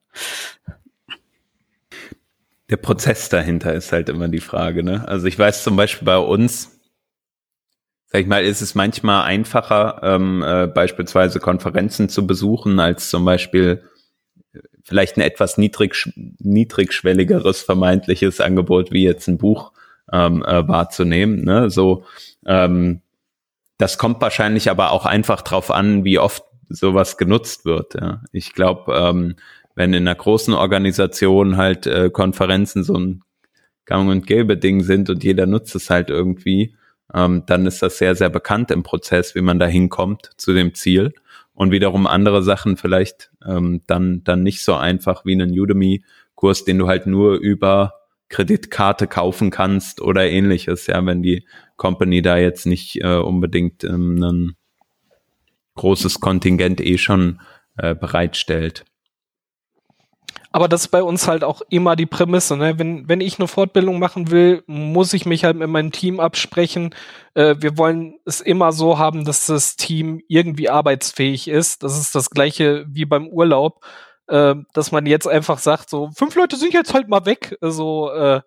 der 2.69 2.77
Prozess 2.77 3.29
dahinter 3.29 3.73
ist 3.73 3.91
halt 3.91 4.09
immer 4.09 4.27
die 4.27 4.39
Frage. 4.39 4.83
Ne? 4.83 5.07
Also 5.07 5.27
ich 5.27 5.37
weiß 5.37 5.63
zum 5.63 5.75
Beispiel 5.75 6.05
bei 6.05 6.17
uns, 6.17 6.79
sag 8.07 8.21
ich 8.21 8.27
mal, 8.27 8.43
ist 8.43 8.61
es 8.61 8.75
manchmal 8.75 9.23
einfacher, 9.25 10.01
ähm, 10.03 10.43
äh, 10.43 10.67
beispielsweise 10.67 11.39
Konferenzen 11.39 12.09
zu 12.09 12.25
besuchen, 12.25 12.79
als 12.79 13.09
zum 13.09 13.23
Beispiel 13.23 13.83
äh, 14.53 14.59
vielleicht 14.83 15.17
ein 15.17 15.21
etwas 15.21 15.57
niedrig, 15.57 16.11
niedrigschwelligeres 16.39 17.61
vermeintliches 17.61 18.41
Angebot 18.41 18.91
wie 18.91 19.03
jetzt 19.03 19.27
ein 19.27 19.37
Buch 19.37 19.71
ähm, 20.11 20.43
äh, 20.43 20.67
wahrzunehmen. 20.67 21.43
Ne? 21.43 21.69
So, 21.69 22.05
ähm, 22.47 23.01
das 23.77 23.97
kommt 23.97 24.21
wahrscheinlich 24.21 24.69
aber 24.71 24.91
auch 24.91 25.05
einfach 25.05 25.41
drauf 25.41 25.69
an, 25.69 26.03
wie 26.03 26.17
oft 26.17 26.43
sowas 26.69 27.17
genutzt 27.17 27.65
wird. 27.65 27.95
Ja. 27.95 28.21
Ich 28.31 28.53
glaube, 28.53 28.95
ähm, 28.95 29.35
wenn 29.75 29.93
in 29.93 30.07
einer 30.07 30.15
großen 30.15 30.53
Organisation 30.53 31.57
halt 31.57 31.85
äh, 31.85 32.09
Konferenzen 32.09 32.83
so 32.83 32.95
ein 32.95 33.21
Gang 33.85 34.09
und 34.09 34.25
Gäbe 34.25 34.57
Ding 34.57 34.81
sind 34.81 35.09
und 35.09 35.23
jeder 35.23 35.45
nutzt 35.45 35.75
es 35.75 35.89
halt 35.89 36.09
irgendwie, 36.09 36.75
ähm, 37.13 37.43
dann 37.45 37.65
ist 37.65 37.81
das 37.81 37.97
sehr, 37.97 38.15
sehr 38.15 38.29
bekannt 38.29 38.71
im 38.71 38.83
Prozess, 38.83 39.35
wie 39.35 39.41
man 39.41 39.59
da 39.59 39.67
hinkommt 39.67 40.31
zu 40.37 40.53
dem 40.53 40.73
Ziel. 40.73 41.13
Und 41.53 41.71
wiederum 41.71 42.05
andere 42.07 42.43
Sachen 42.43 42.75
vielleicht 42.75 43.31
ähm, 43.45 43.81
dann, 43.87 44.23
dann 44.23 44.43
nicht 44.43 44.63
so 44.63 44.73
einfach 44.73 45.23
wie 45.23 45.33
einen 45.33 45.57
Udemy-Kurs, 45.57 46.65
den 46.65 46.79
du 46.79 46.87
halt 46.87 47.05
nur 47.07 47.35
über 47.35 47.93
Kreditkarte 48.27 49.07
kaufen 49.07 49.51
kannst 49.51 50.01
oder 50.01 50.27
ähnliches, 50.27 50.87
ja, 50.87 51.05
wenn 51.05 51.21
die 51.21 51.45
Company 51.77 52.21
da 52.21 52.37
jetzt 52.37 52.65
nicht 52.65 53.01
äh, 53.01 53.17
unbedingt 53.17 53.83
ähm, 53.83 54.21
ein 54.21 54.55
großes 55.75 56.19
Kontingent 56.19 56.81
eh 56.81 56.97
schon 56.97 57.39
äh, 57.77 57.95
bereitstellt. 57.95 58.83
Aber 60.55 60.69
das 60.69 60.83
ist 60.83 60.87
bei 60.87 61.03
uns 61.03 61.27
halt 61.27 61.43
auch 61.43 61.61
immer 61.67 61.97
die 61.97 62.05
Prämisse. 62.05 62.55
Ne? 62.55 62.79
Wenn, 62.79 63.09
wenn 63.09 63.19
ich 63.19 63.39
eine 63.39 63.49
Fortbildung 63.49 63.99
machen 63.99 64.31
will, 64.31 64.63
muss 64.67 65.11
ich 65.11 65.25
mich 65.25 65.43
halt 65.43 65.57
mit 65.57 65.67
meinem 65.67 65.91
Team 65.91 66.21
absprechen. 66.21 66.95
Äh, 67.33 67.55
wir 67.59 67.77
wollen 67.77 68.19
es 68.23 68.39
immer 68.39 68.71
so 68.71 68.97
haben, 68.97 69.25
dass 69.25 69.47
das 69.47 69.75
Team 69.75 70.21
irgendwie 70.29 70.69
arbeitsfähig 70.69 71.49
ist. 71.49 71.83
Das 71.83 71.99
ist 71.99 72.15
das 72.15 72.29
gleiche 72.29 72.85
wie 72.87 73.03
beim 73.03 73.27
Urlaub, 73.27 73.83
äh, 74.27 74.55
dass 74.73 74.93
man 74.93 75.05
jetzt 75.07 75.27
einfach 75.27 75.59
sagt, 75.59 75.89
so 75.89 76.09
fünf 76.15 76.35
Leute 76.35 76.55
sind 76.55 76.73
jetzt 76.73 76.93
halt 76.93 77.09
mal 77.09 77.25
weg. 77.25 77.57
So, 77.59 78.09
äh, 78.11 78.39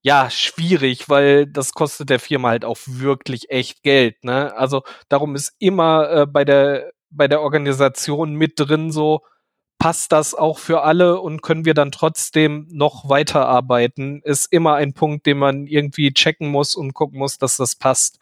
ja, 0.00 0.30
schwierig, 0.30 1.10
weil 1.10 1.46
das 1.46 1.74
kostet 1.74 2.08
der 2.08 2.18
Firma 2.18 2.48
halt 2.48 2.64
auch 2.64 2.78
wirklich 2.86 3.50
echt 3.50 3.82
Geld. 3.82 4.24
Ne? 4.24 4.56
Also 4.56 4.84
darum 5.10 5.34
ist 5.34 5.52
immer 5.58 6.10
äh, 6.10 6.26
bei 6.26 6.46
der 6.46 6.92
bei 7.10 7.28
der 7.28 7.42
Organisation 7.42 8.36
mit 8.36 8.54
drin 8.56 8.90
so, 8.90 9.20
passt 9.82 10.12
das 10.12 10.32
auch 10.36 10.60
für 10.60 10.84
alle 10.84 11.20
und 11.20 11.42
können 11.42 11.64
wir 11.64 11.74
dann 11.74 11.90
trotzdem 11.90 12.68
noch 12.70 13.08
weiterarbeiten, 13.08 14.22
ist 14.22 14.52
immer 14.52 14.76
ein 14.76 14.92
Punkt, 14.92 15.26
den 15.26 15.38
man 15.38 15.66
irgendwie 15.66 16.12
checken 16.12 16.48
muss 16.48 16.76
und 16.76 16.94
gucken 16.94 17.18
muss, 17.18 17.36
dass 17.38 17.56
das 17.56 17.74
passt. 17.74 18.20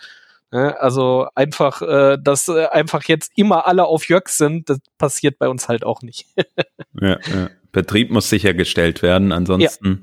Also 0.51 1.29
einfach, 1.35 1.83
äh, 1.83 2.17
dass 2.19 2.49
äh, 2.49 2.65
einfach 2.69 3.05
jetzt 3.05 3.33
immer 3.37 3.67
alle 3.67 3.85
auf 3.85 4.09
Jörg 4.09 4.29
sind, 4.29 4.71
das 4.71 4.79
passiert 4.97 5.39
bei 5.39 5.51
uns 5.51 5.69
halt 5.69 5.85
auch 5.85 6.01
nicht. 6.01 6.27
ja, 7.01 7.19
ja. 7.31 7.51
Betrieb 7.73 8.11
muss 8.11 8.31
sichergestellt 8.31 9.03
werden, 9.03 9.31
ansonsten 9.31 10.01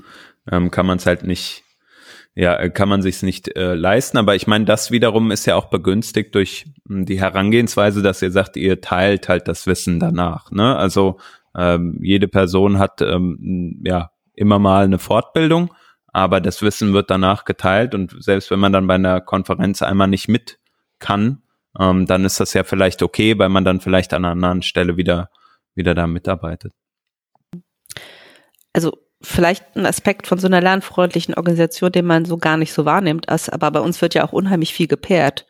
ja. 0.50 0.58
ähm, 0.58 0.70
kann 0.70 0.86
man 0.86 1.00
es 1.00 1.08
halt 1.08 1.24
nicht, 1.24 1.64
ja, 2.36 2.70
kann 2.70 2.88
man 2.88 3.02
sich's 3.02 3.24
nicht 3.24 3.58
äh, 3.58 3.74
leisten. 3.74 4.20
Aber 4.20 4.36
ich 4.36 4.46
meine, 4.46 4.66
das 4.66 4.92
wiederum 4.92 5.32
ist 5.32 5.48
ja 5.48 5.56
auch 5.56 5.66
begünstigt 5.66 6.36
durch 6.36 6.68
hm, 6.88 7.06
die 7.08 7.20
Herangehensweise, 7.20 8.04
dass 8.04 8.22
ihr 8.22 8.32
sagt, 8.32 8.58
ihr 8.58 8.80
teilt 8.80 9.28
halt 9.28 9.48
das 9.48 9.66
Wissen 9.66 10.00
danach. 10.00 10.52
Ne? 10.52 10.78
Also 10.78 11.18
ähm, 11.58 12.00
jede 12.02 12.28
Person 12.28 12.80
hat 12.80 13.02
ähm, 13.02 13.82
ja 13.84 14.12
immer 14.34 14.60
mal 14.60 14.86
eine 14.86 15.00
Fortbildung, 15.00 15.74
aber 16.08 16.40
das 16.40 16.62
Wissen 16.62 16.94
wird 16.94 17.10
danach 17.10 17.44
geteilt 17.44 17.96
und 17.96 18.16
selbst 18.24 18.52
wenn 18.52 18.60
man 18.60 18.72
dann 18.72 18.88
bei 18.88 18.96
einer 18.96 19.20
Konferenz 19.20 19.82
einmal 19.82 20.08
nicht 20.08 20.28
mit 20.28 20.60
kann, 21.00 21.42
ähm, 21.80 22.06
dann 22.06 22.26
ist 22.26 22.40
das 22.40 22.54
ja 22.54 22.64
vielleicht 22.64 23.02
okay, 23.02 23.38
weil 23.38 23.50
man 23.50 23.66
dann 23.66 23.82
vielleicht 23.82 24.14
an 24.14 24.24
einer 24.24 24.32
anderen 24.32 24.62
Stelle 24.62 24.98
wieder, 24.98 25.30
wieder 25.76 25.96
da 25.96 26.08
mitarbeitet. 26.08 26.74
Also 28.74 28.98
vielleicht 29.22 29.76
ein 29.76 29.86
Aspekt 29.86 30.28
von 30.28 30.38
so 30.38 30.48
einer 30.48 30.62
lernfreundlichen 30.62 31.34
Organisation, 31.34 31.92
den 31.92 32.06
man 32.06 32.26
so 32.26 32.38
gar 32.38 32.58
nicht 32.58 32.74
so 32.74 32.86
wahrnimmt, 32.86 33.28
aber 33.30 33.72
bei 33.72 33.80
uns 33.80 34.02
wird 34.02 34.14
ja 34.14 34.24
auch 34.24 34.34
unheimlich 34.34 34.74
viel 34.74 34.88
gepaart. 34.88 35.48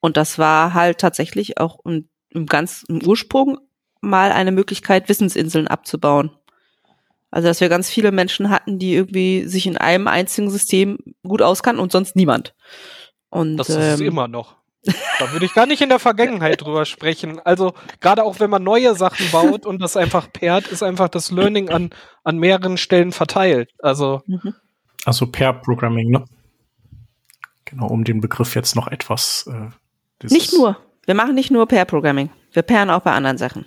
Und 0.00 0.16
das 0.16 0.38
war 0.38 0.74
halt 0.74 0.98
tatsächlich 0.98 1.58
auch 1.58 1.80
im, 1.84 2.08
im 2.30 2.46
ganz 2.46 2.84
Ursprung 2.88 3.58
mal 4.00 4.32
eine 4.32 4.52
Möglichkeit, 4.52 5.08
Wissensinseln 5.08 5.68
abzubauen. 5.68 6.30
Also 7.30 7.48
dass 7.48 7.60
wir 7.60 7.68
ganz 7.68 7.90
viele 7.90 8.12
Menschen 8.12 8.50
hatten, 8.50 8.78
die 8.78 8.94
irgendwie 8.94 9.44
sich 9.44 9.66
in 9.66 9.76
einem 9.76 10.08
einzigen 10.08 10.50
System 10.50 10.98
gut 11.22 11.42
auskannten 11.42 11.82
und 11.82 11.92
sonst 11.92 12.16
niemand. 12.16 12.54
Und, 13.28 13.56
das 13.56 13.68
ist 13.68 13.76
es 13.76 14.00
ähm, 14.00 14.06
immer 14.06 14.28
noch. 14.28 14.56
Da 15.18 15.32
würde 15.32 15.44
ich 15.44 15.52
gar 15.52 15.66
nicht 15.66 15.82
in 15.82 15.88
der 15.88 15.98
Vergangenheit 15.98 16.62
drüber 16.62 16.84
sprechen. 16.84 17.40
Also 17.44 17.74
gerade 18.00 18.22
auch 18.22 18.38
wenn 18.38 18.50
man 18.50 18.62
neue 18.62 18.94
Sachen 18.94 19.30
baut 19.32 19.66
und 19.66 19.80
das 19.80 19.96
einfach 19.96 20.32
pairt, 20.32 20.68
ist 20.68 20.82
einfach 20.82 21.08
das 21.08 21.30
Learning 21.30 21.70
an, 21.70 21.90
an 22.22 22.38
mehreren 22.38 22.76
Stellen 22.76 23.12
verteilt. 23.12 23.70
Also 23.80 24.22
mhm. 24.26 24.54
also 25.04 25.26
Pair 25.26 25.54
Programming, 25.54 26.10
ne? 26.10 26.24
Genau, 27.64 27.88
um 27.88 28.04
den 28.04 28.20
Begriff 28.20 28.54
jetzt 28.54 28.76
noch 28.76 28.86
etwas. 28.86 29.50
Äh, 29.52 30.26
nicht 30.28 30.52
nur. 30.52 30.76
Wir 31.04 31.14
machen 31.14 31.34
nicht 31.34 31.50
nur 31.50 31.66
Pair 31.66 31.84
Programming. 31.84 32.30
Wir 32.52 32.62
pairen 32.62 32.90
auch 32.90 33.00
bei 33.00 33.12
anderen 33.12 33.38
Sachen. 33.38 33.66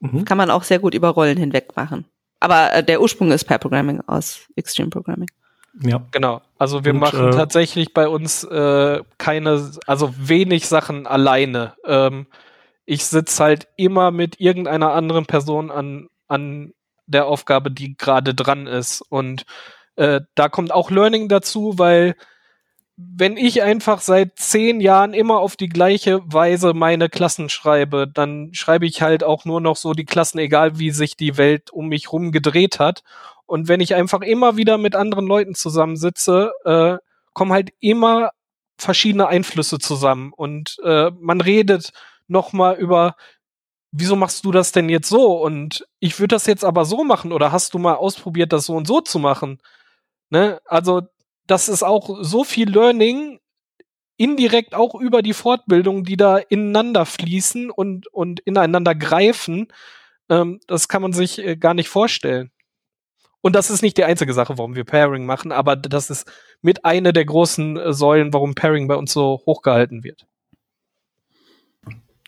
Mhm. 0.00 0.24
Kann 0.24 0.38
man 0.38 0.50
auch 0.50 0.62
sehr 0.62 0.78
gut 0.78 0.94
über 0.94 1.08
Rollen 1.08 1.38
hinweg 1.38 1.76
machen. 1.76 2.06
Aber 2.40 2.72
äh, 2.72 2.84
der 2.84 3.00
Ursprung 3.00 3.30
ist 3.30 3.44
Pair 3.44 3.58
Programming 3.58 4.00
aus 4.06 4.46
Extreme 4.56 4.90
Programming. 4.90 5.28
Ja. 5.82 6.02
Genau. 6.12 6.42
Also 6.58 6.84
wir 6.84 6.92
Und, 6.92 7.00
machen 7.00 7.28
äh, 7.28 7.30
tatsächlich 7.30 7.92
bei 7.94 8.08
uns 8.08 8.44
äh, 8.44 9.02
keine, 9.18 9.70
also 9.86 10.14
wenig 10.16 10.68
Sachen 10.68 11.06
alleine. 11.06 11.74
Ähm, 11.84 12.26
ich 12.86 13.04
sitze 13.06 13.42
halt 13.42 13.68
immer 13.76 14.10
mit 14.10 14.40
irgendeiner 14.40 14.92
anderen 14.92 15.26
Person 15.26 15.70
an, 15.70 16.08
an 16.28 16.74
der 17.06 17.26
Aufgabe, 17.26 17.70
die 17.70 17.96
gerade 17.96 18.34
dran 18.34 18.66
ist. 18.66 19.00
Und 19.00 19.46
äh, 19.96 20.20
da 20.34 20.48
kommt 20.48 20.72
auch 20.72 20.90
Learning 20.90 21.28
dazu, 21.28 21.78
weil 21.78 22.14
wenn 22.96 23.36
ich 23.36 23.62
einfach 23.62 24.00
seit 24.00 24.38
zehn 24.38 24.80
Jahren 24.80 25.14
immer 25.14 25.40
auf 25.40 25.56
die 25.56 25.68
gleiche 25.68 26.20
Weise 26.24 26.74
meine 26.74 27.08
Klassen 27.08 27.48
schreibe, 27.48 28.06
dann 28.06 28.54
schreibe 28.54 28.86
ich 28.86 29.02
halt 29.02 29.24
auch 29.24 29.44
nur 29.44 29.60
noch 29.60 29.76
so 29.76 29.94
die 29.94 30.04
Klassen, 30.04 30.38
egal 30.38 30.78
wie 30.78 30.90
sich 30.90 31.16
die 31.16 31.36
Welt 31.36 31.70
um 31.70 31.88
mich 31.88 32.12
rum 32.12 32.30
gedreht 32.30 32.78
hat. 32.78 33.02
Und 33.46 33.68
wenn 33.68 33.80
ich 33.80 33.94
einfach 33.94 34.22
immer 34.22 34.56
wieder 34.56 34.78
mit 34.78 34.94
anderen 34.94 35.26
Leuten 35.26 35.54
zusammensitze, 35.54 36.52
äh, 36.64 36.96
kommen 37.32 37.52
halt 37.52 37.72
immer 37.80 38.30
verschiedene 38.78 39.26
Einflüsse 39.26 39.78
zusammen. 39.78 40.32
Und 40.32 40.76
äh, 40.84 41.10
man 41.20 41.40
redet 41.40 41.92
noch 42.28 42.52
mal 42.52 42.76
über 42.76 43.16
wieso 43.96 44.16
machst 44.16 44.44
du 44.44 44.52
das 44.52 44.72
denn 44.72 44.88
jetzt 44.88 45.08
so? 45.08 45.40
Und 45.40 45.86
ich 46.00 46.18
würde 46.18 46.34
das 46.34 46.46
jetzt 46.46 46.64
aber 46.64 46.84
so 46.84 47.04
machen 47.04 47.32
oder 47.32 47.52
hast 47.52 47.74
du 47.74 47.78
mal 47.78 47.94
ausprobiert 47.94 48.52
das 48.52 48.66
so 48.66 48.74
und 48.74 48.86
so 48.86 49.00
zu 49.00 49.18
machen? 49.20 49.60
Ne? 50.30 50.60
Also 50.64 51.02
das 51.46 51.68
ist 51.68 51.82
auch 51.82 52.18
so 52.22 52.44
viel 52.44 52.70
Learning 52.70 53.40
indirekt 54.16 54.74
auch 54.74 54.94
über 54.94 55.22
die 55.22 55.34
Fortbildung 55.34 56.04
die 56.04 56.16
da 56.16 56.38
ineinander 56.38 57.04
fließen 57.06 57.70
und 57.70 58.06
und 58.12 58.40
ineinander 58.40 58.94
greifen 58.94 59.68
ähm, 60.28 60.60
das 60.66 60.88
kann 60.88 61.02
man 61.02 61.12
sich 61.12 61.38
äh, 61.38 61.56
gar 61.56 61.74
nicht 61.74 61.88
vorstellen 61.88 62.50
und 63.44 63.54
das 63.54 63.68
ist 63.68 63.82
nicht 63.82 63.98
die 63.98 64.04
einzige 64.04 64.32
Sache, 64.32 64.56
warum 64.56 64.74
wir 64.74 64.84
Pairing 64.84 65.26
machen, 65.26 65.52
aber 65.52 65.76
das 65.76 66.08
ist 66.08 66.26
mit 66.62 66.86
einer 66.86 67.12
der 67.12 67.26
großen 67.26 67.76
äh, 67.76 67.92
Säulen, 67.92 68.32
warum 68.32 68.54
Pairing 68.54 68.88
bei 68.88 68.94
uns 68.94 69.12
so 69.12 69.42
hochgehalten 69.44 70.02
wird. 70.02 70.26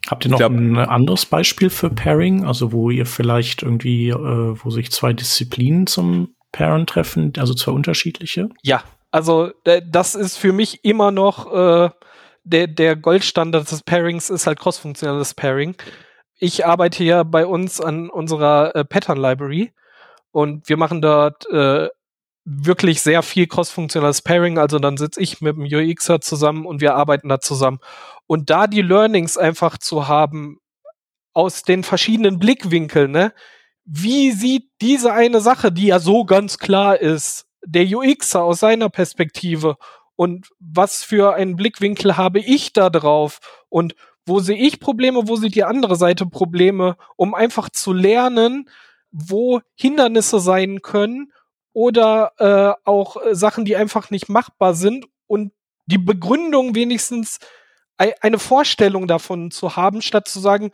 Habt 0.06 0.26
ihr 0.26 0.30
noch 0.30 0.36
glaub, 0.36 0.52
ein 0.52 0.76
anderes 0.76 1.24
Beispiel 1.24 1.70
für 1.70 1.88
Pairing, 1.88 2.44
also 2.44 2.70
wo 2.70 2.90
ihr 2.90 3.06
vielleicht 3.06 3.62
irgendwie, 3.62 4.10
äh, 4.10 4.14
wo 4.14 4.68
sich 4.68 4.92
zwei 4.92 5.14
Disziplinen 5.14 5.86
zum 5.86 6.34
Pairen 6.52 6.86
treffen, 6.86 7.32
also 7.38 7.54
zwei 7.54 7.72
unterschiedliche? 7.72 8.50
Ja, 8.62 8.84
also 9.16 9.50
das 9.64 10.14
ist 10.14 10.36
für 10.36 10.52
mich 10.52 10.84
immer 10.84 11.10
noch 11.10 11.50
äh, 11.50 11.90
der, 12.44 12.66
der 12.66 12.96
Goldstandard 12.96 13.70
des 13.70 13.82
Pairings 13.82 14.28
ist 14.28 14.46
halt 14.46 14.60
crossfunktionales 14.60 15.32
Pairing. 15.32 15.74
Ich 16.38 16.66
arbeite 16.66 17.02
ja 17.02 17.22
bei 17.22 17.46
uns 17.46 17.80
an 17.80 18.10
unserer 18.10 18.76
äh, 18.76 18.84
Pattern 18.84 19.16
Library 19.16 19.72
und 20.32 20.68
wir 20.68 20.76
machen 20.76 21.00
dort 21.00 21.48
äh, 21.50 21.88
wirklich 22.44 23.00
sehr 23.00 23.22
viel 23.22 23.46
crossfunktionales 23.46 24.20
Pairing. 24.20 24.58
Also 24.58 24.78
dann 24.78 24.98
sitze 24.98 25.22
ich 25.22 25.40
mit 25.40 25.56
dem 25.56 25.64
UXer 25.64 26.20
zusammen 26.20 26.66
und 26.66 26.82
wir 26.82 26.94
arbeiten 26.94 27.30
da 27.30 27.40
zusammen. 27.40 27.78
Und 28.26 28.50
da 28.50 28.66
die 28.66 28.82
Learnings 28.82 29.38
einfach 29.38 29.78
zu 29.78 30.08
haben 30.08 30.58
aus 31.32 31.62
den 31.62 31.84
verschiedenen 31.84 32.38
Blickwinkeln, 32.38 33.12
ne? 33.12 33.32
Wie 33.86 34.32
sieht 34.32 34.68
diese 34.82 35.14
eine 35.14 35.40
Sache, 35.40 35.72
die 35.72 35.86
ja 35.86 36.00
so 36.00 36.26
ganz 36.26 36.58
klar 36.58 37.00
ist, 37.00 37.45
der 37.66 37.86
UXer 37.86 38.42
aus 38.42 38.60
seiner 38.60 38.88
Perspektive 38.88 39.76
und 40.14 40.48
was 40.58 41.04
für 41.04 41.34
einen 41.34 41.56
Blickwinkel 41.56 42.16
habe 42.16 42.38
ich 42.38 42.72
da 42.72 42.90
drauf 42.90 43.40
und 43.68 43.94
wo 44.24 44.40
sehe 44.40 44.56
ich 44.56 44.80
Probleme, 44.80 45.28
wo 45.28 45.36
sieht 45.36 45.54
die 45.54 45.64
andere 45.64 45.96
Seite 45.96 46.26
Probleme, 46.26 46.96
um 47.16 47.34
einfach 47.34 47.70
zu 47.70 47.92
lernen, 47.92 48.68
wo 49.12 49.60
Hindernisse 49.74 50.40
sein 50.40 50.82
können 50.82 51.32
oder 51.72 52.32
äh, 52.38 52.88
auch 52.88 53.16
äh, 53.22 53.34
Sachen, 53.34 53.64
die 53.64 53.76
einfach 53.76 54.10
nicht 54.10 54.28
machbar 54.28 54.74
sind 54.74 55.06
und 55.26 55.52
die 55.86 55.98
Begründung 55.98 56.74
wenigstens 56.74 57.38
eine 57.98 58.38
Vorstellung 58.38 59.06
davon 59.06 59.50
zu 59.50 59.76
haben, 59.76 60.02
statt 60.02 60.28
zu 60.28 60.38
sagen, 60.38 60.70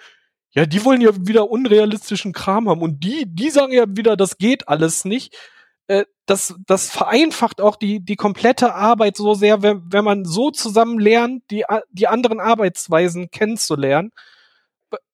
ja, 0.54 0.66
die 0.66 0.84
wollen 0.84 1.00
ja 1.00 1.10
wieder 1.14 1.50
unrealistischen 1.50 2.32
Kram 2.32 2.68
haben 2.68 2.82
und 2.82 3.04
die, 3.04 3.26
die 3.26 3.50
sagen 3.50 3.72
ja 3.72 3.84
wieder, 3.88 4.16
das 4.16 4.38
geht 4.38 4.68
alles 4.68 5.04
nicht. 5.04 5.36
Das, 6.26 6.54
das 6.66 6.88
vereinfacht 6.88 7.60
auch 7.60 7.76
die, 7.76 8.00
die 8.00 8.16
komplette 8.16 8.74
Arbeit 8.74 9.16
so 9.16 9.34
sehr, 9.34 9.62
wenn, 9.62 9.82
wenn 9.86 10.04
man 10.04 10.24
so 10.24 10.50
zusammen 10.50 10.98
lernt, 10.98 11.42
die, 11.50 11.64
die 11.90 12.06
anderen 12.06 12.38
Arbeitsweisen 12.38 13.30
kennenzulernen 13.30 14.12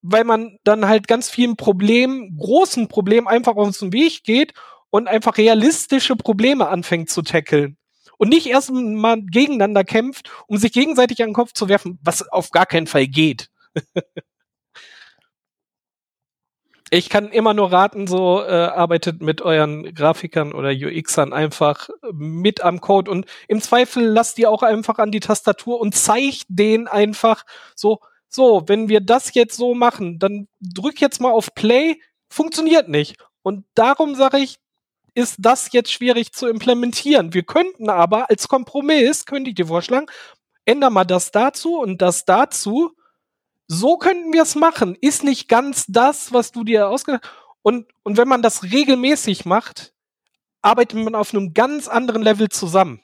weil 0.03 0.25
man 0.25 0.59
dann 0.65 0.87
halt 0.87 1.09
ganz 1.09 1.31
vielen 1.31 1.57
Problemen, 1.57 2.37
großen 2.37 2.89
Problemen 2.89 3.29
einfach 3.29 3.57
auf 3.57 3.79
den 3.79 3.93
Weg 3.93 4.25
geht 4.25 4.55
und 4.91 5.09
einfach 5.09 5.37
realistische 5.37 6.17
Probleme 6.17 6.69
anfängt 6.69 7.11
zu 7.11 7.23
tackeln. 7.23 7.77
Und 8.17 8.31
nicht 8.31 8.47
erst 8.47 8.73
mal 8.73 9.23
gegeneinander 9.23 9.85
kämpft, 9.85 10.31
um 10.49 10.57
sich 10.57 10.73
gegenseitig 10.73 11.23
an 11.23 11.29
den 11.29 11.35
Kopf 11.35 11.53
zu 11.53 11.69
werfen, 11.69 11.99
was 12.03 12.27
auf 12.29 12.51
gar 12.51 12.67
keinen 12.67 12.89
Fall 12.89 13.07
geht. 13.07 13.49
ich 16.91 17.09
kann 17.09 17.29
immer 17.29 17.55
nur 17.55 17.73
raten, 17.73 18.07
so 18.07 18.43
äh, 18.43 18.51
arbeitet 18.51 19.21
mit 19.21 19.43
euren 19.43 19.95
Grafikern 19.95 20.53
oder 20.53 20.71
UXern 20.71 21.33
einfach 21.33 21.89
mit 22.13 22.63
am 22.63 22.81
Code 22.81 23.11
und 23.11 23.27
im 23.47 23.61
Zweifel 23.61 24.05
lasst 24.05 24.39
die 24.39 24.47
auch 24.47 24.63
einfach 24.63 24.99
an 24.99 25.11
die 25.11 25.21
Tastatur 25.21 25.81
und 25.81 25.95
zeigt 25.95 26.45
denen 26.49 26.89
einfach 26.89 27.45
so, 27.75 28.01
so, 28.29 28.65
wenn 28.67 28.89
wir 28.89 29.01
das 29.01 29.35
jetzt 29.35 29.57
so 29.57 29.75
machen, 29.75 30.19
dann 30.19 30.49
drück 30.61 31.01
jetzt 31.01 31.21
mal 31.21 31.33
auf 31.33 31.55
Play, 31.55 32.01
funktioniert 32.29 32.89
nicht. 32.89 33.17
Und 33.43 33.65
darum 33.75 34.15
sage 34.15 34.39
ich, 34.39 34.59
ist 35.15 35.37
das 35.39 35.73
jetzt 35.73 35.93
schwierig 35.93 36.33
zu 36.33 36.47
implementieren. 36.47 37.35
Wir 37.35 37.43
könnten 37.43 37.91
aber 37.91 38.31
als 38.31 38.49
Kompromiss, 38.49 39.27
könnte 39.27 39.51
ich 39.51 39.57
dir 39.57 39.67
vorschlagen, 39.67 40.07
änder 40.65 40.91
mal 40.91 41.05
das 41.05 41.31
dazu 41.33 41.79
und 41.79 42.03
das 42.03 42.25
dazu. 42.25 42.93
So 43.69 43.99
könnten 43.99 44.33
wir 44.33 44.43
es 44.43 44.55
machen. 44.55 44.97
Ist 45.01 45.23
nicht 45.23 45.49
ganz 45.49 45.85
das, 45.87 46.33
was 46.33 46.53
du 46.53 46.65
dir 46.65 46.89
ausgedacht 46.89 47.23
hast. 47.23 47.33
Und, 47.63 47.87
und 48.03 48.17
wenn 48.17 48.29
man 48.29 48.41
das 48.41 48.63
regelmäßig 48.63 49.45
macht, 49.45 49.93
arbeitet 50.63 50.99
man 50.99 51.15
auf 51.15 51.35
einem 51.35 51.53
ganz 51.55 51.87
anderen 51.87 52.23
Level 52.23 52.49
zusammen. 52.49 53.03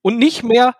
Und 0.00 0.18
nicht 0.18 0.42
mehr, 0.42 0.74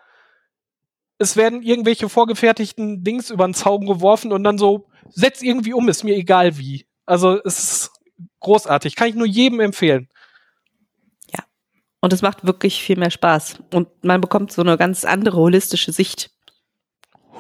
es 1.19 1.37
werden 1.37 1.63
irgendwelche 1.63 2.09
vorgefertigten 2.09 3.05
Dings 3.05 3.31
über 3.31 3.47
den 3.47 3.55
Zaun 3.55 3.87
geworfen 3.87 4.33
und 4.33 4.43
dann 4.43 4.59
so, 4.59 4.89
setz 5.11 5.43
irgendwie 5.43 5.75
um, 5.75 5.89
ist 5.89 6.05
mir 6.05 6.17
egal 6.17 6.57
wie. 6.59 6.87
Also 7.05 7.41
es 7.45 7.59
ist 7.59 7.91
großartig, 8.41 8.97
kann 8.97 9.09
ich 9.09 9.15
nur 9.15 9.27
jedem 9.27 9.61
empfehlen. 9.61 10.09
Ja. 11.33 11.45
Und 12.01 12.13
es 12.13 12.23
macht 12.23 12.47
wirklich 12.47 12.83
viel 12.83 12.97
mehr 12.97 13.11
Spaß. 13.11 13.61
Und 13.73 13.89
man 14.03 14.21
bekommt 14.21 14.53
so 14.53 14.63
eine 14.63 14.77
ganz 14.77 15.05
andere 15.05 15.37
holistische 15.37 15.93
Sicht. 15.93 16.31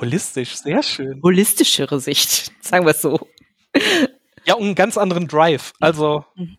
Holistisch, 0.00 0.56
sehr 0.56 0.82
schön. 0.82 1.20
Holistischere 1.22 2.00
Sicht, 2.00 2.52
sagen 2.60 2.84
wir 2.84 2.90
es 2.90 3.02
so. 3.02 3.28
Ja, 4.44 4.54
und 4.54 4.64
einen 4.64 4.74
ganz 4.74 4.96
anderen 4.98 5.28
Drive. 5.28 5.72
Also. 5.80 6.24
Mhm. 6.34 6.56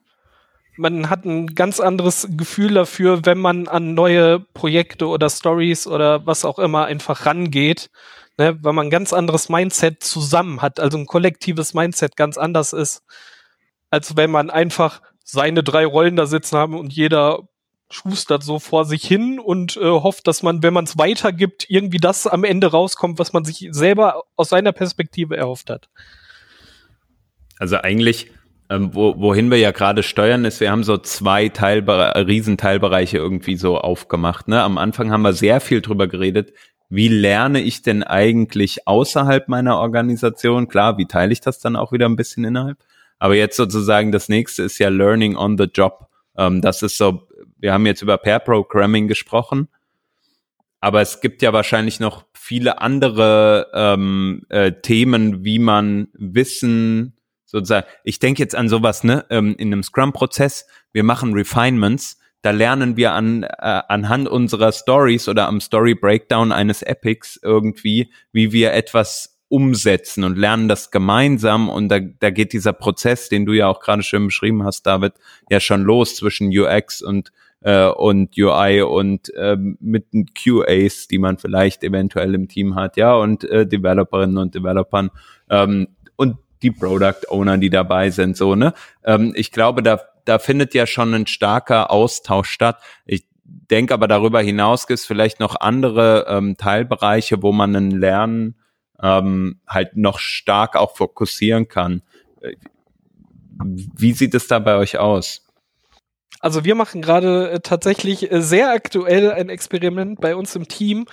man 0.77 1.09
hat 1.09 1.25
ein 1.25 1.47
ganz 1.55 1.79
anderes 1.79 2.27
Gefühl 2.31 2.75
dafür, 2.75 3.25
wenn 3.25 3.39
man 3.39 3.67
an 3.67 3.95
neue 3.95 4.39
Projekte 4.39 5.07
oder 5.07 5.29
Stories 5.29 5.87
oder 5.87 6.25
was 6.27 6.45
auch 6.45 6.59
immer 6.59 6.85
einfach 6.85 7.25
rangeht, 7.25 7.89
ne, 8.37 8.57
weil 8.61 8.73
man 8.73 8.87
ein 8.87 8.91
ganz 8.91 9.13
anderes 9.13 9.49
Mindset 9.49 10.03
zusammen 10.03 10.61
hat, 10.61 10.79
also 10.79 10.97
ein 10.97 11.07
kollektives 11.07 11.73
Mindset 11.73 12.15
ganz 12.15 12.37
anders 12.37 12.73
ist, 12.73 13.03
als 13.89 14.15
wenn 14.17 14.29
man 14.31 14.49
einfach 14.49 15.01
seine 15.23 15.63
drei 15.63 15.85
Rollen 15.85 16.15
da 16.15 16.25
sitzen 16.25 16.57
haben 16.57 16.77
und 16.77 16.93
jeder 16.93 17.47
schustert 17.89 18.43
so 18.43 18.59
vor 18.59 18.85
sich 18.85 19.03
hin 19.03 19.39
und 19.39 19.77
äh, 19.77 19.89
hofft, 19.89 20.27
dass 20.27 20.43
man, 20.43 20.61
wenn 20.61 20.73
man 20.73 20.85
es 20.85 20.97
weitergibt, 20.97 21.65
irgendwie 21.69 21.99
das 21.99 22.27
am 22.27 22.43
Ende 22.43 22.67
rauskommt, 22.67 23.19
was 23.19 23.33
man 23.33 23.45
sich 23.45 23.67
selber 23.71 24.23
aus 24.35 24.49
seiner 24.49 24.73
Perspektive 24.73 25.37
erhofft 25.37 25.69
hat. 25.69 25.89
Also 27.59 27.77
eigentlich, 27.77 28.31
ähm, 28.69 28.93
wo, 28.93 29.17
wohin 29.17 29.49
wir 29.49 29.57
ja 29.57 29.71
gerade 29.71 30.03
steuern, 30.03 30.43
ist, 30.45 30.59
wir 30.59 30.71
haben 30.71 30.83
so 30.83 30.97
zwei 30.97 31.49
Teilbere 31.49 32.27
Riesenteilbereiche 32.27 33.17
irgendwie 33.17 33.55
so 33.55 33.77
aufgemacht. 33.77 34.47
Ne? 34.47 34.61
Am 34.61 34.77
Anfang 34.77 35.11
haben 35.11 35.21
wir 35.21 35.33
sehr 35.33 35.61
viel 35.61 35.81
drüber 35.81 36.07
geredet, 36.07 36.53
wie 36.89 37.09
lerne 37.09 37.61
ich 37.61 37.81
denn 37.81 38.03
eigentlich 38.03 38.87
außerhalb 38.87 39.49
meiner 39.49 39.77
Organisation? 39.77 40.67
Klar, 40.67 40.97
wie 40.97 41.05
teile 41.05 41.33
ich 41.33 41.41
das 41.41 41.59
dann 41.59 41.75
auch 41.75 41.91
wieder 41.91 42.07
ein 42.07 42.15
bisschen 42.15 42.45
innerhalb? 42.45 42.77
Aber 43.19 43.35
jetzt 43.35 43.57
sozusagen 43.57 44.11
das 44.11 44.29
nächste 44.29 44.63
ist 44.63 44.77
ja 44.77 44.89
Learning 44.89 45.35
on 45.35 45.57
the 45.57 45.65
Job. 45.65 46.07
Ähm, 46.37 46.61
das 46.61 46.83
ist 46.83 46.97
so, 46.97 47.26
wir 47.59 47.73
haben 47.73 47.85
jetzt 47.85 48.01
über 48.01 48.17
Pair 48.17 48.39
Programming 48.39 49.07
gesprochen, 49.07 49.67
aber 50.79 51.01
es 51.01 51.21
gibt 51.21 51.41
ja 51.41 51.53
wahrscheinlich 51.53 51.99
noch 51.99 52.25
viele 52.33 52.81
andere 52.81 53.71
ähm, 53.73 54.43
äh, 54.49 54.71
Themen, 54.81 55.43
wie 55.43 55.59
man 55.59 56.09
Wissen 56.13 57.17
sozusagen, 57.45 57.87
ich 58.03 58.19
denke 58.19 58.41
jetzt 58.43 58.55
an 58.55 58.69
sowas, 58.69 59.03
ne, 59.03 59.25
ähm, 59.29 59.55
in 59.57 59.73
einem 59.73 59.83
Scrum-Prozess, 59.83 60.67
wir 60.93 61.03
machen 61.03 61.33
Refinements, 61.33 62.19
da 62.41 62.51
lernen 62.51 62.97
wir 62.97 63.13
an, 63.13 63.43
äh, 63.43 63.49
anhand 63.57 64.29
unserer 64.29 64.71
Stories 64.71 65.27
oder 65.27 65.47
am 65.47 65.59
Story 65.59 65.95
Breakdown 65.95 66.51
eines 66.51 66.81
Epics 66.83 67.39
irgendwie, 67.41 68.11
wie 68.31 68.51
wir 68.51 68.73
etwas 68.73 69.39
umsetzen 69.49 70.23
und 70.23 70.37
lernen 70.37 70.67
das 70.67 70.91
gemeinsam. 70.91 71.69
Und 71.69 71.89
da, 71.89 71.99
da 71.99 72.29
geht 72.29 72.53
dieser 72.53 72.73
Prozess, 72.73 73.29
den 73.29 73.45
du 73.45 73.53
ja 73.53 73.67
auch 73.67 73.79
gerade 73.79 74.03
schön 74.03 74.27
beschrieben 74.27 74.63
hast, 74.63 74.83
David, 74.83 75.13
ja 75.49 75.59
schon 75.59 75.83
los 75.83 76.15
zwischen 76.15 76.49
UX 76.49 77.01
und 77.01 77.31
äh, 77.61 77.87
und 77.87 78.37
UI 78.37 78.81
und 78.81 79.33
äh, 79.35 79.57
mit 79.57 80.13
den 80.13 80.27
QAs, 80.33 81.07
die 81.07 81.17
man 81.17 81.37
vielleicht 81.37 81.83
eventuell 81.83 82.35
im 82.35 82.47
Team 82.47 82.75
hat, 82.75 82.97
ja 82.97 83.15
und 83.15 83.43
äh, 83.45 83.65
Developerinnen 83.65 84.37
und 84.37 84.55
Developern 84.55 85.11
ähm, 85.49 85.87
und 86.15 86.37
die 86.61 86.71
Product 86.71 87.29
Owner, 87.29 87.57
die 87.57 87.69
dabei 87.69 88.09
sind, 88.09 88.35
so, 88.35 88.55
ne? 88.55 88.73
Ähm, 89.03 89.33
ich 89.35 89.51
glaube, 89.51 89.83
da, 89.83 90.01
da 90.25 90.39
findet 90.39 90.73
ja 90.73 90.87
schon 90.87 91.13
ein 91.13 91.27
starker 91.27 91.91
Austausch 91.91 92.49
statt. 92.49 92.81
Ich 93.05 93.27
denke 93.43 93.93
aber 93.93 94.07
darüber 94.07 94.41
hinaus 94.41 94.87
gibt 94.87 94.99
es 94.99 95.05
vielleicht 95.05 95.39
noch 95.39 95.55
andere 95.59 96.25
ähm, 96.27 96.57
Teilbereiche, 96.57 97.41
wo 97.41 97.51
man 97.51 97.75
ein 97.75 97.91
Lernen 97.91 98.55
ähm, 99.01 99.59
halt 99.67 99.95
noch 99.95 100.19
stark 100.19 100.75
auch 100.75 100.95
fokussieren 100.95 101.67
kann. 101.67 102.01
Wie 103.59 104.13
sieht 104.13 104.35
es 104.35 104.47
da 104.47 104.59
bei 104.59 104.75
euch 104.75 104.97
aus? 104.97 105.46
Also 106.39 106.63
wir 106.63 106.75
machen 106.75 107.01
gerade 107.01 107.51
äh, 107.51 107.59
tatsächlich 107.59 108.31
äh, 108.31 108.41
sehr 108.41 108.71
aktuell 108.71 109.31
ein 109.31 109.49
Experiment 109.49 110.21
bei 110.21 110.35
uns 110.35 110.55
im 110.55 110.67
Team, 110.67 111.05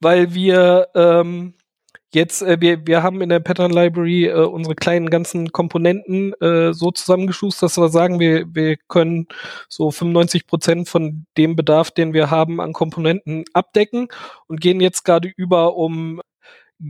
weil 0.00 0.34
wir 0.34 0.88
ähm, 0.94 1.54
Jetzt, 2.12 2.42
äh, 2.42 2.60
wir, 2.60 2.86
wir 2.86 3.04
haben 3.04 3.20
in 3.22 3.28
der 3.28 3.38
Pattern 3.38 3.70
Library 3.70 4.26
äh, 4.26 4.34
unsere 4.34 4.74
kleinen 4.74 5.10
ganzen 5.10 5.52
Komponenten 5.52 6.32
äh, 6.40 6.72
so 6.72 6.90
zusammengeschustert, 6.90 7.70
dass 7.70 7.78
wir 7.78 7.88
sagen, 7.88 8.18
wir, 8.18 8.46
wir 8.52 8.76
können 8.88 9.28
so 9.68 9.92
95 9.92 10.48
Prozent 10.48 10.88
von 10.88 11.26
dem 11.38 11.54
Bedarf, 11.54 11.92
den 11.92 12.12
wir 12.12 12.30
haben 12.30 12.60
an 12.60 12.72
Komponenten 12.72 13.44
abdecken 13.52 14.08
und 14.48 14.60
gehen 14.60 14.80
jetzt 14.80 15.04
gerade 15.04 15.32
über, 15.36 15.76
um 15.76 16.20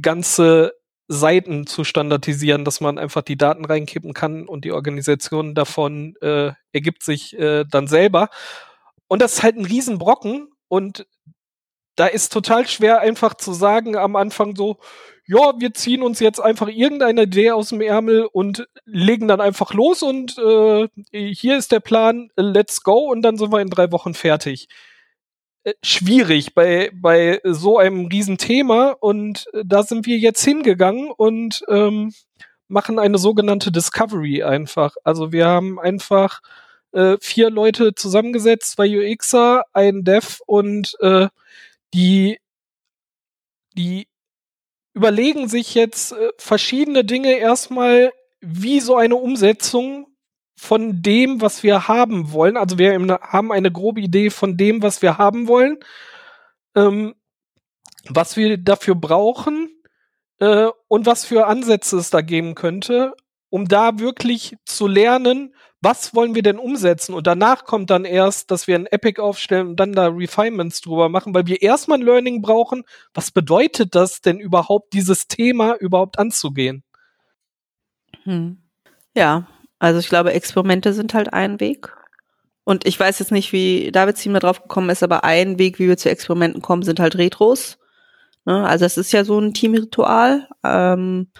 ganze 0.00 0.72
Seiten 1.12 1.66
zu 1.66 1.82
standardisieren, 1.82 2.64
dass 2.64 2.80
man 2.80 2.96
einfach 2.96 3.22
die 3.22 3.36
Daten 3.36 3.64
reinkippen 3.64 4.14
kann 4.14 4.46
und 4.46 4.64
die 4.64 4.70
Organisation 4.70 5.56
davon 5.56 6.14
äh, 6.20 6.52
ergibt 6.72 7.02
sich 7.02 7.36
äh, 7.36 7.64
dann 7.68 7.88
selber. 7.88 8.28
Und 9.08 9.20
das 9.20 9.34
ist 9.34 9.42
halt 9.42 9.56
ein 9.56 9.64
Riesenbrocken 9.64 10.52
und 10.68 11.08
da 11.96 12.06
ist 12.06 12.32
total 12.32 12.68
schwer 12.68 13.00
einfach 13.00 13.34
zu 13.34 13.52
sagen 13.52 13.96
am 13.96 14.14
Anfang 14.14 14.54
so, 14.54 14.78
ja, 15.26 15.52
wir 15.58 15.74
ziehen 15.74 16.02
uns 16.02 16.20
jetzt 16.20 16.38
einfach 16.38 16.68
irgendeine 16.68 17.22
Idee 17.22 17.50
aus 17.50 17.70
dem 17.70 17.80
Ärmel 17.80 18.26
und 18.26 18.68
legen 18.84 19.26
dann 19.26 19.40
einfach 19.40 19.74
los 19.74 20.04
und 20.04 20.38
äh, 20.38 20.86
hier 21.10 21.58
ist 21.58 21.72
der 21.72 21.80
Plan, 21.80 22.30
let's 22.36 22.84
go 22.84 23.10
und 23.10 23.22
dann 23.22 23.36
sind 23.36 23.52
wir 23.52 23.60
in 23.60 23.70
drei 23.70 23.90
Wochen 23.90 24.14
fertig. 24.14 24.68
Äh, 25.64 25.74
schwierig 25.82 26.54
bei, 26.54 26.90
bei 26.94 27.40
so 27.44 27.78
einem 27.78 28.06
Riesenthema 28.06 28.96
und 29.00 29.46
äh, 29.52 29.62
da 29.66 29.82
sind 29.82 30.06
wir 30.06 30.16
jetzt 30.16 30.42
hingegangen 30.42 31.10
und 31.10 31.62
ähm, 31.68 32.14
machen 32.68 32.98
eine 32.98 33.18
sogenannte 33.18 33.70
Discovery 33.70 34.42
einfach. 34.42 34.96
Also 35.04 35.32
wir 35.32 35.46
haben 35.46 35.78
einfach 35.78 36.40
äh, 36.92 37.18
vier 37.20 37.50
Leute 37.50 37.94
zusammengesetzt, 37.94 38.72
zwei 38.72 38.88
UXer, 39.12 39.64
ein 39.74 40.02
Dev 40.04 40.40
und 40.46 40.96
äh, 41.00 41.28
die, 41.92 42.38
die 43.76 44.08
überlegen 44.94 45.48
sich 45.48 45.74
jetzt 45.74 46.12
äh, 46.12 46.30
verschiedene 46.38 47.04
Dinge 47.04 47.34
erstmal, 47.34 48.12
wie 48.40 48.80
so 48.80 48.96
eine 48.96 49.16
Umsetzung 49.16 50.06
von 50.60 51.00
dem, 51.00 51.40
was 51.40 51.62
wir 51.62 51.88
haben 51.88 52.32
wollen. 52.32 52.58
Also 52.58 52.76
wir 52.76 52.92
haben 53.22 53.50
eine 53.50 53.72
grobe 53.72 54.02
Idee 54.02 54.28
von 54.28 54.58
dem, 54.58 54.82
was 54.82 55.00
wir 55.00 55.16
haben 55.16 55.48
wollen, 55.48 55.78
ähm, 56.76 57.14
was 58.10 58.36
wir 58.36 58.58
dafür 58.58 58.94
brauchen 58.94 59.70
äh, 60.38 60.68
und 60.86 61.06
was 61.06 61.24
für 61.24 61.46
Ansätze 61.46 61.96
es 61.96 62.10
da 62.10 62.20
geben 62.20 62.54
könnte, 62.54 63.14
um 63.48 63.68
da 63.68 63.98
wirklich 63.98 64.58
zu 64.66 64.86
lernen, 64.86 65.54
was 65.80 66.14
wollen 66.14 66.34
wir 66.34 66.42
denn 66.42 66.58
umsetzen? 66.58 67.14
Und 67.14 67.26
danach 67.26 67.64
kommt 67.64 67.88
dann 67.88 68.04
erst, 68.04 68.50
dass 68.50 68.66
wir 68.66 68.74
ein 68.74 68.86
Epic 68.86 69.18
aufstellen 69.18 69.68
und 69.68 69.76
dann 69.80 69.94
da 69.94 70.08
Refinements 70.08 70.82
drüber 70.82 71.08
machen, 71.08 71.32
weil 71.34 71.46
wir 71.46 71.62
erstmal 71.62 71.98
ein 71.98 72.04
Learning 72.04 72.42
brauchen. 72.42 72.84
Was 73.14 73.30
bedeutet 73.30 73.94
das 73.94 74.20
denn 74.20 74.38
überhaupt, 74.38 74.92
dieses 74.92 75.26
Thema 75.26 75.74
überhaupt 75.76 76.18
anzugehen? 76.18 76.84
Hm. 78.24 78.62
Ja, 79.14 79.48
also 79.80 79.98
ich 79.98 80.08
glaube, 80.08 80.32
Experimente 80.32 80.92
sind 80.92 81.14
halt 81.14 81.32
ein 81.32 81.58
Weg. 81.58 81.92
Und 82.62 82.86
ich 82.86 83.00
weiß 83.00 83.18
jetzt 83.18 83.32
nicht, 83.32 83.52
wie 83.52 83.90
David 83.90 84.16
Ziemer 84.16 84.38
drauf 84.38 84.62
gekommen 84.62 84.90
ist, 84.90 85.02
aber 85.02 85.24
ein 85.24 85.58
Weg, 85.58 85.80
wie 85.80 85.88
wir 85.88 85.96
zu 85.96 86.10
Experimenten 86.10 86.62
kommen, 86.62 86.82
sind 86.82 87.00
halt 87.00 87.16
Retros. 87.16 87.78
Ne? 88.44 88.64
Also 88.66 88.84
es 88.84 88.96
ist 88.96 89.10
ja 89.12 89.24
so 89.24 89.40
ein 89.40 89.54
Teamritual, 89.54 90.48
ähm, 90.62 91.32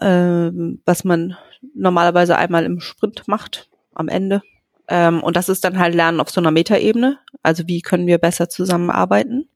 ähm, 0.00 0.82
was 0.84 1.04
man 1.04 1.36
normalerweise 1.74 2.36
einmal 2.36 2.64
im 2.64 2.80
Sprint 2.80 3.28
macht, 3.28 3.70
am 3.94 4.08
Ende. 4.08 4.42
Ähm, 4.88 5.22
und 5.22 5.36
das 5.36 5.48
ist 5.48 5.64
dann 5.64 5.78
halt 5.78 5.94
Lernen 5.94 6.20
auf 6.20 6.30
so 6.30 6.40
einer 6.40 6.50
Metaebene. 6.50 7.18
Also 7.42 7.68
wie 7.68 7.82
können 7.82 8.06
wir 8.06 8.18
besser 8.18 8.48
zusammenarbeiten? 8.48 9.48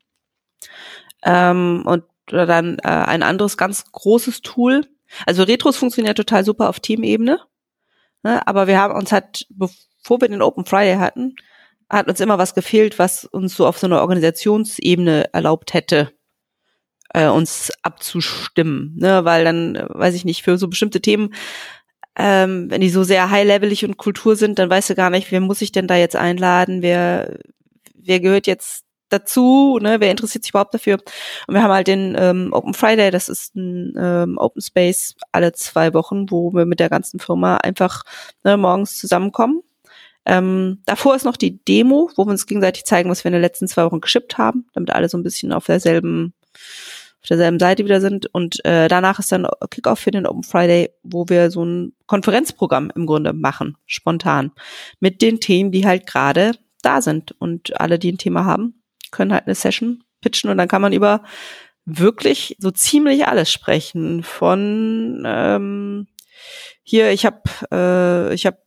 Ähm, 1.22 1.82
und 1.86 2.04
dann 2.26 2.78
äh, 2.78 2.88
ein 2.88 3.22
anderes 3.22 3.56
ganz 3.56 3.90
großes 3.90 4.42
Tool. 4.42 4.86
Also 5.26 5.42
Retros 5.42 5.76
funktioniert 5.76 6.16
total 6.16 6.44
super 6.44 6.68
auf 6.68 6.80
Teamebene. 6.80 7.40
Ne? 8.22 8.46
Aber 8.46 8.66
wir 8.66 8.78
haben 8.78 8.94
uns 8.94 9.12
halt, 9.12 9.46
bevor 9.50 10.20
wir 10.20 10.28
den 10.28 10.42
Open 10.42 10.64
Friday 10.64 10.96
hatten, 10.96 11.34
hat 11.88 12.08
uns 12.08 12.20
immer 12.20 12.38
was 12.38 12.54
gefehlt, 12.54 12.98
was 12.98 13.24
uns 13.24 13.56
so 13.56 13.66
auf 13.66 13.78
so 13.78 13.86
einer 13.86 14.00
Organisationsebene 14.00 15.32
erlaubt 15.32 15.74
hätte, 15.74 16.12
äh, 17.12 17.26
uns 17.26 17.72
abzustimmen. 17.82 18.96
Ne? 18.98 19.24
Weil 19.24 19.44
dann, 19.44 19.86
weiß 19.88 20.14
ich 20.14 20.24
nicht, 20.24 20.42
für 20.42 20.58
so 20.58 20.68
bestimmte 20.68 21.00
Themen 21.00 21.34
ähm, 22.16 22.70
wenn 22.70 22.80
die 22.80 22.90
so 22.90 23.02
sehr 23.02 23.30
high-levelig 23.30 23.84
und 23.84 23.96
Kultur 23.96 24.36
sind, 24.36 24.58
dann 24.58 24.68
weißt 24.68 24.90
du 24.90 24.94
gar 24.94 25.10
nicht, 25.10 25.30
wer 25.30 25.40
muss 25.40 25.62
ich 25.62 25.72
denn 25.72 25.86
da 25.86 25.96
jetzt 25.96 26.16
einladen, 26.16 26.82
wer, 26.82 27.38
wer 27.94 28.20
gehört 28.20 28.46
jetzt 28.46 28.84
dazu, 29.10 29.78
ne, 29.80 30.00
wer 30.00 30.10
interessiert 30.10 30.44
sich 30.44 30.50
überhaupt 30.50 30.74
dafür? 30.74 30.98
Und 31.46 31.54
wir 31.54 31.62
haben 31.62 31.72
halt 31.72 31.86
den 31.86 32.16
ähm, 32.18 32.50
Open 32.52 32.74
Friday, 32.74 33.10
das 33.10 33.28
ist 33.28 33.54
ein 33.54 33.94
ähm, 33.98 34.38
Open 34.38 34.62
Space 34.62 35.14
alle 35.32 35.52
zwei 35.52 35.92
Wochen, 35.94 36.30
wo 36.30 36.52
wir 36.54 36.64
mit 36.64 36.80
der 36.80 36.88
ganzen 36.88 37.20
Firma 37.20 37.56
einfach 37.58 38.02
ne, 38.44 38.56
morgens 38.56 38.96
zusammenkommen. 38.96 39.62
Ähm, 40.26 40.82
davor 40.86 41.14
ist 41.14 41.24
noch 41.24 41.36
die 41.36 41.64
Demo, 41.64 42.10
wo 42.16 42.26
wir 42.26 42.30
uns 42.30 42.46
gegenseitig 42.46 42.84
zeigen, 42.84 43.10
was 43.10 43.24
wir 43.24 43.30
in 43.30 43.34
den 43.34 43.42
letzten 43.42 43.68
zwei 43.68 43.84
Wochen 43.84 44.00
geschippt 44.00 44.38
haben, 44.38 44.66
damit 44.74 44.90
alle 44.90 45.08
so 45.08 45.18
ein 45.18 45.22
bisschen 45.22 45.52
auf 45.52 45.66
derselben 45.66 46.34
auf 47.22 47.28
derselben 47.28 47.58
Seite 47.58 47.84
wieder 47.84 48.00
sind. 48.00 48.26
Und 48.32 48.64
äh, 48.64 48.88
danach 48.88 49.18
ist 49.18 49.30
dann 49.30 49.46
Kickoff 49.70 49.98
für 49.98 50.10
den 50.10 50.26
Open 50.26 50.42
Friday, 50.42 50.90
wo 51.02 51.28
wir 51.28 51.50
so 51.50 51.64
ein 51.64 51.92
Konferenzprogramm 52.06 52.90
im 52.94 53.06
Grunde 53.06 53.32
machen, 53.32 53.76
spontan, 53.86 54.52
mit 55.00 55.20
den 55.20 55.40
Themen, 55.40 55.70
die 55.70 55.86
halt 55.86 56.06
gerade 56.06 56.52
da 56.82 57.02
sind. 57.02 57.32
Und 57.38 57.78
alle, 57.78 57.98
die 57.98 58.12
ein 58.12 58.18
Thema 58.18 58.46
haben, 58.46 58.79
können 59.10 59.32
halt 59.32 59.46
eine 59.46 59.54
Session 59.54 60.04
pitchen 60.20 60.50
und 60.50 60.58
dann 60.58 60.68
kann 60.68 60.82
man 60.82 60.92
über 60.92 61.22
wirklich 61.84 62.56
so 62.58 62.70
ziemlich 62.70 63.26
alles 63.26 63.50
sprechen. 63.50 64.22
Von 64.22 65.24
ähm, 65.26 66.06
hier, 66.82 67.10
ich 67.10 67.24
habe 67.24 67.42
äh, 67.72 68.34
ich 68.34 68.46
habe 68.46 68.58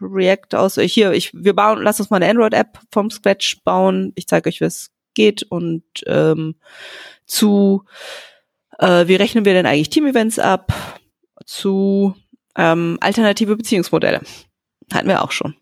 React 0.00 0.56
aus, 0.56 0.74
hier, 0.76 1.12
ich 1.12 1.32
wir 1.34 1.54
bauen, 1.54 1.82
lass 1.82 2.00
uns 2.00 2.10
mal 2.10 2.16
eine 2.16 2.28
Android-App 2.28 2.78
vom 2.92 3.10
Scratch 3.10 3.62
bauen. 3.64 4.12
Ich 4.16 4.26
zeige 4.26 4.48
euch, 4.48 4.60
wie 4.60 4.66
es 4.66 4.90
geht 5.14 5.42
und 5.44 5.84
ähm, 6.06 6.56
zu 7.26 7.84
äh, 8.78 9.06
wie 9.06 9.16
rechnen 9.16 9.44
wir 9.44 9.52
denn 9.52 9.66
eigentlich 9.66 9.90
Team-Events 9.90 10.38
ab? 10.38 10.72
Zu 11.46 12.14
ähm, 12.56 12.98
alternative 13.00 13.56
Beziehungsmodelle. 13.56 14.20
Hatten 14.92 15.08
wir 15.08 15.22
auch 15.22 15.32
schon. 15.32 15.56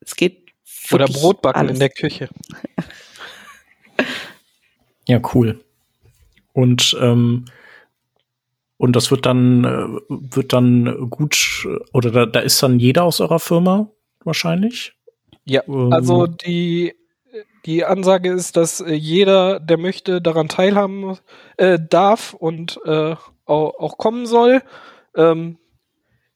Es 0.00 0.16
geht 0.16 0.50
oder 0.90 1.06
Brotbacken 1.06 1.60
alles. 1.60 1.72
in 1.72 1.78
der 1.78 1.90
Küche. 1.90 2.28
ja, 5.08 5.20
cool. 5.34 5.60
Und 6.52 6.96
ähm, 7.00 7.46
und 8.76 8.96
das 8.96 9.10
wird 9.10 9.26
dann 9.26 9.64
äh, 9.64 10.00
wird 10.08 10.52
dann 10.52 11.08
gut 11.10 11.66
oder 11.92 12.10
da, 12.10 12.26
da 12.26 12.40
ist 12.40 12.62
dann 12.62 12.78
jeder 12.78 13.04
aus 13.04 13.20
eurer 13.20 13.38
Firma 13.38 13.88
wahrscheinlich. 14.24 14.94
Ja, 15.44 15.62
ähm, 15.66 15.92
also 15.92 16.26
die 16.26 16.94
die 17.64 17.84
Ansage 17.84 18.32
ist, 18.32 18.56
dass 18.56 18.80
äh, 18.80 18.92
jeder, 18.92 19.60
der 19.60 19.78
möchte, 19.78 20.20
daran 20.20 20.48
teilhaben 20.48 21.18
äh, 21.56 21.78
darf 21.78 22.34
und 22.34 22.80
äh, 22.84 23.14
auch, 23.44 23.74
auch, 23.78 23.98
kommen 23.98 24.26
soll. 24.26 24.62
Ähm, 25.16 25.58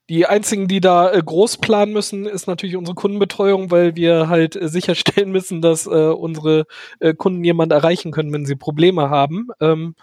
die 0.08 0.26
einzigen, 0.26 0.68
die 0.68 0.80
da 0.80 1.12
äh, 1.12 1.22
groß 1.24 1.58
planen 1.58 1.92
müssen, 1.92 2.26
ist 2.26 2.46
natürlich 2.46 2.76
unsere 2.76 2.94
Kundenbetreuung, 2.94 3.70
weil 3.70 3.96
wir 3.96 4.28
halt 4.28 4.54
äh, 4.56 4.68
sicherstellen 4.68 5.32
müssen, 5.32 5.60
dass 5.60 5.86
äh, 5.86 5.90
unsere 5.90 6.66
äh, 7.00 7.14
Kunden 7.14 7.42
jemand 7.42 7.72
erreichen 7.72 8.12
können, 8.12 8.32
wenn 8.32 8.46
sie 8.46 8.56
Probleme 8.56 9.10
haben. 9.10 9.48
Ähm, 9.60 9.94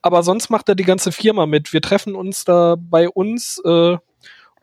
aber 0.00 0.22
sonst 0.22 0.50
macht 0.50 0.68
da 0.68 0.74
die 0.74 0.84
ganze 0.84 1.12
Firma 1.12 1.46
mit. 1.46 1.72
Wir 1.72 1.80
treffen 1.80 2.14
uns 2.14 2.44
da 2.44 2.76
bei 2.78 3.08
uns 3.08 3.60
äh, 3.64 3.96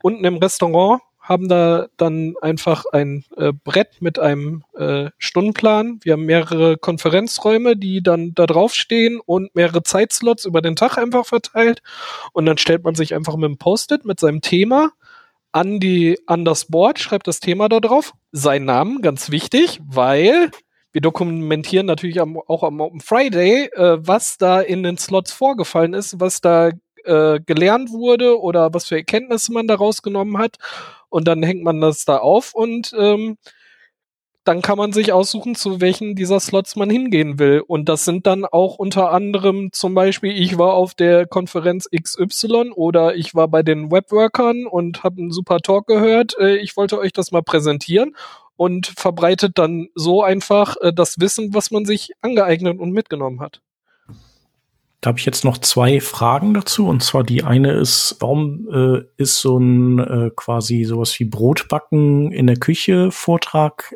unten 0.03 0.25
im 0.25 0.37
Restaurant 0.37 1.01
haben 1.21 1.47
da 1.47 1.87
dann 1.97 2.33
einfach 2.41 2.85
ein 2.91 3.23
äh, 3.37 3.53
Brett 3.53 4.01
mit 4.01 4.17
einem 4.17 4.63
äh, 4.75 5.11
Stundenplan. 5.19 5.99
Wir 6.03 6.13
haben 6.13 6.25
mehrere 6.25 6.77
Konferenzräume, 6.77 7.77
die 7.77 8.01
dann 8.01 8.33
da 8.33 8.47
drauf 8.47 8.73
stehen 8.73 9.19
und 9.23 9.53
mehrere 9.55 9.83
Zeitslots 9.83 10.45
über 10.45 10.61
den 10.61 10.75
Tag 10.75 10.97
einfach 10.97 11.25
verteilt. 11.25 11.83
Und 12.33 12.47
dann 12.47 12.57
stellt 12.57 12.83
man 12.83 12.95
sich 12.95 13.13
einfach 13.13 13.35
mit 13.35 13.45
einem 13.45 13.57
Post-it 13.57 14.03
mit 14.03 14.19
seinem 14.19 14.41
Thema 14.41 14.91
an 15.51 15.79
die 15.79 16.17
an 16.27 16.45
das 16.45 16.65
Board, 16.65 16.97
schreibt 16.97 17.27
das 17.27 17.39
Thema 17.39 17.69
da 17.69 17.79
drauf, 17.79 18.13
seinen 18.31 18.65
Namen, 18.65 19.01
ganz 19.01 19.31
wichtig, 19.31 19.81
weil 19.85 20.49
wir 20.93 21.01
dokumentieren 21.01 21.85
natürlich 21.85 22.19
am, 22.19 22.37
auch 22.37 22.63
am 22.63 22.79
Open 22.79 23.01
Friday, 23.01 23.69
äh, 23.73 23.97
was 23.99 24.37
da 24.37 24.59
in 24.61 24.81
den 24.83 24.97
Slots 24.97 25.31
vorgefallen 25.31 25.93
ist, 25.93 26.19
was 26.19 26.41
da 26.41 26.71
äh, 27.03 27.39
gelernt 27.45 27.91
wurde 27.91 28.39
oder 28.39 28.73
was 28.73 28.87
für 28.87 28.95
Erkenntnisse 28.95 29.51
man 29.51 29.67
da 29.67 29.75
rausgenommen 29.75 30.37
hat 30.37 30.57
und 31.11 31.27
dann 31.27 31.43
hängt 31.43 31.63
man 31.63 31.81
das 31.81 32.05
da 32.05 32.17
auf 32.17 32.53
und 32.53 32.93
ähm, 32.97 33.37
dann 34.43 34.61
kann 34.63 34.77
man 34.77 34.91
sich 34.91 35.13
aussuchen, 35.13 35.53
zu 35.53 35.81
welchen 35.81 36.15
dieser 36.15 36.39
Slots 36.39 36.75
man 36.75 36.89
hingehen 36.89 37.37
will. 37.37 37.63
Und 37.65 37.87
das 37.89 38.05
sind 38.05 38.25
dann 38.25 38.43
auch 38.43 38.79
unter 38.79 39.11
anderem 39.11 39.71
zum 39.71 39.93
Beispiel, 39.93 40.31
ich 40.31 40.57
war 40.57 40.73
auf 40.73 40.95
der 40.95 41.27
Konferenz 41.27 41.87
XY 41.91 42.71
oder 42.75 43.15
ich 43.15 43.35
war 43.35 43.47
bei 43.47 43.61
den 43.61 43.91
Webworkern 43.91 44.65
und 44.65 45.03
habe 45.03 45.21
einen 45.21 45.31
super 45.31 45.59
Talk 45.59 45.85
gehört. 45.85 46.35
Äh, 46.39 46.55
ich 46.57 46.75
wollte 46.75 46.97
euch 46.97 47.13
das 47.13 47.31
mal 47.31 47.43
präsentieren 47.43 48.15
und 48.55 48.87
verbreitet 48.87 49.57
dann 49.59 49.89
so 49.95 50.23
einfach 50.23 50.75
äh, 50.81 50.91
das 50.93 51.19
Wissen, 51.19 51.53
was 51.53 51.69
man 51.69 51.85
sich 51.85 52.11
angeeignet 52.21 52.79
und 52.79 52.91
mitgenommen 52.91 53.41
hat. 53.41 53.61
Da 55.01 55.07
habe 55.07 55.17
ich 55.17 55.25
jetzt 55.25 55.43
noch 55.43 55.57
zwei 55.57 55.99
Fragen 55.99 56.53
dazu. 56.53 56.87
Und 56.87 57.03
zwar 57.03 57.23
die 57.23 57.43
eine 57.43 57.71
ist, 57.71 58.17
warum 58.19 58.69
äh, 58.71 59.01
ist 59.17 59.41
so 59.41 59.57
ein 59.57 59.97
äh, 59.97 60.29
quasi 60.35 60.83
sowas 60.83 61.19
wie 61.19 61.25
Brotbacken 61.25 62.31
in 62.31 62.45
der 62.45 62.57
Küche 62.57 63.11
Vortrag? 63.11 63.95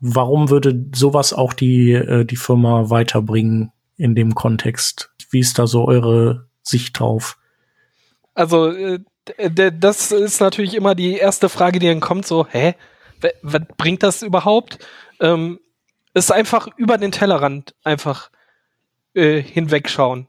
Warum 0.00 0.48
würde 0.48 0.86
sowas 0.94 1.34
auch 1.34 1.52
die, 1.52 1.92
äh, 1.92 2.24
die 2.24 2.36
Firma 2.36 2.88
weiterbringen 2.88 3.72
in 3.98 4.14
dem 4.14 4.34
Kontext? 4.34 5.10
Wie 5.30 5.40
ist 5.40 5.58
da 5.58 5.66
so 5.66 5.86
eure 5.86 6.48
Sicht 6.62 6.98
drauf? 6.98 7.36
Also, 8.32 8.72
äh, 8.72 9.00
das 9.78 10.12
ist 10.12 10.40
natürlich 10.40 10.74
immer 10.74 10.94
die 10.94 11.16
erste 11.16 11.50
Frage, 11.50 11.78
die 11.78 11.88
dann 11.88 12.00
kommt, 12.00 12.26
so, 12.26 12.46
hä? 12.48 12.74
Was 13.42 13.62
bringt 13.76 14.02
das 14.02 14.22
überhaupt? 14.22 14.78
Ähm, 15.20 15.60
ist 16.14 16.32
einfach 16.32 16.68
über 16.78 16.96
den 16.96 17.12
Tellerrand 17.12 17.74
einfach 17.84 18.30
äh, 19.12 19.42
hinwegschauen 19.42 20.27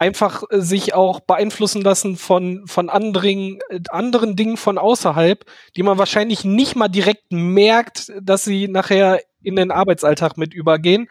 einfach 0.00 0.42
äh, 0.50 0.60
sich 0.60 0.94
auch 0.94 1.20
beeinflussen 1.20 1.82
lassen 1.82 2.16
von, 2.16 2.66
von 2.66 2.88
anderen, 2.88 3.60
äh, 3.68 3.80
anderen 3.90 4.34
Dingen 4.34 4.56
von 4.56 4.78
außerhalb, 4.78 5.44
die 5.76 5.82
man 5.82 5.98
wahrscheinlich 5.98 6.44
nicht 6.44 6.74
mal 6.74 6.88
direkt 6.88 7.30
merkt, 7.30 8.10
dass 8.20 8.42
sie 8.42 8.66
nachher 8.66 9.20
in 9.42 9.56
den 9.56 9.70
Arbeitsalltag 9.70 10.36
mit 10.36 10.54
übergehen. 10.54 11.08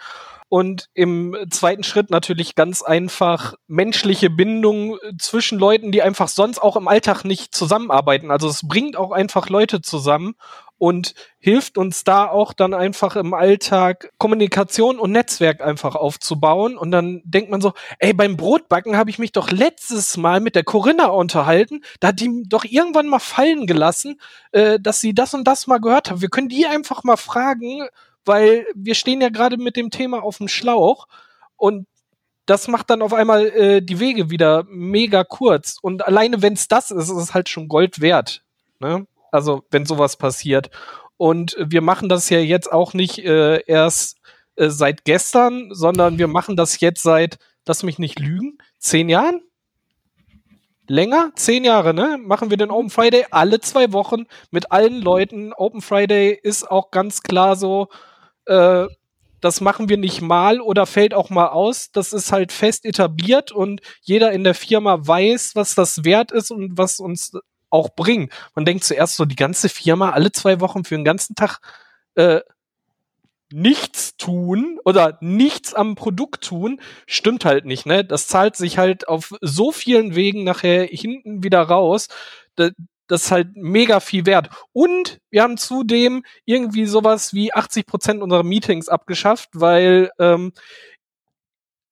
Und 0.52 0.90
im 0.96 1.38
zweiten 1.52 1.84
Schritt 1.84 2.10
natürlich 2.10 2.56
ganz 2.56 2.82
einfach 2.82 3.54
menschliche 3.68 4.32
Bindung 4.32 4.98
äh, 4.98 5.16
zwischen 5.20 5.60
Leuten, 5.60 5.92
die 5.92 6.02
einfach 6.02 6.28
sonst 6.28 6.58
auch 6.58 6.76
im 6.76 6.88
Alltag 6.88 7.24
nicht 7.24 7.54
zusammenarbeiten. 7.54 8.32
Also 8.32 8.50
es 8.50 8.68
bringt 8.68 8.98
auch 8.98 9.12
einfach 9.12 9.50
Leute 9.50 9.82
zusammen 9.82 10.34
und 10.80 11.14
hilft 11.40 11.78
uns 11.78 12.04
da 12.04 12.28
auch 12.28 12.54
dann 12.54 12.74
einfach 12.74 13.16
im 13.18 13.34
Alltag 13.34 14.12
Kommunikation 14.18 14.98
und 14.98 15.12
Netzwerk 15.12 15.62
einfach 15.62 15.96
aufzubauen. 15.96 16.78
Und 16.78 16.92
dann 16.92 17.22
denkt 17.26 17.52
man 17.52 17.62
so, 17.62 17.74
ey, 18.00 18.14
beim 18.14 18.38
Brotbacken 18.38 18.98
habe 18.98 19.10
ich 19.10 19.20
mich 19.20 19.34
doch 19.34 19.52
letztes 19.52 20.18
Mal 20.18 20.40
mit 20.40 20.56
der 20.56 20.64
Corinna 20.64 21.08
unterhalten. 21.08 21.82
Da 22.00 22.08
hat 22.08 22.22
die 22.22 22.44
doch 22.48 22.64
irgendwann 22.64 23.08
mal 23.08 23.20
fallen 23.20 23.68
gelassen, 23.68 24.20
äh, 24.54 24.80
dass 24.80 25.02
sie 25.02 25.14
das 25.14 25.34
und 25.34 25.44
das 25.48 25.68
mal 25.68 25.80
gehört 25.80 26.10
hat. 26.10 26.22
Wir 26.22 26.30
können 26.30 26.50
die 26.50 26.66
einfach 26.66 27.04
mal 27.04 27.18
fragen, 27.18 27.88
weil 28.24 28.66
wir 28.74 28.96
stehen 28.96 29.22
ja 29.22 29.30
gerade 29.30 29.58
mit 29.58 29.76
dem 29.76 29.92
Thema 29.92 30.24
auf 30.24 30.38
dem 30.38 30.48
Schlauch 30.48 31.08
und 31.58 31.88
das 32.46 32.68
macht 32.68 32.90
dann 32.90 33.02
auf 33.02 33.14
einmal 33.14 33.48
äh, 33.48 33.82
die 33.82 34.00
Wege 34.00 34.30
wieder 34.30 34.64
mega 34.70 35.24
kurz. 35.24 35.78
Und 35.82 36.08
alleine 36.08 36.42
wenn 36.42 36.54
es 36.54 36.68
das 36.68 36.90
ist, 36.90 37.10
ist 37.10 37.18
es 37.18 37.34
halt 37.34 37.50
schon 37.50 37.68
Gold 37.68 38.02
wert. 38.02 38.44
Ne? 38.80 39.06
Also 39.32 39.64
wenn 39.72 39.86
sowas 39.86 40.18
passiert. 40.18 40.70
Und 41.18 41.56
wir 41.60 41.82
machen 41.82 42.10
das 42.10 42.30
ja 42.30 42.40
jetzt 42.40 42.72
auch 42.72 42.94
nicht 42.94 43.20
äh, 43.20 43.62
erst 43.66 44.18
äh, 44.56 44.70
seit 44.70 45.06
gestern, 45.06 45.70
sondern 45.74 46.18
wir 46.18 46.28
machen 46.28 46.56
das 46.56 46.80
jetzt 46.80 47.04
seit, 47.04 47.40
lass 47.68 47.84
mich 47.84 48.00
nicht 48.00 48.20
lügen, 48.20 48.58
zehn 48.78 49.10
Jahren? 49.10 49.42
Länger? 50.88 51.32
Zehn 51.36 51.64
Jahre, 51.64 51.94
ne? 51.94 52.18
Machen 52.20 52.50
wir 52.50 52.58
den 52.58 52.72
Open 52.72 52.90
Friday 52.90 53.26
alle 53.30 53.60
zwei 53.60 53.94
Wochen 53.94 54.26
mit 54.50 54.72
allen 54.72 55.02
Leuten. 55.02 55.54
Open 55.54 55.82
Friday 55.82 56.38
ist 56.42 56.70
auch 56.70 56.90
ganz 56.90 57.22
klar 57.22 57.56
so, 57.56 57.90
äh, 58.46 58.88
das 59.42 59.62
machen 59.62 59.88
wir 59.88 59.98
nicht 59.98 60.22
mal 60.22 60.60
oder 60.60 60.86
fällt 60.86 61.14
auch 61.14 61.30
mal 61.30 61.48
aus. 61.48 61.92
Das 61.92 62.12
ist 62.12 62.32
halt 62.32 62.52
fest 62.52 62.86
etabliert 62.86 63.52
und 63.52 63.82
jeder 64.02 64.32
in 64.32 64.44
der 64.44 64.56
Firma 64.56 64.98
weiß, 65.00 65.52
was 65.56 65.76
das 65.76 66.04
wert 66.04 66.32
ist 66.32 66.52
und 66.52 66.78
was 66.78 67.00
uns 67.00 67.34
auch 67.70 67.90
bringen. 67.90 68.30
Man 68.56 68.66
denkt 68.66 68.84
zuerst 68.84 69.16
so, 69.16 69.26
die 69.26 69.36
ganze 69.36 69.70
Firma 69.70 70.12
alle 70.12 70.32
zwei 70.32 70.60
Wochen 70.60 70.84
für 70.84 70.96
den 70.96 71.06
ganzen 71.06 71.36
Tag 71.36 71.60
äh, 72.16 72.42
nichts 73.52 74.16
tun 74.18 74.80
oder 74.86 75.18
nichts 75.22 75.74
am 75.74 75.96
Produkt 75.96 76.44
tun, 76.44 76.80
stimmt 77.08 77.46
halt 77.46 77.66
nicht, 77.66 77.86
ne? 77.86 78.06
Das 78.06 78.28
zahlt 78.28 78.56
sich 78.56 78.78
halt 78.78 79.08
auf 79.08 79.34
so 79.42 79.72
vielen 79.72 80.16
Wegen 80.16 80.44
nachher 80.44 80.86
hinten 80.86 81.44
wieder 81.44 81.62
raus. 81.62 82.10
Das, 82.56 82.72
das 83.08 83.26
ist 83.26 83.32
halt 83.32 83.56
mega 83.56 84.00
viel 84.00 84.28
wert. 84.28 84.50
Und 84.72 85.20
wir 85.32 85.42
haben 85.42 85.58
zudem 85.58 86.24
irgendwie 86.46 86.86
sowas 86.86 87.34
wie 87.34 87.52
80 87.52 87.88
Prozent 87.88 88.22
unserer 88.22 88.44
Meetings 88.44 88.88
abgeschafft, 88.88 89.50
weil 89.54 90.12
ähm, 90.20 90.54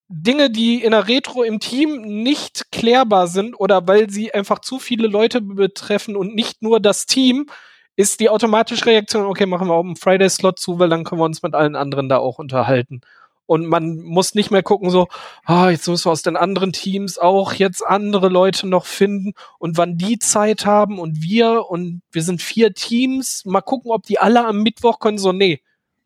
Dinge, 0.10 0.50
die 0.50 0.84
in 0.84 0.92
der 0.92 1.08
Retro 1.08 1.44
im 1.44 1.60
Team 1.60 2.02
nicht 2.24 2.72
klärbar 2.72 3.28
sind 3.28 3.56
oder 3.60 3.88
weil 3.88 4.10
sie 4.10 4.34
einfach 4.34 4.60
zu 4.60 4.80
viele 4.80 5.08
Leute 5.08 5.42
betreffen 5.42 6.16
und 6.16 6.34
nicht 6.34 6.62
nur 6.62 6.80
das 6.80 7.06
Team, 7.06 7.50
ist 7.98 8.20
die 8.20 8.30
automatische 8.30 8.86
Reaktion, 8.86 9.26
okay, 9.26 9.46
machen 9.46 9.68
wir 9.68 9.74
auch 9.74 9.84
einen 9.84 9.96
Friday-Slot 9.96 10.60
zu, 10.60 10.80
weil 10.80 10.88
dann 10.90 11.04
können 11.04 11.20
wir 11.20 11.26
uns 11.26 11.42
mit 11.44 11.56
allen 11.56 11.76
anderen 11.76 12.08
da 12.10 12.18
auch 12.20 12.38
unterhalten. 12.40 13.02
Und 13.48 13.66
man 13.66 13.98
muss 14.00 14.36
nicht 14.36 14.52
mehr 14.52 14.62
gucken, 14.62 14.90
so, 14.90 15.08
ah, 15.46 15.70
jetzt 15.70 15.88
müssen 15.88 16.06
wir 16.06 16.12
aus 16.12 16.22
den 16.22 16.36
anderen 16.36 16.74
Teams 16.74 17.18
auch 17.18 17.54
jetzt 17.54 17.86
andere 17.86 18.30
Leute 18.30 18.68
noch 18.68 18.86
finden 18.86 19.34
und 19.58 19.78
wann 19.78 19.98
die 19.98 20.20
Zeit 20.20 20.66
haben 20.66 21.00
und 21.00 21.22
wir 21.24 21.66
und 21.70 22.02
wir 22.12 22.24
sind 22.24 22.42
vier 22.42 22.74
Teams, 22.74 23.46
mal 23.46 23.62
gucken, 23.62 23.92
ob 23.92 24.04
die 24.04 24.20
alle 24.20 24.46
am 24.46 24.62
Mittwoch 24.64 25.00
können, 25.00 25.18
so, 25.18 25.32
nee, 25.32 25.62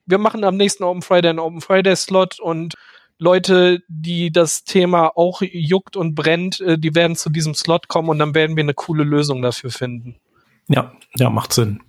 wir 0.05 0.17
machen 0.17 0.43
am 0.43 0.55
nächsten 0.55 0.83
Open 0.83 1.01
Friday 1.01 1.29
einen 1.29 1.39
Open 1.39 1.61
Friday 1.61 1.95
Slot 1.95 2.39
und 2.39 2.75
Leute, 3.21 3.83
die 3.87 4.31
das 4.31 4.63
Thema 4.63 5.11
auch 5.15 5.43
juckt 5.43 5.95
und 5.95 6.15
brennt, 6.15 6.59
äh, 6.59 6.79
die 6.79 6.95
werden 6.95 7.15
zu 7.15 7.29
diesem 7.29 7.53
Slot 7.53 7.87
kommen 7.87 8.09
und 8.09 8.17
dann 8.17 8.33
werden 8.33 8.55
wir 8.55 8.63
eine 8.63 8.73
coole 8.73 9.03
Lösung 9.03 9.43
dafür 9.43 9.69
finden. 9.69 10.15
Ja, 10.67 10.91
ja, 11.15 11.29
macht 11.29 11.53
Sinn. 11.53 11.81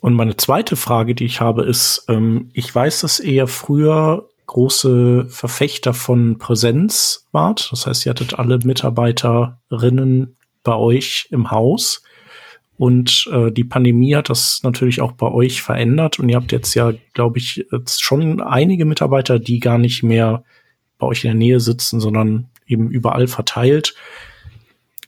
Und 0.00 0.14
meine 0.14 0.36
zweite 0.36 0.74
Frage, 0.74 1.14
die 1.14 1.24
ich 1.24 1.40
habe, 1.40 1.62
ist, 1.62 2.04
ähm, 2.08 2.50
ich 2.52 2.74
weiß, 2.74 3.02
dass 3.02 3.20
ihr 3.20 3.46
früher 3.46 4.28
große 4.46 5.26
Verfechter 5.28 5.94
von 5.94 6.38
Präsenz 6.38 7.28
wart. 7.30 7.68
Das 7.70 7.86
heißt, 7.86 8.04
ihr 8.04 8.10
hattet 8.10 8.36
alle 8.36 8.58
Mitarbeiterinnen 8.58 10.36
bei 10.64 10.74
euch 10.74 11.28
im 11.30 11.52
Haus. 11.52 12.02
Und 12.80 13.28
äh, 13.30 13.52
die 13.52 13.64
Pandemie 13.64 14.16
hat 14.16 14.30
das 14.30 14.62
natürlich 14.62 15.02
auch 15.02 15.12
bei 15.12 15.30
euch 15.30 15.60
verändert. 15.60 16.18
Und 16.18 16.30
ihr 16.30 16.36
habt 16.36 16.50
jetzt 16.50 16.72
ja, 16.72 16.94
glaube 17.12 17.36
ich, 17.36 17.66
schon 17.86 18.40
einige 18.40 18.86
Mitarbeiter, 18.86 19.38
die 19.38 19.60
gar 19.60 19.76
nicht 19.76 20.02
mehr 20.02 20.44
bei 20.96 21.06
euch 21.06 21.22
in 21.24 21.28
der 21.28 21.34
Nähe 21.34 21.60
sitzen, 21.60 22.00
sondern 22.00 22.48
eben 22.66 22.90
überall 22.90 23.26
verteilt. 23.26 23.94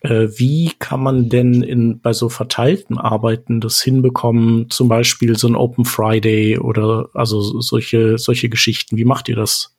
Äh, 0.02 0.28
wie 0.36 0.72
kann 0.80 1.02
man 1.02 1.30
denn 1.30 1.62
in, 1.62 1.98
bei 1.98 2.12
so 2.12 2.28
verteilten 2.28 2.98
Arbeiten 2.98 3.62
das 3.62 3.80
hinbekommen? 3.80 4.68
Zum 4.68 4.90
Beispiel 4.90 5.38
so 5.38 5.48
ein 5.48 5.56
Open 5.56 5.86
Friday 5.86 6.58
oder 6.58 7.08
also 7.14 7.40
solche, 7.62 8.18
solche 8.18 8.50
Geschichten. 8.50 8.98
Wie 8.98 9.06
macht 9.06 9.30
ihr 9.30 9.36
das? 9.36 9.74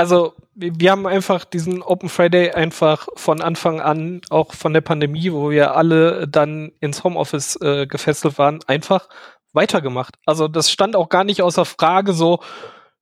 Also 0.00 0.32
wir 0.54 0.90
haben 0.92 1.06
einfach 1.06 1.44
diesen 1.44 1.82
Open 1.82 2.08
Friday 2.08 2.52
einfach 2.52 3.06
von 3.16 3.42
Anfang 3.42 3.82
an, 3.82 4.22
auch 4.30 4.54
von 4.54 4.72
der 4.72 4.80
Pandemie, 4.80 5.30
wo 5.30 5.50
wir 5.50 5.76
alle 5.76 6.26
dann 6.26 6.72
ins 6.80 7.04
Homeoffice 7.04 7.56
äh, 7.56 7.86
gefesselt 7.86 8.38
waren, 8.38 8.60
einfach 8.66 9.10
weitergemacht. 9.52 10.16
Also 10.24 10.48
das 10.48 10.70
stand 10.70 10.96
auch 10.96 11.10
gar 11.10 11.24
nicht 11.24 11.42
außer 11.42 11.66
Frage 11.66 12.14
so, 12.14 12.40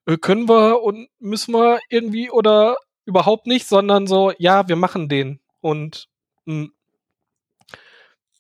äh, 0.06 0.16
können 0.16 0.48
wir 0.48 0.82
und 0.82 1.08
müssen 1.20 1.54
wir 1.54 1.78
irgendwie 1.88 2.32
oder 2.32 2.76
überhaupt 3.04 3.46
nicht, 3.46 3.68
sondern 3.68 4.08
so, 4.08 4.32
ja, 4.36 4.66
wir 4.66 4.74
machen 4.74 5.08
den. 5.08 5.38
Und 5.60 6.08
hm, 6.46 6.72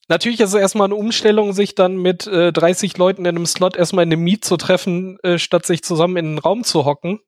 Natürlich 0.08 0.40
ist 0.40 0.48
es 0.54 0.60
erstmal 0.60 0.86
eine 0.86 0.96
Umstellung, 0.96 1.52
sich 1.52 1.76
dann 1.76 1.96
mit 1.96 2.26
äh, 2.26 2.52
30 2.52 2.98
Leuten 2.98 3.24
in 3.24 3.36
einem 3.36 3.46
Slot 3.46 3.76
erstmal 3.76 4.02
in 4.02 4.12
einem 4.12 4.24
Meet 4.24 4.44
zu 4.44 4.56
treffen, 4.56 5.20
äh, 5.20 5.38
statt 5.38 5.64
sich 5.64 5.84
zusammen 5.84 6.16
in 6.16 6.26
einen 6.26 6.38
Raum 6.38 6.64
zu 6.64 6.84
hocken. 6.84 7.20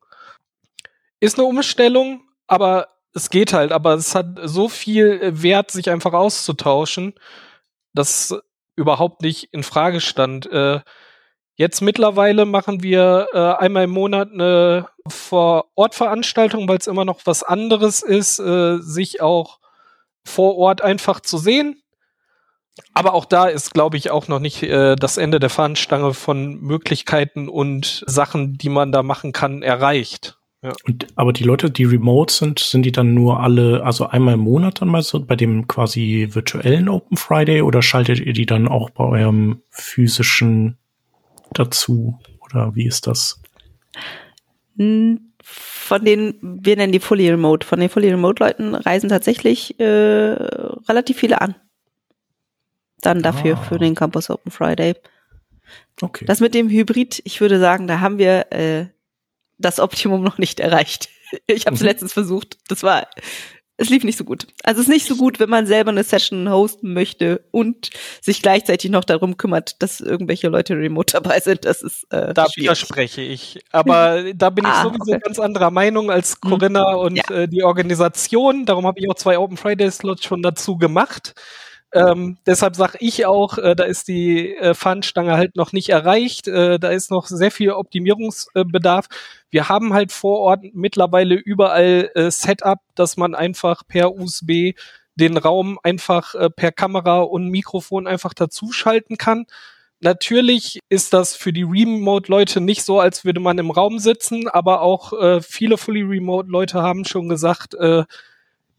Ist 1.21 1.39
eine 1.39 1.47
Umstellung, 1.47 2.23
aber 2.47 2.89
es 3.15 3.31
geht 3.31 3.53
halt. 3.53 3.73
Aber 3.73 3.95
es 3.95 4.15
hat 4.15 4.39
so 4.43 4.69
viel 4.69 5.21
äh, 5.23 5.43
Wert, 5.43 5.71
sich 5.71 5.91
einfach 5.91 6.13
auszutauschen, 6.13 7.15
dass 7.93 8.35
überhaupt 8.77 9.23
nicht 9.23 9.53
in 9.53 9.63
Frage 9.63 10.01
stand. 10.01 10.51
Äh, 10.51 10.81
jetzt 11.57 11.83
mittlerweile 11.83 12.47
machen 12.47 12.83
wir 12.83 13.29
äh, 13.33 13.63
einmal 13.63 13.85
im 13.85 13.91
Monat 13.91 14.33
eine 14.33 14.89
Vor-Ort-Veranstaltung, 15.07 16.69
weil 16.69 16.79
es 16.79 16.87
immer 16.87 17.05
noch 17.05 17.21
was 17.25 17.43
anderes 17.43 18.03
ist, 18.03 18.39
äh, 18.39 18.79
sich 18.79 19.21
auch 19.21 19.61
vor 20.25 20.57
Ort 20.57 20.81
einfach 20.81 21.21
zu 21.21 21.39
sehen. 21.39 21.83
Aber 22.95 23.15
auch 23.15 23.27
da 23.27 23.47
ist, 23.47 23.75
glaube 23.75 23.97
ich, 23.97 24.11
auch 24.11 24.29
noch 24.29 24.39
nicht 24.39 24.63
äh, 24.63 24.97
das 24.97 25.19
Ende 25.19 25.39
der 25.39 25.51
Fahnenstange 25.51 26.15
von 26.15 26.61
Möglichkeiten 26.61 27.49
und 27.49 28.05
Sachen, 28.07 28.55
die 28.57 28.69
man 28.71 28.93
da 28.93 29.03
machen 29.03 29.33
kann, 29.33 29.63
erreicht. 29.63 30.40
Ja. 30.63 30.73
Und, 30.87 31.07
aber 31.17 31.33
die 31.33 31.45
Leute, 31.45 31.71
die 31.71 31.85
remote 31.85 32.33
sind, 32.33 32.59
sind 32.59 32.83
die 32.83 32.93
dann 32.93 33.15
nur 33.15 33.41
alle, 33.41 33.83
also 33.83 34.07
einmal 34.07 34.35
im 34.35 34.41
Monat 34.41 34.83
dann 34.83 34.89
mal 34.89 35.03
so 35.03 35.25
bei 35.25 35.35
dem 35.35 35.67
quasi 35.67 36.29
virtuellen 36.33 36.89
Open 36.89 37.17
Friday 37.17 37.63
oder 37.63 37.81
schaltet 37.81 38.21
ihr 38.21 38.35
die 38.35 38.47
dann 38.47 38.69
auch 38.69 38.91
bei 38.91 39.05
eurem 39.05 39.63
physischen 39.71 40.77
dazu? 41.53 42.19
Oder 42.41 42.75
wie 42.75 42.87
ist 42.87 43.07
das? 43.07 43.41
Von 45.43 46.05
den, 46.05 46.35
wir 46.43 46.77
nennen 46.77 46.93
die 46.93 47.01
Fully 47.01 47.31
Remote, 47.31 47.67
von 47.67 47.81
den 47.81 47.89
Fully 47.89 48.11
Remote 48.11 48.43
Leuten 48.43 48.75
reisen 48.75 49.09
tatsächlich 49.09 49.81
äh, 49.81 49.85
relativ 49.85 51.19
viele 51.19 51.41
an. 51.41 51.55
Dann 53.01 53.23
dafür 53.23 53.57
ah. 53.57 53.63
für 53.63 53.79
den 53.79 53.95
Campus 53.95 54.29
Open 54.29 54.53
Friday. 54.53 54.95
Okay. 56.03 56.27
Das 56.27 56.41
mit 56.41 56.53
dem 56.53 56.69
Hybrid, 56.69 57.23
ich 57.25 57.41
würde 57.41 57.59
sagen, 57.59 57.87
da 57.87 58.01
haben 58.01 58.19
wir 58.19 58.53
äh, 58.53 58.87
das 59.61 59.79
Optimum 59.79 60.23
noch 60.23 60.39
nicht 60.39 60.61
erreicht. 60.61 61.09
Ich 61.47 61.67
habe 61.67 61.77
es 61.77 61.81
mhm. 61.81 61.87
letztens 61.87 62.13
versucht. 62.13 62.59
Das 62.67 62.83
war, 62.83 63.07
es 63.81 63.89
lief 63.89 64.03
nicht 64.03 64.19
so 64.19 64.25
gut. 64.25 64.49
Also 64.63 64.81
es 64.81 64.89
ist 64.89 64.93
nicht 64.93 65.07
so 65.07 65.15
gut, 65.15 65.39
wenn 65.39 65.49
man 65.49 65.65
selber 65.65 65.91
eine 65.91 66.03
Session 66.03 66.51
hosten 66.51 66.93
möchte 66.93 67.45
und 67.51 67.91
sich 68.21 68.43
gleichzeitig 68.43 68.91
noch 68.91 69.05
darum 69.05 69.37
kümmert, 69.37 69.81
dass 69.81 70.01
irgendwelche 70.01 70.49
Leute 70.49 70.75
remote 70.75 71.13
dabei 71.23 71.39
sind. 71.39 71.65
Das 71.65 71.83
ist 71.83 72.03
äh, 72.11 72.35
da 72.35 72.47
schwierig. 72.47 72.57
widerspreche 72.57 73.23
ich. 73.23 73.61
Aber 73.71 74.25
da 74.35 74.51
bin 74.51 74.65
ich 74.65 74.71
ah, 74.71 74.83
sowieso 74.83 75.13
okay. 75.13 75.21
ganz 75.25 75.39
anderer 75.39 75.71
Meinung 75.71 76.11
als 76.11 76.37
mhm. 76.43 76.51
Corinna 76.51 76.93
mhm. 76.93 76.99
und 76.99 77.17
ja. 77.17 77.31
äh, 77.31 77.49
die 77.49 77.63
Organisation. 77.63 78.67
Darum 78.67 78.87
habe 78.87 78.99
ich 78.99 79.09
auch 79.09 79.15
zwei 79.15 79.39
Open 79.39 79.57
Friday 79.57 79.91
Slots 79.91 80.25
schon 80.25 80.43
dazu 80.43 80.77
gemacht. 80.77 81.35
Ähm, 81.93 82.39
deshalb 82.47 82.77
sage 82.77 82.99
ich 83.01 83.27
auch, 83.27 83.59
äh, 83.59 83.75
da 83.75 83.85
ist 83.85 84.09
die 84.09 84.55
äh, 84.57 84.75
Fahnenstange 84.75 85.37
halt 85.37 85.57
noch 85.57 85.73
nicht 85.73 85.89
erreicht. 85.89 86.47
Äh, 86.47 86.79
da 86.79 86.91
ist 86.91 87.11
noch 87.11 87.27
sehr 87.27 87.51
viel 87.51 87.73
Optimierungsbedarf. 87.73 89.07
Wir 89.51 89.69
haben 89.69 89.93
halt 89.93 90.13
vor 90.13 90.39
Ort 90.39 90.61
mittlerweile 90.73 91.35
überall 91.35 92.11
äh, 92.15 92.31
Setup, 92.31 92.79
dass 92.95 93.17
man 93.17 93.35
einfach 93.35 93.83
per 93.89 94.15
USB 94.15 94.75
den 95.17 95.37
Raum 95.37 95.79
einfach 95.83 96.35
äh, 96.35 96.49
per 96.51 96.73
Kamera 96.73 97.21
und 97.21 97.49
Mikrofon 97.49 98.07
einfach 98.07 98.35
dazuschalten 98.35 99.17
kann. 99.19 99.47
Natürlich 100.01 100.81
ist 100.89 101.13
das 101.13 101.37
für 101.37 101.53
die 101.53 101.65
Remote-Leute 101.65 102.61
nicht 102.61 102.85
so, 102.85 103.01
als 103.01 103.25
würde 103.25 103.41
man 103.41 103.59
im 103.59 103.71
Raum 103.71 103.99
sitzen, 103.99 104.49
aber 104.49 104.81
auch 104.81 105.13
äh, 105.13 105.43
viele 105.43 105.77
Fully 105.77 106.03
Remote-Leute 106.03 106.81
haben 106.81 107.05
schon 107.05 107.29
gesagt, 107.29 107.75
äh, 107.75 108.05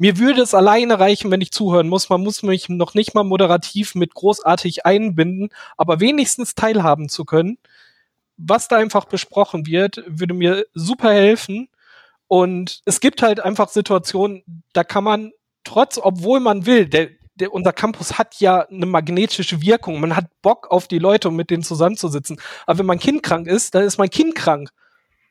mir 0.02 0.18
würde 0.18 0.42
es 0.42 0.56
alleine 0.56 1.00
reichen, 1.00 1.30
wenn 1.30 1.42
ich 1.42 1.52
zuhören 1.52 1.88
muss. 1.88 2.10
Man 2.10 2.24
muss 2.24 2.42
mich 2.42 2.70
noch 2.70 2.96
nicht 2.96 3.14
mal 3.14 3.24
moderativ 3.24 3.94
mit 3.94 4.16
großartig 4.16 4.84
einbinden, 4.84 5.50
aber 5.78 6.00
wenigstens 6.00 6.56
teilhaben 6.56 7.08
zu 7.08 7.24
können. 7.24 7.60
Was 8.36 8.68
da 8.68 8.78
einfach 8.78 9.06
besprochen 9.06 9.68
wird, 9.68 10.04
würde 10.08 10.34
mir 10.34 10.66
super 10.74 11.14
helfen. 11.14 11.70
Und 12.26 12.82
es 12.86 13.00
gibt 13.00 13.22
halt 13.22 13.42
einfach 13.42 13.70
Situationen, 13.70 14.42
da 14.74 14.84
kann 14.84 15.04
man 15.04 15.34
trotz, 15.64 16.00
obwohl 16.02 16.40
man 16.40 16.66
will, 16.66 16.88
der, 16.88 17.10
der, 17.36 17.54
unser 17.54 17.72
Campus 17.72 18.18
hat 18.18 18.40
ja 18.40 18.62
eine 18.62 18.88
magnetische 18.88 19.62
Wirkung. 19.62 20.00
Man 20.00 20.16
hat 20.16 20.26
Bock 20.42 20.72
auf 20.72 20.88
die 20.88 20.98
Leute, 20.98 21.28
um 21.28 21.36
mit 21.36 21.52
denen 21.52 21.62
zusammenzusitzen. 21.62 22.42
Aber 22.66 22.80
wenn 22.80 22.88
mein 22.88 22.98
Kind 22.98 23.22
krank 23.22 23.46
ist, 23.46 23.76
dann 23.76 23.84
ist 23.84 24.00
mein 24.00 24.10
Kind 24.10 24.34
krank. 24.34 24.72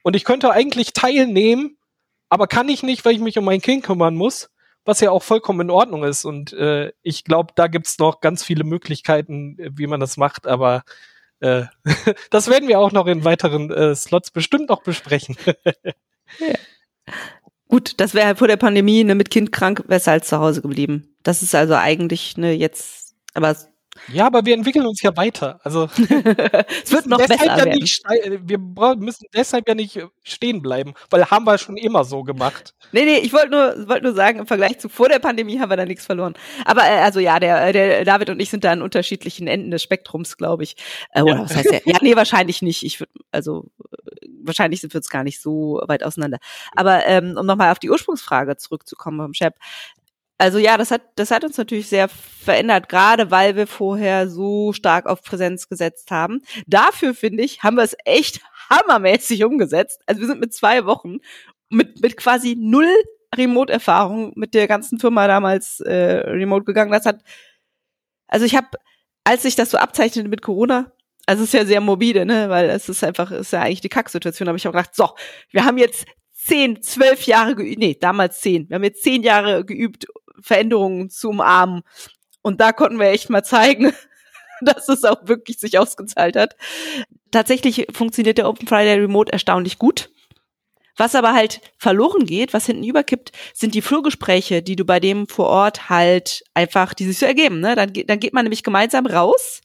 Und 0.04 0.14
ich 0.14 0.24
könnte 0.24 0.52
eigentlich 0.52 0.92
teilnehmen, 0.92 1.76
aber 2.28 2.46
kann 2.46 2.68
ich 2.68 2.84
nicht, 2.84 3.04
weil 3.04 3.14
ich 3.14 3.20
mich 3.20 3.36
um 3.36 3.44
mein 3.44 3.60
Kind 3.60 3.82
kümmern 3.82 4.14
muss 4.14 4.48
was 4.84 5.00
ja 5.00 5.10
auch 5.10 5.22
vollkommen 5.22 5.60
in 5.60 5.70
Ordnung 5.70 6.04
ist. 6.04 6.24
Und 6.24 6.52
äh, 6.52 6.92
ich 7.02 7.24
glaube, 7.24 7.52
da 7.54 7.66
gibt's 7.66 7.98
noch 7.98 8.20
ganz 8.20 8.42
viele 8.42 8.64
Möglichkeiten, 8.64 9.58
äh, 9.58 9.70
wie 9.74 9.86
man 9.86 10.00
das 10.00 10.16
macht, 10.16 10.46
aber 10.46 10.84
äh, 11.40 11.64
das 12.30 12.48
werden 12.48 12.68
wir 12.68 12.78
auch 12.78 12.92
noch 12.92 13.06
in 13.06 13.24
weiteren 13.24 13.70
äh, 13.70 13.94
Slots 13.94 14.30
bestimmt 14.30 14.68
noch 14.68 14.82
besprechen. 14.82 15.36
ja. 16.38 16.54
Gut, 17.68 18.00
das 18.00 18.14
wäre 18.14 18.34
vor 18.34 18.48
der 18.48 18.56
Pandemie, 18.56 19.04
ne, 19.04 19.14
mit 19.14 19.30
Kind 19.30 19.52
krank, 19.52 19.84
wäre 19.86 20.00
es 20.00 20.08
halt 20.08 20.24
zu 20.24 20.38
Hause 20.38 20.60
geblieben. 20.60 21.14
Das 21.22 21.42
ist 21.42 21.54
also 21.54 21.74
eigentlich, 21.74 22.36
ne, 22.36 22.52
jetzt, 22.52 23.14
aber 23.32 23.56
ja, 24.12 24.26
aber 24.26 24.44
wir 24.44 24.54
entwickeln 24.54 24.86
uns 24.86 25.02
ja 25.02 25.16
weiter. 25.16 25.60
Also 25.62 25.84
es 26.84 26.92
wird 26.92 27.06
noch 27.06 27.18
besser 27.18 27.46
ja. 27.46 27.64
Nicht, 27.64 28.02
wir 28.42 28.58
müssen 28.96 29.26
deshalb 29.34 29.68
ja 29.68 29.74
nicht 29.74 29.98
stehen 30.22 30.62
bleiben, 30.62 30.94
weil 31.10 31.30
haben 31.30 31.44
wir 31.44 31.58
schon 31.58 31.76
immer 31.76 32.04
so 32.04 32.22
gemacht. 32.22 32.74
Nee, 32.92 33.04
nee, 33.04 33.18
ich 33.18 33.32
wollte 33.32 33.50
nur, 33.50 33.88
wollte 33.88 34.04
nur 34.04 34.14
sagen, 34.14 34.40
im 34.40 34.46
Vergleich 34.46 34.78
zu 34.78 34.88
vor 34.88 35.08
der 35.08 35.18
Pandemie 35.18 35.58
haben 35.58 35.70
wir 35.70 35.76
da 35.76 35.84
nichts 35.84 36.06
verloren. 36.06 36.34
Aber 36.64 36.82
äh, 36.82 37.00
also 37.00 37.20
ja, 37.20 37.38
der, 37.38 37.72
der 37.72 38.04
David 38.04 38.30
und 38.30 38.40
ich 38.40 38.50
sind 38.50 38.64
da 38.64 38.72
an 38.72 38.82
unterschiedlichen 38.82 39.46
Enden 39.46 39.70
des 39.70 39.82
Spektrums, 39.82 40.36
glaube 40.36 40.62
ich. 40.64 40.76
Äh, 41.12 41.22
oder 41.22 41.34
ja. 41.36 41.42
was 41.42 41.56
heißt 41.56 41.70
der? 41.70 41.82
Ja, 41.84 41.98
nee, 42.02 42.16
wahrscheinlich 42.16 42.62
nicht. 42.62 42.82
Ich 42.84 43.00
würde, 43.00 43.12
also 43.30 43.66
wahrscheinlich 44.42 44.80
sind 44.80 44.92
wir 44.92 44.98
jetzt 44.98 45.10
gar 45.10 45.24
nicht 45.24 45.40
so 45.40 45.80
weit 45.86 46.02
auseinander. 46.02 46.38
Aber 46.74 47.06
ähm, 47.06 47.36
um 47.38 47.46
nochmal 47.46 47.72
auf 47.72 47.78
die 47.78 47.90
Ursprungsfrage 47.90 48.56
zurückzukommen 48.56 49.20
vom 49.20 49.34
Chef, 49.34 49.54
also 50.40 50.58
ja, 50.58 50.78
das 50.78 50.90
hat, 50.90 51.02
das 51.16 51.30
hat 51.30 51.44
uns 51.44 51.58
natürlich 51.58 51.88
sehr 51.88 52.08
verändert, 52.08 52.88
gerade 52.88 53.30
weil 53.30 53.56
wir 53.56 53.66
vorher 53.66 54.28
so 54.28 54.72
stark 54.72 55.06
auf 55.06 55.22
Präsenz 55.22 55.68
gesetzt 55.68 56.10
haben. 56.10 56.40
Dafür, 56.66 57.14
finde 57.14 57.42
ich, 57.42 57.62
haben 57.62 57.76
wir 57.76 57.84
es 57.84 57.96
echt 58.06 58.40
hammermäßig 58.70 59.44
umgesetzt. 59.44 60.00
Also 60.06 60.22
wir 60.22 60.28
sind 60.28 60.40
mit 60.40 60.54
zwei 60.54 60.86
Wochen 60.86 61.18
mit, 61.68 62.00
mit 62.00 62.16
quasi 62.16 62.56
null 62.58 62.90
Remote-Erfahrung 63.36 64.32
mit 64.34 64.54
der 64.54 64.66
ganzen 64.66 64.98
Firma 64.98 65.28
damals 65.28 65.80
äh, 65.80 66.20
remote 66.26 66.64
gegangen. 66.64 66.90
Das 66.90 67.04
hat, 67.04 67.22
also 68.26 68.46
ich 68.46 68.56
habe, 68.56 68.68
als 69.24 69.42
sich 69.42 69.56
das 69.56 69.70
so 69.70 69.78
abzeichnete 69.78 70.28
mit 70.28 70.42
Corona, 70.42 70.90
also 71.26 71.42
es 71.42 71.50
ist 71.50 71.60
ja 71.60 71.66
sehr 71.66 71.80
morbide, 71.80 72.24
ne, 72.24 72.48
weil 72.48 72.70
es 72.70 72.88
ist 72.88 73.04
einfach, 73.04 73.30
ist 73.30 73.52
ja 73.52 73.60
eigentlich 73.60 73.82
die 73.82 73.88
Kacksituation, 73.88 74.48
aber 74.48 74.56
ich 74.56 74.66
habe 74.66 74.76
gedacht, 74.76 74.96
so, 74.96 75.10
wir 75.50 75.64
haben 75.64 75.78
jetzt 75.78 76.06
zehn, 76.32 76.82
zwölf 76.82 77.22
Jahre 77.26 77.54
geübt, 77.54 77.78
nee, 77.78 77.96
damals 78.00 78.40
zehn, 78.40 78.68
wir 78.68 78.76
haben 78.76 78.84
jetzt 78.84 79.02
zehn 79.02 79.22
Jahre 79.22 79.64
geübt, 79.64 80.06
Veränderungen 80.40 81.10
zu 81.10 81.30
umarmen. 81.30 81.82
Und 82.42 82.60
da 82.60 82.72
konnten 82.72 82.98
wir 82.98 83.08
echt 83.08 83.30
mal 83.30 83.44
zeigen, 83.44 83.92
dass 84.60 84.88
es 84.88 85.04
auch 85.04 85.26
wirklich 85.26 85.58
sich 85.58 85.78
ausgezahlt 85.78 86.36
hat. 86.36 86.56
Tatsächlich 87.30 87.86
funktioniert 87.92 88.38
der 88.38 88.48
Open 88.48 88.66
Friday 88.66 88.98
Remote 88.98 89.32
erstaunlich 89.32 89.78
gut. 89.78 90.10
Was 90.96 91.14
aber 91.14 91.32
halt 91.32 91.60
verloren 91.78 92.26
geht, 92.26 92.52
was 92.52 92.66
hinten 92.66 92.84
überkippt, 92.84 93.32
sind 93.54 93.74
die 93.74 93.80
Flurgespräche, 93.80 94.62
die 94.62 94.76
du 94.76 94.84
bei 94.84 95.00
dem 95.00 95.28
vor 95.28 95.46
Ort 95.46 95.88
halt 95.88 96.44
einfach, 96.52 96.92
die 96.92 97.06
sich 97.06 97.18
so 97.18 97.24
ergeben. 97.24 97.60
Ne? 97.60 97.74
Dann, 97.74 97.92
dann 97.92 98.20
geht 98.20 98.34
man 98.34 98.44
nämlich 98.44 98.62
gemeinsam 98.62 99.06
raus 99.06 99.62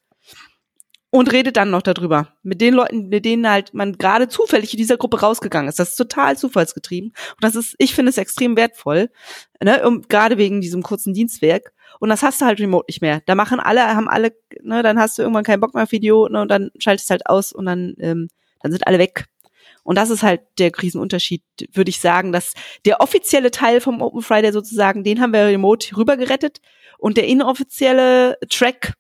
und 1.16 1.32
redet 1.32 1.56
dann 1.56 1.72
noch 1.72 1.82
darüber. 1.82 2.28
Mit 2.44 2.60
den 2.60 2.74
Leuten, 2.74 3.08
mit 3.08 3.24
denen 3.24 3.50
halt 3.50 3.74
man 3.74 3.98
gerade 3.98 4.28
zufällig 4.28 4.74
in 4.74 4.78
dieser 4.78 4.98
Gruppe 4.98 5.22
rausgegangen 5.22 5.70
ist. 5.70 5.80
Das 5.80 5.92
ist 5.92 5.96
total 5.96 6.38
zufallsgetrieben. 6.38 7.12
Und 7.12 7.44
das 7.44 7.56
ist, 7.56 7.74
ich 7.78 7.96
finde 7.96 8.10
es 8.10 8.18
extrem 8.18 8.58
wertvoll, 8.58 9.10
ne, 9.64 9.88
um, 9.88 10.02
gerade 10.10 10.38
wegen 10.38 10.60
diesem 10.60 10.84
kurzen 10.84 11.14
Dienstwerk. 11.14 11.72
Und 12.02 12.10
das 12.10 12.22
hast 12.22 12.42
du 12.42 12.46
halt 12.46 12.60
remote 12.60 12.86
nicht 12.90 13.02
mehr. 13.02 13.22
Da 13.28 13.36
machen 13.36 13.62
alle, 13.62 13.96
haben 13.96 14.10
alle, 14.10 14.36
ne, 14.62 14.84
dann 14.84 15.00
hast 15.00 15.18
du 15.18 15.22
irgendwann 15.22 15.46
keinen 15.46 15.62
Bock 15.62 15.74
mehr 15.74 15.84
auf 15.84 15.94
Video, 15.94 16.28
ne, 16.28 16.42
und 16.42 16.52
dann 16.52 16.70
schaltest 16.80 17.10
halt 17.10 17.28
aus 17.28 17.54
und 17.54 17.66
dann, 17.66 17.96
ähm, 18.00 18.28
dann 18.62 18.74
sind 18.74 18.86
alle 18.86 19.00
weg. 19.00 19.26
Und 19.84 19.98
das 19.98 20.10
ist 20.10 20.22
halt 20.22 20.42
der 20.60 20.72
Krisenunterschied, 20.72 21.44
würde 21.72 21.90
ich 21.90 22.02
sagen, 22.02 22.34
dass 22.34 22.56
der 22.84 23.00
offizielle 23.00 23.52
Teil 23.52 23.80
vom 23.80 24.02
Open 24.02 24.22
Friday 24.22 24.52
sozusagen, 24.52 25.06
den 25.06 25.22
haben 25.22 25.32
wir 25.32 25.46
remote 25.46 25.96
rübergerettet 25.96 26.60
und 26.98 27.16
der 27.16 27.28
inoffizielle 27.28 28.38
Track, 28.50 28.96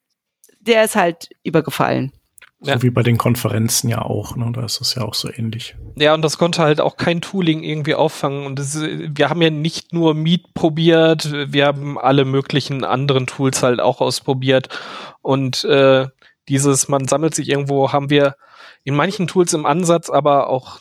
der 0.65 0.83
ist 0.83 0.95
halt 0.95 1.29
übergefallen. 1.43 2.11
So 2.61 2.71
ja. 2.71 2.81
wie 2.81 2.89
bei 2.89 3.03
den 3.03 3.17
Konferenzen 3.17 3.89
ja 3.89 4.01
auch, 4.01 4.35
ne? 4.35 4.49
Da 4.53 4.63
ist 4.63 4.81
es 4.81 4.95
ja 4.95 5.03
auch 5.03 5.13
so 5.13 5.29
ähnlich. 5.31 5.75
Ja, 5.97 6.13
und 6.13 6.21
das 6.21 6.37
konnte 6.37 6.61
halt 6.61 6.81
auch 6.81 6.97
kein 6.97 7.21
Tooling 7.21 7.63
irgendwie 7.63 7.95
auffangen. 7.95 8.45
Und 8.45 8.57
das, 8.57 8.81
wir 8.81 9.29
haben 9.29 9.41
ja 9.41 9.49
nicht 9.49 9.93
nur 9.93 10.13
Meet 10.13 10.53
probiert, 10.53 11.31
wir 11.31 11.65
haben 11.65 11.99
alle 11.99 12.25
möglichen 12.25 12.83
anderen 12.83 13.27
Tools 13.27 13.61
halt 13.61 13.79
auch 13.81 14.01
ausprobiert. 14.01 14.69
Und 15.21 15.63
äh, 15.65 16.07
dieses, 16.47 16.87
man 16.87 17.07
sammelt 17.07 17.35
sich 17.35 17.49
irgendwo, 17.49 17.91
haben 17.91 18.09
wir 18.09 18.35
in 18.83 18.95
manchen 18.95 19.27
Tools 19.27 19.53
im 19.53 19.65
Ansatz, 19.65 20.09
aber 20.09 20.49
auch 20.49 20.79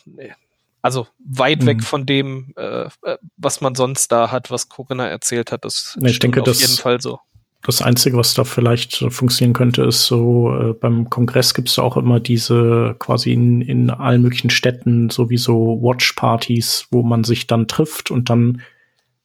also 0.84 1.06
weit 1.18 1.62
mhm. 1.62 1.66
weg 1.66 1.82
von 1.82 2.04
dem, 2.04 2.52
äh, 2.56 2.88
äh, 3.02 3.16
was 3.38 3.62
man 3.62 3.74
sonst 3.74 4.12
da 4.12 4.30
hat, 4.30 4.50
was 4.50 4.68
Corinna 4.68 5.08
erzählt 5.08 5.50
hat. 5.50 5.64
Das 5.64 5.98
ich 6.02 6.18
denke, 6.18 6.42
auf 6.42 6.46
das, 6.46 6.60
jeden 6.60 6.76
Fall 6.76 7.00
so. 7.00 7.20
Das 7.64 7.82
Einzige, 7.82 8.16
was 8.16 8.34
da 8.34 8.44
vielleicht 8.44 9.04
funktionieren 9.08 9.54
könnte, 9.54 9.82
ist 9.84 10.06
so, 10.06 10.54
äh, 10.54 10.72
beim 10.74 11.10
Kongress 11.10 11.54
gibt 11.54 11.68
es 11.68 11.78
auch 11.78 11.96
immer 11.96 12.20
diese 12.20 12.94
quasi 12.98 13.32
in, 13.32 13.62
in 13.62 13.90
allen 13.90 14.22
möglichen 14.22 14.50
Städten 14.50 15.10
sowieso 15.10 15.80
Watch-Partys, 15.82 16.88
wo 16.90 17.02
man 17.02 17.24
sich 17.24 17.46
dann 17.46 17.66
trifft 17.66 18.10
und 18.10 18.30
dann 18.30 18.60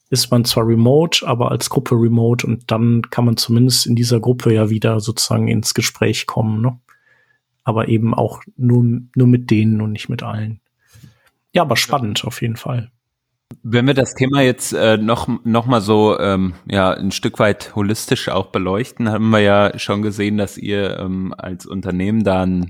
ist 0.09 0.31
man 0.31 0.45
zwar 0.45 0.65
remote, 0.65 1.27
aber 1.27 1.51
als 1.51 1.69
Gruppe 1.69 1.95
remote 1.95 2.47
und 2.47 2.71
dann 2.71 3.03
kann 3.11 3.25
man 3.25 3.37
zumindest 3.37 3.85
in 3.85 3.95
dieser 3.95 4.19
Gruppe 4.19 4.53
ja 4.53 4.69
wieder 4.69 4.99
sozusagen 5.01 5.47
ins 5.49 5.73
Gespräch 5.73 6.25
kommen. 6.25 6.61
Ne? 6.61 6.79
aber 7.69 7.87
eben 7.87 8.15
auch 8.15 8.41
nur, 8.57 8.83
nur 9.15 9.27
mit 9.27 9.51
denen 9.51 9.79
und 9.79 9.91
nicht 9.91 10.09
mit 10.09 10.23
allen. 10.23 10.59
Ja, 11.53 11.61
aber 11.61 11.75
spannend 11.75 12.25
auf 12.25 12.41
jeden 12.41 12.55
Fall. 12.57 12.91
Wenn 13.63 13.87
wir 13.87 13.93
das 13.93 14.13
Thema 14.13 14.41
jetzt 14.41 14.73
äh, 14.73 14.97
noch, 14.97 15.27
noch 15.43 15.65
mal 15.65 15.81
so 15.81 16.19
ähm, 16.19 16.53
ja, 16.65 16.91
ein 16.91 17.11
Stück 17.11 17.39
weit 17.39 17.75
holistisch 17.75 18.29
auch 18.29 18.47
beleuchten, 18.47 19.09
haben 19.09 19.29
wir 19.31 19.39
ja 19.39 19.77
schon 19.79 20.01
gesehen, 20.01 20.37
dass 20.37 20.57
ihr 20.57 20.97
ähm, 20.99 21.33
als 21.37 21.65
Unternehmen 21.65 22.23
da 22.23 22.43
eine 22.43 22.69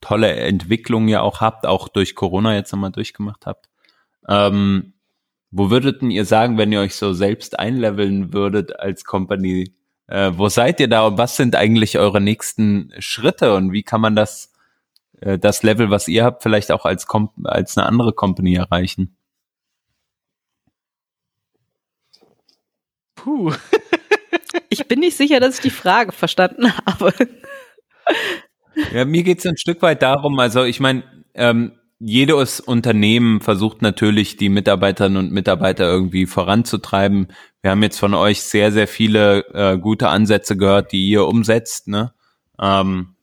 tolle 0.00 0.34
Entwicklung 0.34 1.08
ja 1.08 1.22
auch 1.22 1.40
habt, 1.40 1.66
auch 1.66 1.88
durch 1.88 2.14
Corona 2.14 2.54
jetzt 2.54 2.72
nochmal 2.72 2.92
durchgemacht 2.92 3.46
habt. 3.46 3.68
Ähm, 4.28 4.94
wo 5.50 5.70
würdet 5.70 6.02
ihr 6.02 6.24
sagen, 6.24 6.58
wenn 6.58 6.72
ihr 6.72 6.80
euch 6.80 6.94
so 6.94 7.12
selbst 7.12 7.58
einleveln 7.58 8.32
würdet 8.32 8.78
als 8.78 9.04
Company, 9.04 9.72
äh, 10.06 10.32
wo 10.34 10.48
seid 10.48 10.80
ihr 10.80 10.88
da 10.88 11.06
und 11.06 11.18
was 11.18 11.36
sind 11.36 11.56
eigentlich 11.56 11.98
eure 11.98 12.20
nächsten 12.20 12.92
Schritte 12.98 13.54
und 13.54 13.72
wie 13.72 13.82
kann 13.82 14.00
man 14.00 14.14
das, 14.14 14.52
äh, 15.20 15.38
das 15.38 15.62
Level, 15.62 15.90
was 15.90 16.08
ihr 16.08 16.24
habt, 16.24 16.42
vielleicht 16.42 16.70
auch 16.70 16.84
als, 16.84 17.06
als 17.44 17.78
eine 17.78 17.86
andere 17.86 18.12
Company 18.12 18.54
erreichen? 18.54 19.17
Puh. 23.18 23.52
ich 24.68 24.86
bin 24.86 25.00
nicht 25.00 25.16
sicher, 25.16 25.40
dass 25.40 25.56
ich 25.56 25.60
die 25.60 25.70
Frage 25.70 26.12
verstanden 26.12 26.72
habe. 26.86 27.12
ja, 28.92 29.04
mir 29.04 29.22
geht 29.22 29.40
es 29.40 29.46
ein 29.46 29.56
Stück 29.56 29.82
weit 29.82 30.02
darum, 30.02 30.38
also 30.38 30.64
ich 30.64 30.80
meine, 30.80 31.02
ähm, 31.34 31.72
jedes 32.00 32.60
Unternehmen 32.60 33.40
versucht 33.40 33.82
natürlich, 33.82 34.36
die 34.36 34.48
Mitarbeiterinnen 34.48 35.18
und 35.18 35.32
Mitarbeiter 35.32 35.84
irgendwie 35.84 36.26
voranzutreiben. 36.26 37.28
Wir 37.60 37.72
haben 37.72 37.82
jetzt 37.82 37.98
von 37.98 38.14
euch 38.14 38.42
sehr, 38.42 38.70
sehr 38.70 38.86
viele 38.86 39.44
äh, 39.52 39.78
gute 39.78 40.08
Ansätze 40.08 40.56
gehört, 40.56 40.92
die 40.92 41.08
ihr 41.08 41.26
umsetzt. 41.26 41.88
Ne? 41.88 42.12
Ähm, 42.60 43.16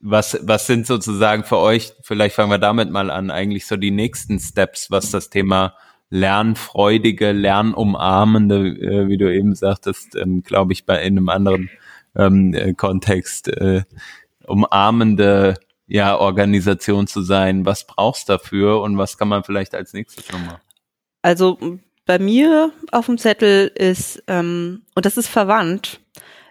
was, 0.00 0.38
was 0.42 0.68
sind 0.68 0.86
sozusagen 0.86 1.42
für 1.42 1.58
euch, 1.58 1.92
vielleicht 2.02 2.36
fangen 2.36 2.52
wir 2.52 2.58
damit 2.58 2.90
mal 2.90 3.10
an, 3.10 3.32
eigentlich 3.32 3.66
so 3.66 3.76
die 3.76 3.90
nächsten 3.90 4.38
Steps, 4.38 4.92
was 4.92 5.10
das 5.10 5.28
Thema 5.28 5.74
lernfreudige, 6.10 7.32
lernumarmende, 7.32 8.68
äh, 8.68 9.08
wie 9.08 9.16
du 9.16 9.32
eben 9.32 9.54
sagtest, 9.54 10.16
ähm, 10.16 10.42
glaube 10.42 10.72
ich, 10.72 10.84
bei 10.84 11.02
in 11.02 11.16
einem 11.16 11.28
anderen 11.28 11.70
ähm, 12.16 12.52
äh, 12.52 12.74
Kontext, 12.74 13.48
äh, 13.48 13.82
umarmende 14.46 15.54
ja, 15.86 16.16
Organisation 16.16 17.06
zu 17.06 17.22
sein? 17.22 17.66
Was 17.66 17.86
brauchst 17.86 18.28
du 18.28 18.34
dafür 18.34 18.80
und 18.80 18.98
was 18.98 19.18
kann 19.18 19.28
man 19.28 19.44
vielleicht 19.44 19.74
als 19.74 19.92
nächstes 19.92 20.30
noch 20.30 20.38
machen? 20.38 20.60
Also 21.22 21.58
bei 22.06 22.18
mir 22.18 22.72
auf 22.92 23.06
dem 23.06 23.18
Zettel 23.18 23.70
ist, 23.74 24.22
ähm, 24.26 24.82
und 24.94 25.04
das 25.04 25.16
ist 25.16 25.28
verwandt, 25.28 26.00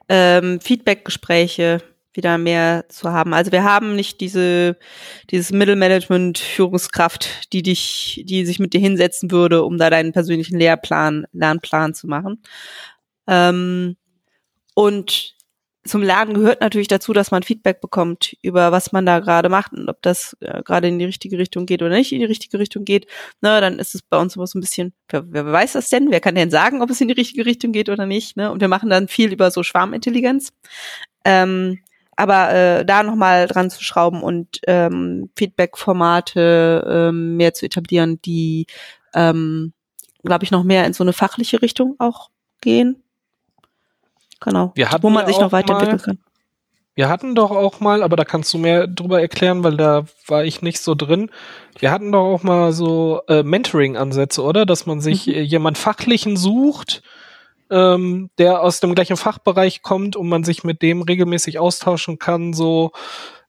ähm, 0.08 0.60
Feedback-Gespräche 0.60 1.82
wieder 2.14 2.38
mehr 2.38 2.86
zu 2.90 3.12
haben. 3.12 3.34
Also 3.34 3.52
wir 3.52 3.64
haben 3.64 3.96
nicht 3.96 4.22
diese, 4.22 4.78
dieses 5.30 5.52
Mittelmanagement, 5.52 6.38
Führungskraft, 6.40 7.54
die 7.54 7.64
dich, 7.64 8.24
die 8.26 8.46
sich 8.46 8.60
mit 8.60 8.74
dir 8.74 8.80
hinsetzen 8.80 9.32
würde, 9.32 9.64
um 9.64 9.78
da 9.78 9.90
deinen 9.90 10.12
persönlichen 10.12 10.58
Lehrplan, 10.58 11.26
Lernplan 11.32 11.94
zu 11.94 12.08
machen. 12.08 12.42
Ähm, 13.28 13.96
und 14.74 15.36
zum 15.86 16.04
Lernen 16.04 16.34
gehört 16.34 16.62
natürlich 16.62 16.88
dazu, 16.88 17.14
dass 17.14 17.32
man 17.32 17.44
Feedback 17.44 17.82
bekommt 17.82 18.38
über 18.42 18.72
was 18.72 18.92
man 18.92 19.06
da 19.06 19.20
gerade 19.20 19.50
macht 19.50 19.74
und 19.74 19.90
ob 19.90 20.02
das 20.02 20.36
äh, 20.42 20.62
gerade 20.64 20.88
in 20.88 21.00
die 21.00 21.06
richtige 21.06 21.38
Richtung 21.38 21.66
geht 21.66 21.82
oder 21.82 21.96
nicht 21.96 22.12
in 22.12 22.20
die 22.20 22.26
richtige 22.26 22.60
Richtung 22.60 22.86
geht. 22.86 23.08
Na, 23.42 23.62
dann 23.62 23.80
ist 23.80 23.96
es 23.96 24.02
bei 24.02 24.18
uns 24.18 24.36
immer 24.36 24.46
so 24.46 24.58
ein 24.58 24.62
bisschen, 24.62 24.94
wer, 25.10 25.24
wer 25.32 25.46
weiß 25.46 25.74
das 25.74 25.90
denn? 25.90 26.12
Wer 26.12 26.20
kann 26.20 26.36
denn 26.36 26.52
sagen, 26.52 26.82
ob 26.82 26.90
es 26.90 27.02
in 27.02 27.08
die 27.08 27.14
richtige 27.14 27.46
Richtung 27.46 27.72
geht 27.72 27.90
oder 27.90 28.06
nicht? 28.06 28.38
Ne? 28.38 28.52
Und 28.52 28.62
wir 28.62 28.68
machen 28.68 28.90
dann 28.90 29.08
viel 29.08 29.32
über 29.32 29.52
so 29.52 29.64
Schwarmintelligenz. 29.64 30.52
Ähm, 31.26 31.80
aber 32.20 32.52
äh, 32.52 32.86
da 32.86 33.04
nochmal 33.04 33.48
dran 33.48 33.70
zu 33.70 33.84
schrauben 33.84 34.22
und 34.22 34.60
ähm, 34.68 35.30
Feedback-Formate 35.36 37.10
ähm, 37.10 37.38
mehr 37.38 37.54
zu 37.54 37.66
etablieren, 37.66 38.22
die, 38.22 38.68
ähm, 39.14 39.74
glaube 40.24 40.44
ich, 40.44 40.52
noch 40.52 40.64
mehr 40.64 40.86
in 40.86 40.94
so 40.94 41.04
eine 41.04 41.14
fachliche 41.14 41.62
Richtung 41.62 41.96
auch 42.00 42.30
gehen 42.62 43.04
Genau. 44.40 44.72
wo 45.02 45.10
man 45.10 45.26
sich 45.28 45.40
noch 45.40 45.52
weiterentwickeln 45.52 46.02
kann. 46.02 46.20
Wir 46.96 47.08
hatten 47.08 47.34
doch 47.34 47.52
auch 47.52 47.80
mal, 47.80 48.04
aber 48.04 48.18
da 48.18 48.26
kannst 48.26 48.54
du 48.54 48.58
mehr 48.58 48.86
drüber 48.88 49.22
erklären, 49.22 49.64
weil 49.64 49.78
da 49.78 50.04
war 50.28 50.44
ich 50.44 50.62
nicht 50.62 50.82
so 50.82 50.96
drin. 50.96 51.32
Wir 51.78 51.92
hatten 51.92 52.12
doch 52.12 52.26
auch 52.26 52.44
mal 52.44 52.74
so 52.74 53.22
äh, 53.30 53.44
Mentoring-Ansätze, 53.44 54.44
oder? 54.44 54.66
Dass 54.66 54.86
man 54.86 55.00
sich 55.00 55.28
mhm. 55.28 55.34
jemand 55.34 55.78
Fachlichen 55.78 56.36
sucht, 56.36 57.02
ähm, 57.70 58.30
der 58.38 58.62
aus 58.62 58.80
dem 58.80 58.96
gleichen 58.96 59.18
Fachbereich 59.18 59.82
kommt 59.82 60.16
und 60.16 60.30
man 60.30 60.44
sich 60.44 60.64
mit 60.64 60.82
dem 60.82 61.02
regelmäßig 61.02 61.60
austauschen 61.60 62.20
kann, 62.20 62.54
so 62.54 62.92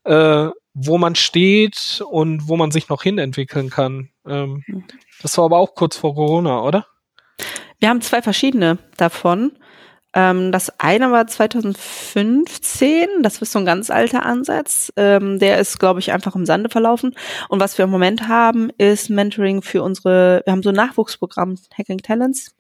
äh, 0.05 0.49
wo 0.75 0.99
man 0.99 1.15
steht 1.15 2.03
und 2.09 2.49
wo 2.49 2.57
man 2.57 2.71
sich 2.71 2.89
noch 2.89 3.03
hinentwickeln 3.03 3.71
kann. 3.71 4.11
Ähm. 4.27 4.65
Das 5.23 5.37
war 5.37 5.45
aber 5.45 5.59
auch 5.59 5.75
kurz 5.75 5.97
vor 5.97 6.15
Corona, 6.15 6.63
oder? 6.63 6.87
Wir 7.79 7.89
haben 7.89 8.01
zwei 8.01 8.23
verschiedene 8.23 8.79
davon. 8.97 9.53
Ähm, 10.13 10.51
das 10.51 10.81
eine 10.81 11.13
war 11.13 11.27
2015, 11.27 13.23
das 13.23 13.41
ist 13.41 13.53
so 13.53 13.61
ein 13.61 13.65
ganz 13.65 13.91
alter 13.91 14.25
Ansatz. 14.27 14.93
Ähm, 14.97 15.39
der 15.39 15.59
ist, 15.59 15.79
glaube 15.79 16.01
ich, 16.01 16.13
einfach 16.13 16.35
im 16.35 16.47
Sande 16.47 16.69
verlaufen. 16.69 17.15
Und 17.49 17.61
was 17.61 17.79
wir 17.79 17.85
im 17.85 17.91
Moment 17.91 18.27
haben, 18.27 18.71
ist 18.77 19.09
Mentoring 19.09 19.63
für 19.63 19.83
unsere, 19.83 20.43
wir 20.45 20.53
haben 20.53 20.65
so 20.65 20.71
ein 20.71 20.75
Nachwuchsprogramm, 20.75 21.57
Hacking 21.77 21.99
Talents. 21.99 22.57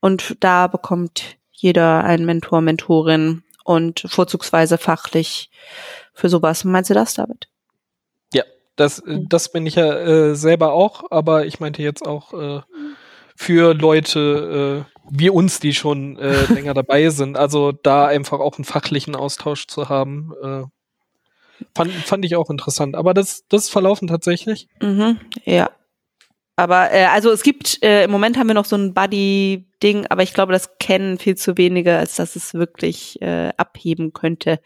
Und 0.00 0.36
da 0.40 0.66
bekommt 0.66 1.36
jeder 1.50 2.04
einen 2.04 2.24
Mentor, 2.24 2.60
Mentorin 2.60 3.42
und 3.64 4.04
vorzugsweise 4.06 4.78
fachlich 4.78 5.50
für 6.14 6.28
sowas. 6.28 6.64
Meinst 6.64 6.90
du 6.90 6.94
das, 6.94 7.14
David? 7.14 7.48
Ja, 8.32 8.44
das, 8.76 9.02
hm. 9.04 9.28
das 9.28 9.50
bin 9.50 9.66
ich 9.66 9.74
ja 9.74 9.92
äh, 9.94 10.34
selber 10.34 10.72
auch, 10.72 11.04
aber 11.10 11.46
ich 11.46 11.60
meinte 11.60 11.82
jetzt 11.82 12.06
auch 12.06 12.32
äh, 12.32 12.60
für 13.36 13.74
Leute, 13.74 14.86
äh, 14.86 14.98
wie 15.10 15.30
uns, 15.30 15.60
die 15.60 15.74
schon 15.74 16.16
äh, 16.18 16.44
länger 16.52 16.74
dabei 16.74 17.10
sind. 17.10 17.36
Also 17.36 17.72
da 17.72 18.06
einfach 18.06 18.40
auch 18.40 18.56
einen 18.56 18.64
fachlichen 18.64 19.16
Austausch 19.16 19.66
zu 19.66 19.88
haben, 19.88 20.32
äh, 20.42 20.62
fand, 21.74 21.92
fand 21.92 22.24
ich 22.24 22.36
auch 22.36 22.50
interessant. 22.50 22.94
Aber 22.94 23.14
das, 23.14 23.44
das 23.48 23.64
ist 23.64 23.70
verlaufen 23.70 24.08
tatsächlich. 24.08 24.68
Mhm, 24.80 25.18
ja. 25.44 25.70
Aber 26.58 26.92
äh, 26.92 27.04
also 27.04 27.30
es 27.30 27.44
gibt, 27.44 27.84
äh, 27.84 28.02
im 28.02 28.10
Moment 28.10 28.36
haben 28.36 28.48
wir 28.48 28.54
noch 28.54 28.64
so 28.64 28.74
ein 28.74 28.92
Buddy-Ding, 28.92 30.08
aber 30.08 30.24
ich 30.24 30.34
glaube, 30.34 30.52
das 30.52 30.76
kennen 30.78 31.16
viel 31.16 31.36
zu 31.36 31.56
wenige, 31.56 31.96
als 31.96 32.16
dass 32.16 32.34
es 32.34 32.52
wirklich 32.52 33.22
äh, 33.22 33.50
abheben 33.56 34.12
könnte. 34.12 34.58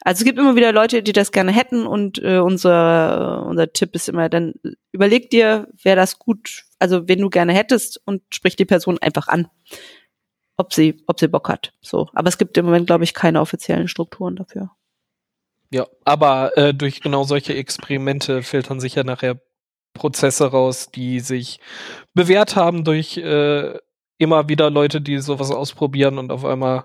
Also 0.00 0.22
es 0.22 0.24
gibt 0.24 0.40
immer 0.40 0.56
wieder 0.56 0.72
Leute, 0.72 1.00
die 1.04 1.12
das 1.12 1.30
gerne 1.30 1.52
hätten 1.52 1.86
und 1.86 2.18
äh, 2.18 2.38
unser, 2.38 3.46
unser 3.46 3.72
Tipp 3.72 3.94
ist 3.94 4.08
immer, 4.08 4.28
dann 4.28 4.54
überleg 4.90 5.30
dir, 5.30 5.68
wer 5.84 5.94
das 5.94 6.18
gut, 6.18 6.64
also 6.80 7.06
wen 7.06 7.20
du 7.20 7.30
gerne 7.30 7.52
hättest 7.52 8.02
und 8.04 8.22
sprich 8.34 8.56
die 8.56 8.64
Person 8.64 8.98
einfach 8.98 9.28
an, 9.28 9.46
ob 10.56 10.74
sie, 10.74 11.04
ob 11.06 11.20
sie 11.20 11.28
Bock 11.28 11.48
hat. 11.48 11.72
So, 11.82 12.08
aber 12.14 12.30
es 12.30 12.38
gibt 12.38 12.58
im 12.58 12.64
Moment, 12.64 12.88
glaube 12.88 13.04
ich, 13.04 13.14
keine 13.14 13.40
offiziellen 13.40 13.86
Strukturen 13.86 14.34
dafür. 14.34 14.72
Ja, 15.70 15.86
aber 16.04 16.58
äh, 16.58 16.74
durch 16.74 17.00
genau 17.00 17.22
solche 17.22 17.54
Experimente 17.54 18.42
filtern 18.42 18.80
sich 18.80 18.96
ja 18.96 19.04
nachher 19.04 19.40
Prozesse 19.94 20.50
raus, 20.50 20.90
die 20.90 21.20
sich 21.20 21.60
bewährt 22.14 22.56
haben 22.56 22.84
durch 22.84 23.16
äh, 23.16 23.78
immer 24.18 24.48
wieder 24.48 24.70
Leute, 24.70 25.00
die 25.00 25.18
sowas 25.18 25.50
ausprobieren 25.50 26.18
und 26.18 26.30
auf 26.32 26.44
einmal 26.44 26.84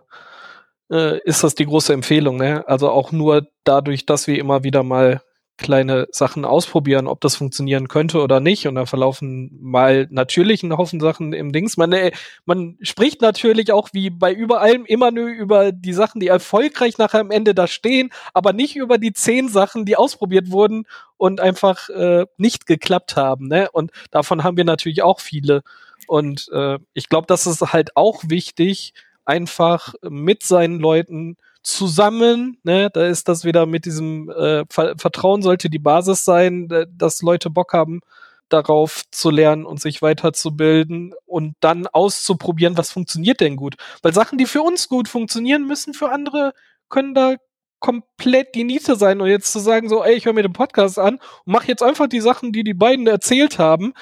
äh, 0.92 1.20
ist 1.24 1.44
das 1.44 1.56
die 1.56 1.66
große 1.66 1.94
Empfehlung. 1.94 2.38
Ne? 2.38 2.68
Also 2.68 2.90
auch 2.90 3.12
nur 3.12 3.48
dadurch, 3.64 4.06
dass 4.06 4.28
wir 4.28 4.40
immer 4.40 4.64
wieder 4.64 4.84
mal 4.84 5.22
kleine 5.58 6.08
Sachen 6.12 6.46
ausprobieren, 6.46 7.08
ob 7.08 7.22
das 7.22 7.36
funktionieren 7.36 7.88
könnte 7.88 8.22
oder 8.22 8.40
nicht. 8.40 8.68
Und 8.68 8.76
da 8.76 8.86
verlaufen 8.86 9.58
mal 9.62 10.08
natürlich 10.10 10.64
ein 10.64 10.78
Haufen 10.78 11.00
Sachen 11.00 11.34
im 11.34 11.52
Dings. 11.52 11.78
Man, 11.78 11.92
äh, 11.94 12.12
man 12.46 12.78
spricht 12.82 13.22
natürlich 13.22 13.72
auch 13.72 13.90
wie 13.92 14.10
bei 14.10 14.34
überall 14.34 14.84
immer 14.86 15.12
nur 15.12 15.28
über 15.28 15.72
die 15.72 15.94
Sachen, 15.94 16.20
die 16.20 16.28
erfolgreich 16.28 16.98
nachher 16.98 17.20
am 17.20 17.32
Ende 17.32 17.56
da 17.56 17.68
stehen, 17.68 18.12
aber 18.34 18.54
nicht 18.54 18.76
über 18.76 18.98
die 18.98 19.14
zehn 19.14 19.50
Sachen, 19.50 19.86
die 19.86 19.98
ausprobiert 19.98 20.52
wurden 20.52 20.86
und 21.18 21.40
einfach 21.40 21.90
äh, 21.90 22.26
nicht 22.38 22.68
geklappt 22.68 23.16
haben. 23.16 23.48
Ne? 23.48 23.70
Und 23.72 23.92
davon 24.12 24.44
haben 24.44 24.58
wir 24.58 24.66
natürlich 24.66 25.02
auch 25.02 25.20
viele. 25.20 25.64
Und 26.08 26.50
äh, 26.54 26.78
ich 26.94 27.10
glaube, 27.10 27.28
das 27.28 27.48
ist 27.48 27.74
halt 27.74 27.98
auch 27.98 28.24
wichtig, 28.28 28.94
einfach 29.26 29.94
mit 30.02 30.44
seinen 30.44 30.80
Leuten 30.80 31.38
zusammen, 31.68 32.58
ne, 32.64 32.90
da 32.90 33.06
ist 33.06 33.28
das 33.28 33.44
wieder 33.44 33.66
mit 33.66 33.84
diesem 33.86 34.30
äh, 34.30 34.64
Vertrauen 34.70 35.42
sollte 35.42 35.70
die 35.70 35.80
Basis 35.80 36.24
sein, 36.24 36.70
dass 36.90 37.22
Leute 37.22 37.50
Bock 37.50 37.74
haben, 37.74 38.00
darauf 38.48 39.04
zu 39.12 39.30
lernen 39.30 39.66
und 39.66 39.82
sich 39.82 40.02
weiterzubilden 40.02 41.14
und 41.26 41.56
dann 41.60 41.86
auszuprobieren, 41.88 42.78
was 42.78 42.92
funktioniert 42.92 43.42
denn 43.42 43.58
gut. 43.58 43.76
Weil 44.02 44.14
Sachen, 44.14 44.38
die 44.38 44.46
für 44.46 44.62
uns 44.62 44.88
gut 44.88 45.10
funktionieren, 45.10 45.68
müssen 45.68 45.94
für 45.94 46.10
andere, 46.10 46.54
können 46.88 47.14
da 47.14 47.36
komplett 47.80 48.56
die 48.56 48.64
Niete 48.64 48.96
sein. 48.96 49.20
Und 49.20 49.28
jetzt 49.28 49.52
zu 49.52 49.60
sagen, 49.60 49.90
so, 49.90 50.02
ey, 50.06 50.16
ich 50.16 50.26
höre 50.26 50.34
mir 50.34 50.44
den 50.44 50.54
Podcast 50.54 50.98
an 50.98 51.16
und 51.16 51.52
mache 51.52 51.68
jetzt 51.68 51.84
einfach 51.84 52.08
die 52.08 52.22
Sachen, 52.22 52.54
die 52.54 52.64
die 52.64 52.74
beiden 52.74 53.06
erzählt 53.08 53.60
haben, 53.60 53.94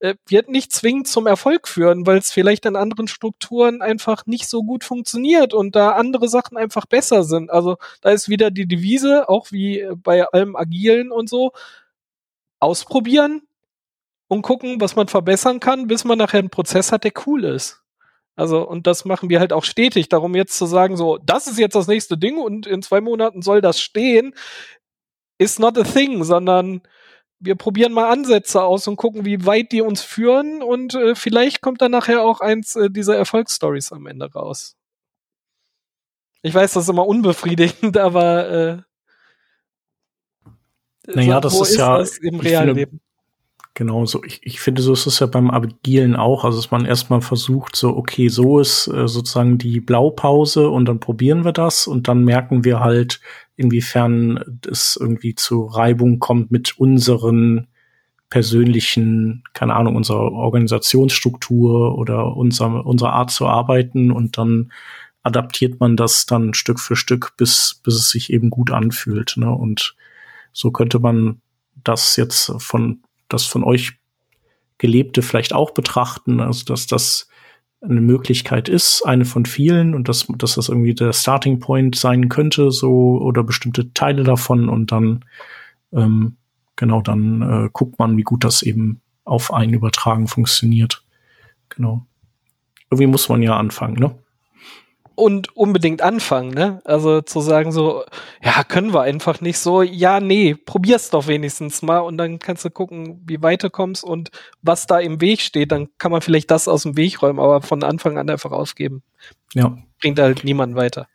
äh, 0.00 0.14
wird 0.26 0.48
nicht 0.48 0.72
zwingend 0.72 1.08
zum 1.08 1.26
Erfolg 1.26 1.68
führen, 1.68 2.06
weil 2.06 2.18
es 2.18 2.30
vielleicht 2.30 2.66
in 2.66 2.76
anderen 2.76 3.08
Strukturen 3.08 3.82
einfach 3.82 4.26
nicht 4.26 4.48
so 4.48 4.62
gut 4.62 4.84
funktioniert 4.84 5.54
und 5.54 5.74
da 5.74 5.92
andere 5.92 6.28
Sachen 6.28 6.56
einfach 6.56 6.86
besser 6.86 7.24
sind. 7.24 7.50
Also 7.50 7.78
da 8.00 8.10
ist 8.10 8.28
wieder 8.28 8.50
die 8.50 8.66
Devise, 8.66 9.28
auch 9.28 9.50
wie 9.50 9.88
bei 9.96 10.24
allem 10.26 10.56
Agilen 10.56 11.10
und 11.10 11.28
so, 11.28 11.52
ausprobieren 12.60 13.42
und 14.28 14.42
gucken, 14.42 14.80
was 14.80 14.96
man 14.96 15.08
verbessern 15.08 15.60
kann, 15.60 15.88
bis 15.88 16.04
man 16.04 16.18
nachher 16.18 16.40
einen 16.40 16.50
Prozess 16.50 16.92
hat, 16.92 17.04
der 17.04 17.12
cool 17.26 17.44
ist. 17.44 17.82
Also, 18.36 18.62
und 18.68 18.86
das 18.86 19.04
machen 19.04 19.30
wir 19.30 19.40
halt 19.40 19.52
auch 19.52 19.64
stetig. 19.64 20.08
Darum 20.08 20.36
jetzt 20.36 20.56
zu 20.56 20.66
sagen, 20.66 20.96
so, 20.96 21.18
das 21.18 21.48
ist 21.48 21.58
jetzt 21.58 21.74
das 21.74 21.88
nächste 21.88 22.16
Ding 22.16 22.38
und 22.38 22.68
in 22.68 22.82
zwei 22.82 23.00
Monaten 23.00 23.42
soll 23.42 23.60
das 23.60 23.80
stehen, 23.80 24.34
ist 25.38 25.58
not 25.58 25.76
a 25.78 25.82
thing, 25.82 26.22
sondern 26.22 26.82
wir 27.40 27.54
probieren 27.54 27.92
mal 27.92 28.10
Ansätze 28.10 28.62
aus 28.62 28.88
und 28.88 28.96
gucken, 28.96 29.24
wie 29.24 29.46
weit 29.46 29.72
die 29.72 29.82
uns 29.82 30.02
führen 30.02 30.62
und 30.62 30.94
äh, 30.94 31.14
vielleicht 31.14 31.60
kommt 31.60 31.80
dann 31.82 31.92
nachher 31.92 32.22
auch 32.22 32.40
eins 32.40 32.76
äh, 32.76 32.90
dieser 32.90 33.16
Erfolgsstories 33.16 33.92
am 33.92 34.06
Ende 34.06 34.32
raus. 34.32 34.76
Ich 36.42 36.54
weiß, 36.54 36.72
das 36.72 36.84
ist 36.84 36.88
immer 36.88 37.06
unbefriedigend, 37.06 37.96
aber 37.98 38.48
äh, 38.48 38.78
naja, 41.14 41.40
das 41.40 41.58
ist, 41.58 41.76
ja 41.76 41.98
das 41.98 42.18
im 42.18 42.40
realen 42.40 42.68
finde, 42.68 42.80
Leben. 42.80 43.00
Genau, 43.78 44.06
so 44.06 44.24
ich, 44.24 44.40
ich 44.42 44.58
finde, 44.58 44.82
so 44.82 44.92
ist 44.92 45.06
es 45.06 45.20
ja 45.20 45.26
beim 45.26 45.52
Agilen 45.52 46.16
auch. 46.16 46.44
Also 46.44 46.58
dass 46.58 46.72
man 46.72 46.84
erstmal 46.84 47.20
versucht, 47.20 47.76
so, 47.76 47.96
okay, 47.96 48.26
so 48.26 48.58
ist 48.58 48.88
äh, 48.88 49.06
sozusagen 49.06 49.56
die 49.56 49.78
Blaupause 49.78 50.68
und 50.68 50.86
dann 50.86 50.98
probieren 50.98 51.44
wir 51.44 51.52
das 51.52 51.86
und 51.86 52.08
dann 52.08 52.24
merken 52.24 52.64
wir 52.64 52.80
halt, 52.80 53.20
inwiefern 53.54 54.60
es 54.68 54.98
irgendwie 55.00 55.36
zu 55.36 55.66
Reibung 55.66 56.18
kommt 56.18 56.50
mit 56.50 56.76
unseren 56.76 57.68
persönlichen, 58.30 59.44
keine 59.52 59.76
Ahnung, 59.76 59.94
unserer 59.94 60.32
Organisationsstruktur 60.32 61.96
oder 61.96 62.36
unserer, 62.36 62.84
unserer 62.84 63.12
Art 63.12 63.30
zu 63.30 63.46
arbeiten 63.46 64.10
und 64.10 64.38
dann 64.38 64.72
adaptiert 65.22 65.78
man 65.78 65.96
das 65.96 66.26
dann 66.26 66.52
Stück 66.52 66.80
für 66.80 66.96
Stück, 66.96 67.34
bis, 67.36 67.80
bis 67.84 67.94
es 67.94 68.10
sich 68.10 68.32
eben 68.32 68.50
gut 68.50 68.72
anfühlt. 68.72 69.36
Ne? 69.36 69.48
Und 69.48 69.94
so 70.52 70.72
könnte 70.72 70.98
man 70.98 71.40
das 71.84 72.16
jetzt 72.16 72.52
von 72.58 73.02
das 73.28 73.44
von 73.44 73.64
euch 73.64 73.98
Gelebte 74.78 75.22
vielleicht 75.22 75.52
auch 75.52 75.72
betrachten, 75.72 76.40
also 76.40 76.64
dass 76.64 76.86
das 76.86 77.28
eine 77.80 78.00
Möglichkeit 78.00 78.68
ist, 78.68 79.02
eine 79.04 79.24
von 79.24 79.46
vielen 79.46 79.94
und 79.94 80.08
dass, 80.08 80.26
dass 80.36 80.54
das 80.54 80.68
irgendwie 80.68 80.94
der 80.94 81.12
Starting 81.12 81.60
Point 81.60 81.94
sein 81.96 82.28
könnte, 82.28 82.70
so 82.70 83.18
oder 83.20 83.44
bestimmte 83.44 83.92
Teile 83.92 84.24
davon 84.24 84.68
und 84.68 84.90
dann 84.90 85.24
ähm, 85.92 86.36
genau 86.76 87.00
dann 87.00 87.42
äh, 87.42 87.68
guckt 87.72 87.98
man, 87.98 88.16
wie 88.16 88.22
gut 88.22 88.44
das 88.44 88.62
eben 88.62 89.00
auf 89.24 89.52
einen 89.52 89.74
übertragen 89.74 90.26
funktioniert. 90.26 91.04
Genau. 91.68 92.06
Irgendwie 92.90 93.06
muss 93.06 93.28
man 93.28 93.42
ja 93.42 93.56
anfangen, 93.56 93.98
ne? 93.98 94.14
Und 95.18 95.56
unbedingt 95.56 96.00
anfangen, 96.00 96.50
ne? 96.50 96.80
Also 96.84 97.20
zu 97.22 97.40
sagen 97.40 97.72
so, 97.72 98.04
ja, 98.40 98.62
können 98.62 98.94
wir 98.94 99.02
einfach 99.02 99.40
nicht 99.40 99.58
so, 99.58 99.82
ja, 99.82 100.20
nee, 100.20 100.54
probier's 100.54 101.10
doch 101.10 101.26
wenigstens 101.26 101.82
mal 101.82 101.98
und 101.98 102.18
dann 102.18 102.38
kannst 102.38 102.64
du 102.64 102.70
gucken, 102.70 103.20
wie 103.26 103.42
weit 103.42 103.64
du 103.64 103.68
kommst 103.68 104.04
und 104.04 104.30
was 104.62 104.86
da 104.86 105.00
im 105.00 105.20
Weg 105.20 105.40
steht, 105.40 105.72
dann 105.72 105.88
kann 105.98 106.12
man 106.12 106.20
vielleicht 106.20 106.52
das 106.52 106.68
aus 106.68 106.84
dem 106.84 106.96
Weg 106.96 107.20
räumen, 107.20 107.40
aber 107.40 107.62
von 107.62 107.82
Anfang 107.82 108.16
an 108.16 108.30
einfach 108.30 108.52
aufgeben. 108.52 109.02
Ja. 109.54 109.76
Bringt 110.00 110.20
halt 110.20 110.44
niemand 110.44 110.76
weiter. 110.76 111.08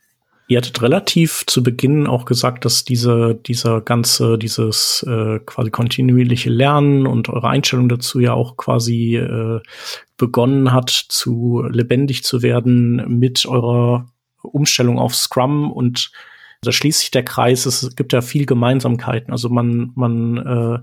Ihr 0.46 0.58
hattet 0.58 0.82
relativ 0.82 1.44
zu 1.46 1.62
Beginn 1.62 2.06
auch 2.06 2.26
gesagt, 2.26 2.66
dass 2.66 2.84
diese, 2.84 3.34
dieser 3.34 3.80
ganze, 3.80 4.36
dieses 4.36 5.02
äh, 5.08 5.38
quasi 5.46 5.70
kontinuierliche 5.70 6.50
Lernen 6.50 7.06
und 7.06 7.30
eure 7.30 7.48
Einstellung 7.48 7.88
dazu 7.88 8.20
ja 8.20 8.34
auch 8.34 8.58
quasi 8.58 9.16
äh, 9.16 9.60
begonnen 10.16 10.72
hat, 10.72 10.90
zu 10.90 11.64
lebendig 11.68 12.24
zu 12.24 12.42
werden 12.42 13.18
mit 13.18 13.46
eurer 13.46 14.06
Umstellung 14.42 14.98
auf 14.98 15.14
Scrum 15.14 15.72
und 15.72 16.12
da 16.62 16.72
schließt 16.72 17.00
sich 17.00 17.10
der 17.10 17.24
Kreis. 17.24 17.66
Es 17.66 17.94
gibt 17.96 18.12
ja 18.12 18.22
viel 18.22 18.46
Gemeinsamkeiten. 18.46 19.32
Also 19.32 19.48
man, 19.48 19.92
man 19.94 20.36
äh, 20.38 20.78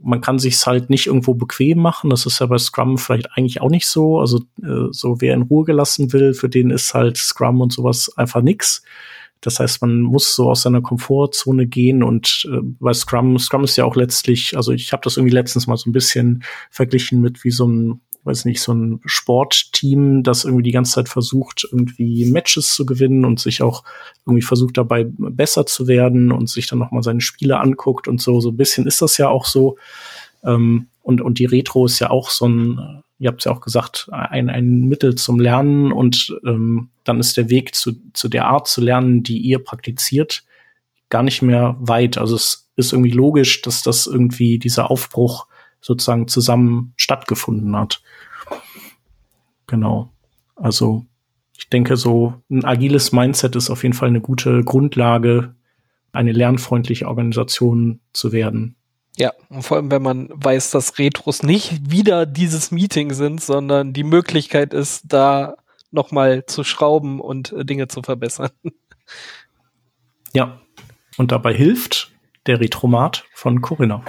man 0.00 0.20
kann 0.20 0.38
sich's 0.38 0.66
halt 0.66 0.90
nicht 0.90 1.06
irgendwo 1.06 1.34
bequem 1.34 1.78
machen. 1.78 2.10
Das 2.10 2.26
ist 2.26 2.38
ja 2.38 2.46
bei 2.46 2.58
Scrum 2.58 2.98
vielleicht 2.98 3.28
eigentlich 3.36 3.60
auch 3.60 3.70
nicht 3.70 3.86
so. 3.86 4.18
Also 4.18 4.38
äh, 4.62 4.88
so 4.90 5.20
wer 5.20 5.34
in 5.34 5.42
Ruhe 5.42 5.64
gelassen 5.64 6.12
will, 6.12 6.34
für 6.34 6.48
den 6.48 6.70
ist 6.70 6.94
halt 6.94 7.16
Scrum 7.16 7.60
und 7.60 7.72
sowas 7.72 8.10
einfach 8.16 8.42
nix. 8.42 8.82
Das 9.40 9.58
heißt, 9.58 9.82
man 9.82 10.00
muss 10.00 10.34
so 10.34 10.50
aus 10.50 10.62
seiner 10.62 10.80
Komfortzone 10.80 11.66
gehen 11.66 12.02
und 12.02 12.48
äh, 12.50 12.60
bei 12.62 12.92
Scrum, 12.92 13.38
Scrum 13.38 13.64
ist 13.64 13.76
ja 13.76 13.84
auch 13.84 13.96
letztlich, 13.96 14.56
also 14.56 14.70
ich 14.72 14.92
habe 14.92 15.02
das 15.02 15.16
irgendwie 15.16 15.34
letztens 15.34 15.66
mal 15.66 15.76
so 15.76 15.90
ein 15.90 15.92
bisschen 15.92 16.44
verglichen 16.70 17.20
mit 17.20 17.42
wie 17.42 17.50
so 17.50 17.66
ein 17.66 18.00
weiß 18.24 18.44
nicht, 18.44 18.60
so 18.60 18.72
ein 18.72 19.00
Sportteam, 19.04 20.22
das 20.22 20.44
irgendwie 20.44 20.62
die 20.62 20.72
ganze 20.72 20.92
Zeit 20.92 21.08
versucht, 21.08 21.66
irgendwie 21.70 22.24
Matches 22.26 22.74
zu 22.74 22.86
gewinnen 22.86 23.24
und 23.24 23.40
sich 23.40 23.62
auch 23.62 23.82
irgendwie 24.26 24.42
versucht 24.42 24.76
dabei 24.76 25.06
besser 25.08 25.66
zu 25.66 25.88
werden 25.88 26.30
und 26.30 26.48
sich 26.48 26.68
dann 26.68 26.78
nochmal 26.78 27.02
seine 27.02 27.20
Spiele 27.20 27.58
anguckt 27.58 28.06
und 28.06 28.20
so. 28.20 28.40
So 28.40 28.50
ein 28.50 28.56
bisschen 28.56 28.86
ist 28.86 29.02
das 29.02 29.18
ja 29.18 29.28
auch 29.28 29.44
so. 29.44 29.76
Ähm, 30.44 30.86
und, 31.02 31.20
und 31.20 31.38
die 31.38 31.46
Retro 31.46 31.86
ist 31.86 31.98
ja 31.98 32.10
auch 32.10 32.30
so 32.30 32.46
ein, 32.46 33.02
ihr 33.18 33.28
habt 33.28 33.40
es 33.40 33.46
ja 33.46 33.52
auch 33.52 33.60
gesagt, 33.60 34.08
ein, 34.12 34.48
ein 34.48 34.82
Mittel 34.82 35.16
zum 35.16 35.40
Lernen 35.40 35.90
und 35.90 36.36
ähm, 36.46 36.90
dann 37.04 37.18
ist 37.18 37.36
der 37.36 37.50
Weg 37.50 37.74
zu, 37.74 37.92
zu 38.12 38.28
der 38.28 38.46
Art 38.46 38.68
zu 38.68 38.80
lernen, 38.80 39.24
die 39.24 39.38
ihr 39.38 39.58
praktiziert, 39.58 40.44
gar 41.08 41.24
nicht 41.24 41.42
mehr 41.42 41.76
weit. 41.80 42.18
Also 42.18 42.36
es 42.36 42.70
ist 42.76 42.92
irgendwie 42.92 43.10
logisch, 43.10 43.62
dass 43.62 43.82
das 43.82 44.06
irgendwie 44.06 44.58
dieser 44.58 44.90
Aufbruch 44.90 45.46
sozusagen 45.80 46.28
zusammen 46.28 46.94
stattgefunden 47.12 47.76
hat. 47.76 48.02
Genau. 49.66 50.10
Also 50.56 51.04
ich 51.56 51.68
denke, 51.68 51.96
so 51.96 52.34
ein 52.50 52.64
agiles 52.64 53.12
Mindset 53.12 53.54
ist 53.54 53.68
auf 53.68 53.82
jeden 53.82 53.94
Fall 53.94 54.08
eine 54.08 54.22
gute 54.22 54.64
Grundlage, 54.64 55.54
eine 56.12 56.32
lernfreundliche 56.32 57.06
Organisation 57.06 58.00
zu 58.12 58.32
werden. 58.32 58.76
Ja, 59.16 59.32
und 59.50 59.62
vor 59.62 59.76
allem, 59.76 59.90
wenn 59.90 60.02
man 60.02 60.30
weiß, 60.32 60.70
dass 60.70 60.98
Retros 60.98 61.42
nicht 61.42 61.90
wieder 61.90 62.24
dieses 62.24 62.70
Meeting 62.70 63.12
sind, 63.12 63.42
sondern 63.42 63.92
die 63.92 64.04
Möglichkeit 64.04 64.72
ist, 64.72 65.04
da 65.08 65.56
nochmal 65.90 66.46
zu 66.46 66.64
schrauben 66.64 67.20
und 67.20 67.52
äh, 67.52 67.66
Dinge 67.66 67.88
zu 67.88 68.02
verbessern. 68.02 68.50
Ja, 70.32 70.62
und 71.18 71.30
dabei 71.30 71.52
hilft 71.52 72.10
der 72.46 72.58
Retromat 72.58 73.24
von 73.34 73.60
Corinna. 73.60 74.02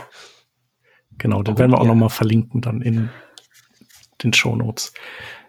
Genau, 1.24 1.42
den 1.42 1.56
oh, 1.56 1.58
werden 1.58 1.72
wir 1.72 1.78
auch 1.78 1.86
ja. 1.86 1.88
noch 1.88 1.96
mal 1.96 2.10
verlinken 2.10 2.60
dann 2.60 2.82
in 2.82 3.10
den 4.22 4.34
Show 4.34 4.58
Notes. 4.58 4.94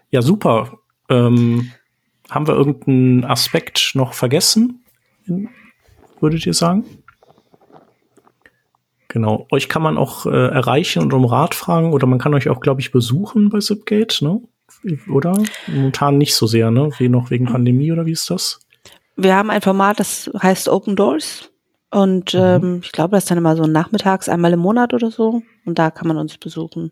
Ja, 0.09 0.21
super. 0.21 0.79
Ähm, 1.09 1.69
haben 2.29 2.47
wir 2.47 2.55
irgendeinen 2.55 3.25
Aspekt 3.25 3.91
noch 3.93 4.13
vergessen? 4.13 4.85
Würdet 6.21 6.45
ihr 6.45 6.53
sagen? 6.53 6.85
Genau. 9.09 9.47
Euch 9.51 9.67
kann 9.67 9.81
man 9.81 9.97
auch 9.97 10.25
äh, 10.25 10.29
erreichen 10.29 11.03
und 11.03 11.11
um 11.11 11.25
Rat 11.25 11.53
fragen 11.53 11.91
oder 11.91 12.07
man 12.07 12.19
kann 12.19 12.33
euch 12.33 12.47
auch, 12.47 12.61
glaube 12.61 12.79
ich, 12.79 12.93
besuchen 12.93 13.49
bei 13.49 13.59
Zipgate, 13.59 14.23
ne? 14.23 14.41
Oder? 15.09 15.43
Momentan 15.67 16.17
nicht 16.17 16.35
so 16.35 16.47
sehr, 16.47 16.71
ne? 16.71 16.89
Wie 16.99 17.09
noch 17.09 17.31
wegen 17.31 17.47
Pandemie 17.47 17.91
oder 17.91 18.05
wie 18.05 18.13
ist 18.13 18.29
das? 18.29 18.61
Wir 19.17 19.35
haben 19.35 19.49
ein 19.49 19.61
Format, 19.61 19.99
das 19.99 20.31
heißt 20.41 20.69
Open 20.69 20.95
Doors. 20.95 21.51
Und 21.95 22.33
mhm. 22.33 22.39
ähm, 22.41 22.81
ich 22.83 22.91
glaube, 22.91 23.11
das 23.11 23.23
ist 23.23 23.31
dann 23.31 23.37
immer 23.37 23.55
so 23.55 23.67
nachmittags, 23.67 24.27
einmal 24.27 24.51
im 24.51 24.59
Monat 24.59 24.93
oder 24.93 25.11
so. 25.11 25.43
Und 25.63 25.79
da 25.79 25.91
kann 25.91 26.09
man 26.09 26.17
uns 26.17 26.37
besuchen. 26.37 26.91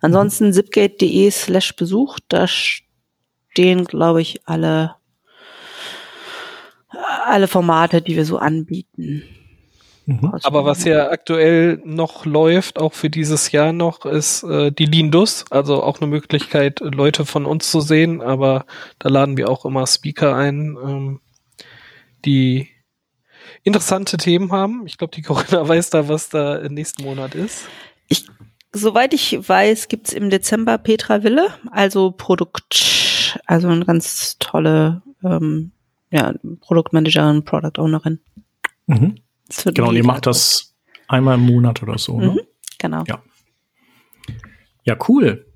Ansonsten 0.00 0.46
mhm. 0.46 0.52
zipgate.de 0.52 1.28
slash 1.32 1.74
Besuch, 1.74 2.20
da 2.28 2.46
stehen, 2.46 3.84
glaube 3.84 4.22
ich, 4.22 4.42
alle, 4.44 4.94
alle 7.26 7.48
Formate, 7.48 8.00
die 8.00 8.14
wir 8.14 8.24
so 8.24 8.38
anbieten. 8.38 9.24
Mhm. 10.06 10.32
Aber 10.44 10.64
was 10.64 10.84
ja 10.84 11.10
aktuell 11.10 11.82
noch 11.84 12.24
läuft, 12.24 12.78
auch 12.78 12.92
für 12.92 13.10
dieses 13.10 13.50
Jahr 13.50 13.72
noch, 13.72 14.06
ist 14.06 14.44
äh, 14.44 14.70
die 14.70 14.86
Lindus. 14.86 15.46
Also 15.50 15.82
auch 15.82 16.00
eine 16.00 16.06
Möglichkeit, 16.06 16.78
Leute 16.78 17.26
von 17.26 17.44
uns 17.44 17.72
zu 17.72 17.80
sehen. 17.80 18.22
Aber 18.22 18.66
da 19.00 19.08
laden 19.08 19.36
wir 19.36 19.48
auch 19.48 19.64
immer 19.64 19.84
Speaker 19.88 20.36
ein, 20.36 20.76
ähm, 20.80 21.20
die 22.24 22.68
interessante 23.64 24.16
Themen 24.18 24.52
haben. 24.52 24.86
Ich 24.86 24.96
glaube, 24.98 25.14
die 25.14 25.22
Corinna 25.22 25.66
weiß 25.68 25.90
da, 25.90 26.08
was 26.08 26.28
da 26.28 26.56
im 26.56 26.74
nächsten 26.74 27.02
Monat 27.02 27.34
ist. 27.34 27.66
Ich, 28.08 28.26
soweit 28.72 29.12
ich 29.12 29.48
weiß, 29.48 29.88
gibt's 29.88 30.12
im 30.12 30.30
Dezember 30.30 30.78
Petra 30.78 31.22
Wille, 31.22 31.48
also 31.70 32.12
Produkt, 32.12 33.40
also 33.46 33.68
eine 33.68 33.84
ganz 33.84 34.36
tolle 34.38 35.02
ähm, 35.24 35.72
ja, 36.10 36.34
Produktmanagerin, 36.60 37.44
Product 37.44 37.78
Ownerin. 37.78 38.20
Mhm. 38.86 39.16
Genau, 39.66 39.88
und 39.88 39.96
ihr 39.96 40.04
macht 40.04 40.26
das 40.26 40.74
einmal 41.08 41.36
im 41.36 41.46
Monat 41.46 41.82
oder 41.82 41.98
so, 41.98 42.18
ne? 42.18 42.30
Mhm, 42.30 42.40
genau. 42.78 43.04
Ja. 43.06 43.22
ja, 44.84 44.96
cool. 45.08 45.46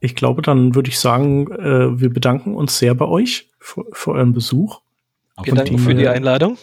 Ich 0.00 0.14
glaube, 0.14 0.42
dann 0.42 0.74
würde 0.74 0.90
ich 0.90 0.98
sagen, 0.98 1.50
äh, 1.50 2.00
wir 2.00 2.10
bedanken 2.10 2.54
uns 2.54 2.78
sehr 2.78 2.94
bei 2.94 3.06
euch 3.06 3.50
für, 3.58 3.84
für 3.92 4.12
euren 4.12 4.32
Besuch. 4.32 4.80
Vielen 5.42 5.56
Dank 5.56 5.80
für 5.80 5.94
die 5.94 6.08
Einladung. 6.08 6.58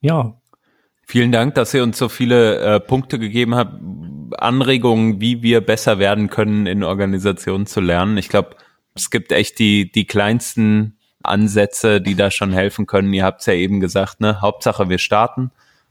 Ja. 0.00 0.34
Vielen 1.06 1.32
Dank, 1.32 1.54
dass 1.54 1.74
ihr 1.74 1.82
uns 1.82 1.98
so 1.98 2.08
viele 2.08 2.58
äh, 2.58 2.80
Punkte 2.80 3.18
gegeben 3.18 3.54
habt, 3.54 3.74
Anregungen, 4.38 5.20
wie 5.20 5.42
wir 5.42 5.60
besser 5.60 5.98
werden 5.98 6.30
können, 6.30 6.66
in 6.66 6.84
Organisationen 6.84 7.66
zu 7.66 7.80
lernen. 7.80 8.16
Ich 8.16 8.28
glaube, 8.28 8.56
es 8.94 9.10
gibt 9.10 9.32
echt 9.32 9.58
die, 9.58 9.90
die 9.90 10.06
kleinsten 10.06 10.96
Ansätze, 11.22 12.00
die 12.00 12.14
da 12.14 12.30
schon 12.30 12.52
helfen 12.52 12.86
können. 12.86 13.12
Ihr 13.12 13.24
habt 13.24 13.40
es 13.40 13.46
ja 13.46 13.54
eben 13.54 13.80
gesagt, 13.80 14.20
ne? 14.20 14.40
Hauptsache 14.40 14.88
wir 14.88 14.98
starten. 14.98 15.50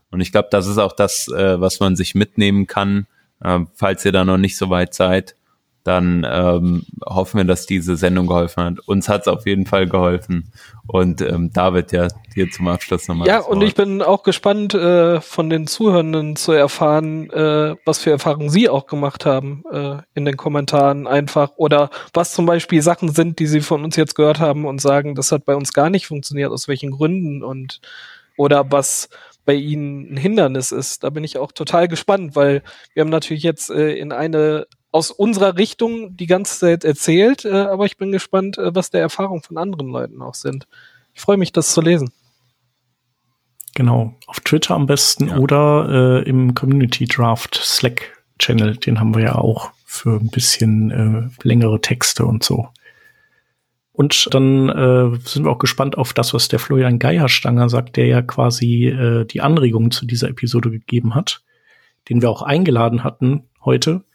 Und 0.10 0.22
ich 0.22 0.32
glaube, 0.32 0.48
das 0.52 0.68
ist 0.68 0.78
auch 0.78 0.94
das, 0.94 1.28
äh, 1.28 1.60
was 1.60 1.80
man 1.80 1.96
sich 1.96 2.16
mitnehmen 2.16 2.66
kann, 2.66 3.06
äh, 3.44 3.60
falls 3.76 4.06
ihr 4.06 4.12
da 4.12 4.24
noch 4.24 4.38
nicht 4.38 4.58
so 4.58 4.70
weit 4.70 4.94
seid 4.94 5.36
dann 5.84 6.28
ähm, 6.30 6.86
hoffen 7.06 7.38
wir, 7.38 7.46
dass 7.46 7.66
diese 7.66 7.96
Sendung 7.96 8.28
geholfen 8.28 8.64
hat. 8.64 8.80
Uns 8.88 9.08
hat 9.08 9.22
es 9.22 9.28
auf 9.28 9.46
jeden 9.46 9.66
Fall 9.66 9.88
geholfen. 9.88 10.52
Und 10.88 11.22
ähm, 11.22 11.52
David, 11.54 11.92
ja, 11.92 12.08
dir 12.36 12.50
zum 12.50 12.68
Abschluss 12.68 13.08
nochmal. 13.08 13.28
Ja, 13.28 13.40
und 13.40 13.62
ich 13.62 13.76
bin 13.76 14.02
auch 14.02 14.24
gespannt, 14.24 14.74
äh, 14.74 15.22
von 15.22 15.50
den 15.50 15.68
Zuhörenden 15.68 16.36
zu 16.36 16.52
erfahren, 16.52 17.30
äh, 17.30 17.76
was 17.86 18.00
für 18.00 18.12
Erfahrungen 18.12 18.50
sie 18.50 18.70
auch 18.70 18.88
gemacht 18.88 19.26
haben 19.26 19.64
äh, 19.72 19.98
in 20.16 20.26
den 20.26 20.36
Kommentaren 20.36 21.08
einfach. 21.08 21.52
Oder 21.56 21.90
was 22.14 22.34
zum 22.34 22.46
Beispiel 22.46 22.82
Sachen 22.82 23.10
sind, 23.10 23.40
die 23.40 23.48
sie 23.48 23.62
von 23.62 23.84
uns 23.84 23.96
jetzt 23.96 24.16
gehört 24.16 24.40
haben 24.40 24.66
und 24.66 24.82
sagen, 24.82 25.16
das 25.16 25.32
hat 25.32 25.46
bei 25.46 25.56
uns 25.56 25.74
gar 25.74 25.90
nicht 25.90 26.08
funktioniert, 26.08 26.52
aus 26.52 26.68
welchen 26.68 26.92
Gründen 26.92 27.44
und 27.44 27.82
oder 28.36 28.72
was 28.72 29.10
bei 29.46 29.54
ihnen 29.54 30.14
ein 30.14 30.18
Hindernis 30.18 30.72
ist. 30.72 31.04
Da 31.04 31.10
bin 31.10 31.24
ich 31.24 31.38
auch 31.38 31.52
total 31.52 31.88
gespannt, 31.88 32.36
weil 32.36 32.62
wir 32.94 33.02
haben 33.02 33.10
natürlich 33.10 33.44
jetzt 33.44 33.70
äh, 33.70 33.94
in 33.94 34.12
eine 34.12 34.68
aus 34.92 35.12
unserer 35.12 35.58
Richtung 35.58 36.16
die 36.18 36.26
ganze 36.26 36.60
Zeit 36.60 36.84
erzählt, 36.84 37.46
äh, 37.46 37.52
aber 37.52 37.86
ich 37.86 37.98
bin 37.98 38.12
gespannt, 38.12 38.58
äh, 38.58 38.74
was 38.74 38.90
der 38.90 39.02
Erfahrung 39.02 39.44
von 39.44 39.58
anderen 39.58 39.90
Leuten 39.90 40.22
auch 40.22 40.34
sind. 40.34 40.68
Ich 41.14 41.22
freue 41.22 41.38
mich, 41.38 41.52
das 41.52 41.74
zu 41.74 41.82
lesen. 41.82 42.12
Genau, 43.76 44.16
auf 44.26 44.40
Twitter 44.40 44.76
am 44.76 44.88
besten 44.88 45.28
ja. 45.28 45.38
oder 45.38 46.24
äh, 46.26 46.30
im 46.30 46.56
Community 46.56 47.06
Draft 47.06 47.56
Slack 47.56 48.24
Channel, 48.40 48.78
den 48.78 49.00
haben 49.00 49.16
wir 49.16 49.24
ja 49.24 49.36
auch 49.36 49.72
für 49.86 50.18
ein 50.20 50.30
bisschen 50.30 50.92
äh, 50.92 51.48
längere 51.48 51.82
Texte 51.82 52.26
und 52.26 52.44
so. 52.44 52.70
Und 53.92 54.34
dann 54.34 54.70
äh, 54.70 55.20
sind 55.26 55.44
wir 55.44 55.52
auch 55.52 55.60
gespannt 55.60 55.98
auf 55.98 56.14
das, 56.14 56.34
was 56.34 56.48
der 56.48 56.60
Florian 56.60 57.00
Geierstanger 57.00 57.70
sagt, 57.70 57.98
der 57.98 58.08
ja 58.08 58.22
quasi 58.22 58.88
äh, 58.88 59.26
die 59.26 59.42
Anregungen 59.42 59.92
zu 59.92 60.06
dieser 60.06 60.30
Episode 60.30 60.72
gegeben 60.72 61.16
hat, 61.16 61.42
den 62.08 62.22
wir 62.22 62.30
auch 62.30 62.42
eingeladen 62.42 63.04
hatten 63.04 63.50
heute 63.64 64.06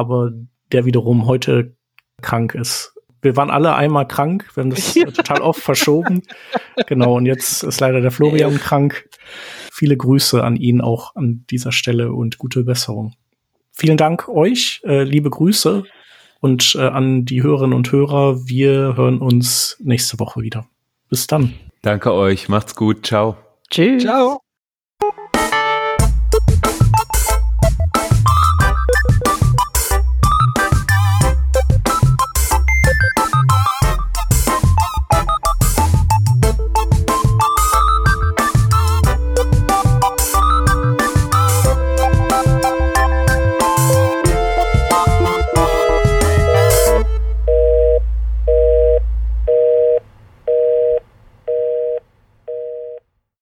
aber 0.00 0.32
der 0.72 0.84
wiederum 0.84 1.26
heute 1.26 1.76
krank 2.22 2.54
ist. 2.54 2.94
Wir 3.22 3.36
waren 3.36 3.50
alle 3.50 3.74
einmal 3.74 4.08
krank, 4.08 4.48
wir 4.54 4.62
haben 4.62 4.70
das 4.70 4.94
ja. 4.96 5.10
total 5.10 5.42
oft 5.42 5.60
verschoben. 5.60 6.22
Genau, 6.86 7.16
und 7.16 7.26
jetzt 7.26 7.62
ist 7.62 7.80
leider 7.80 8.00
der 8.00 8.10
Florian 8.10 8.56
krank. 8.58 9.08
Viele 9.72 9.96
Grüße 9.96 10.42
an 10.42 10.56
ihn 10.56 10.80
auch 10.80 11.14
an 11.16 11.44
dieser 11.50 11.72
Stelle 11.72 12.12
und 12.12 12.38
gute 12.38 12.64
Besserung. 12.64 13.14
Vielen 13.72 13.96
Dank 13.96 14.28
euch, 14.28 14.80
äh, 14.84 15.04
liebe 15.04 15.30
Grüße 15.30 15.84
und 16.40 16.74
äh, 16.78 16.82
an 16.82 17.24
die 17.24 17.42
Hörerinnen 17.42 17.74
und 17.74 17.92
Hörer. 17.92 18.46
Wir 18.46 18.96
hören 18.96 19.18
uns 19.18 19.76
nächste 19.80 20.18
Woche 20.18 20.40
wieder. 20.40 20.66
Bis 21.08 21.26
dann. 21.26 21.54
Danke 21.82 22.12
euch, 22.12 22.48
macht's 22.48 22.74
gut, 22.74 23.06
ciao. 23.06 23.36
Tschüss. 23.70 24.02
Ciao. 24.02 24.40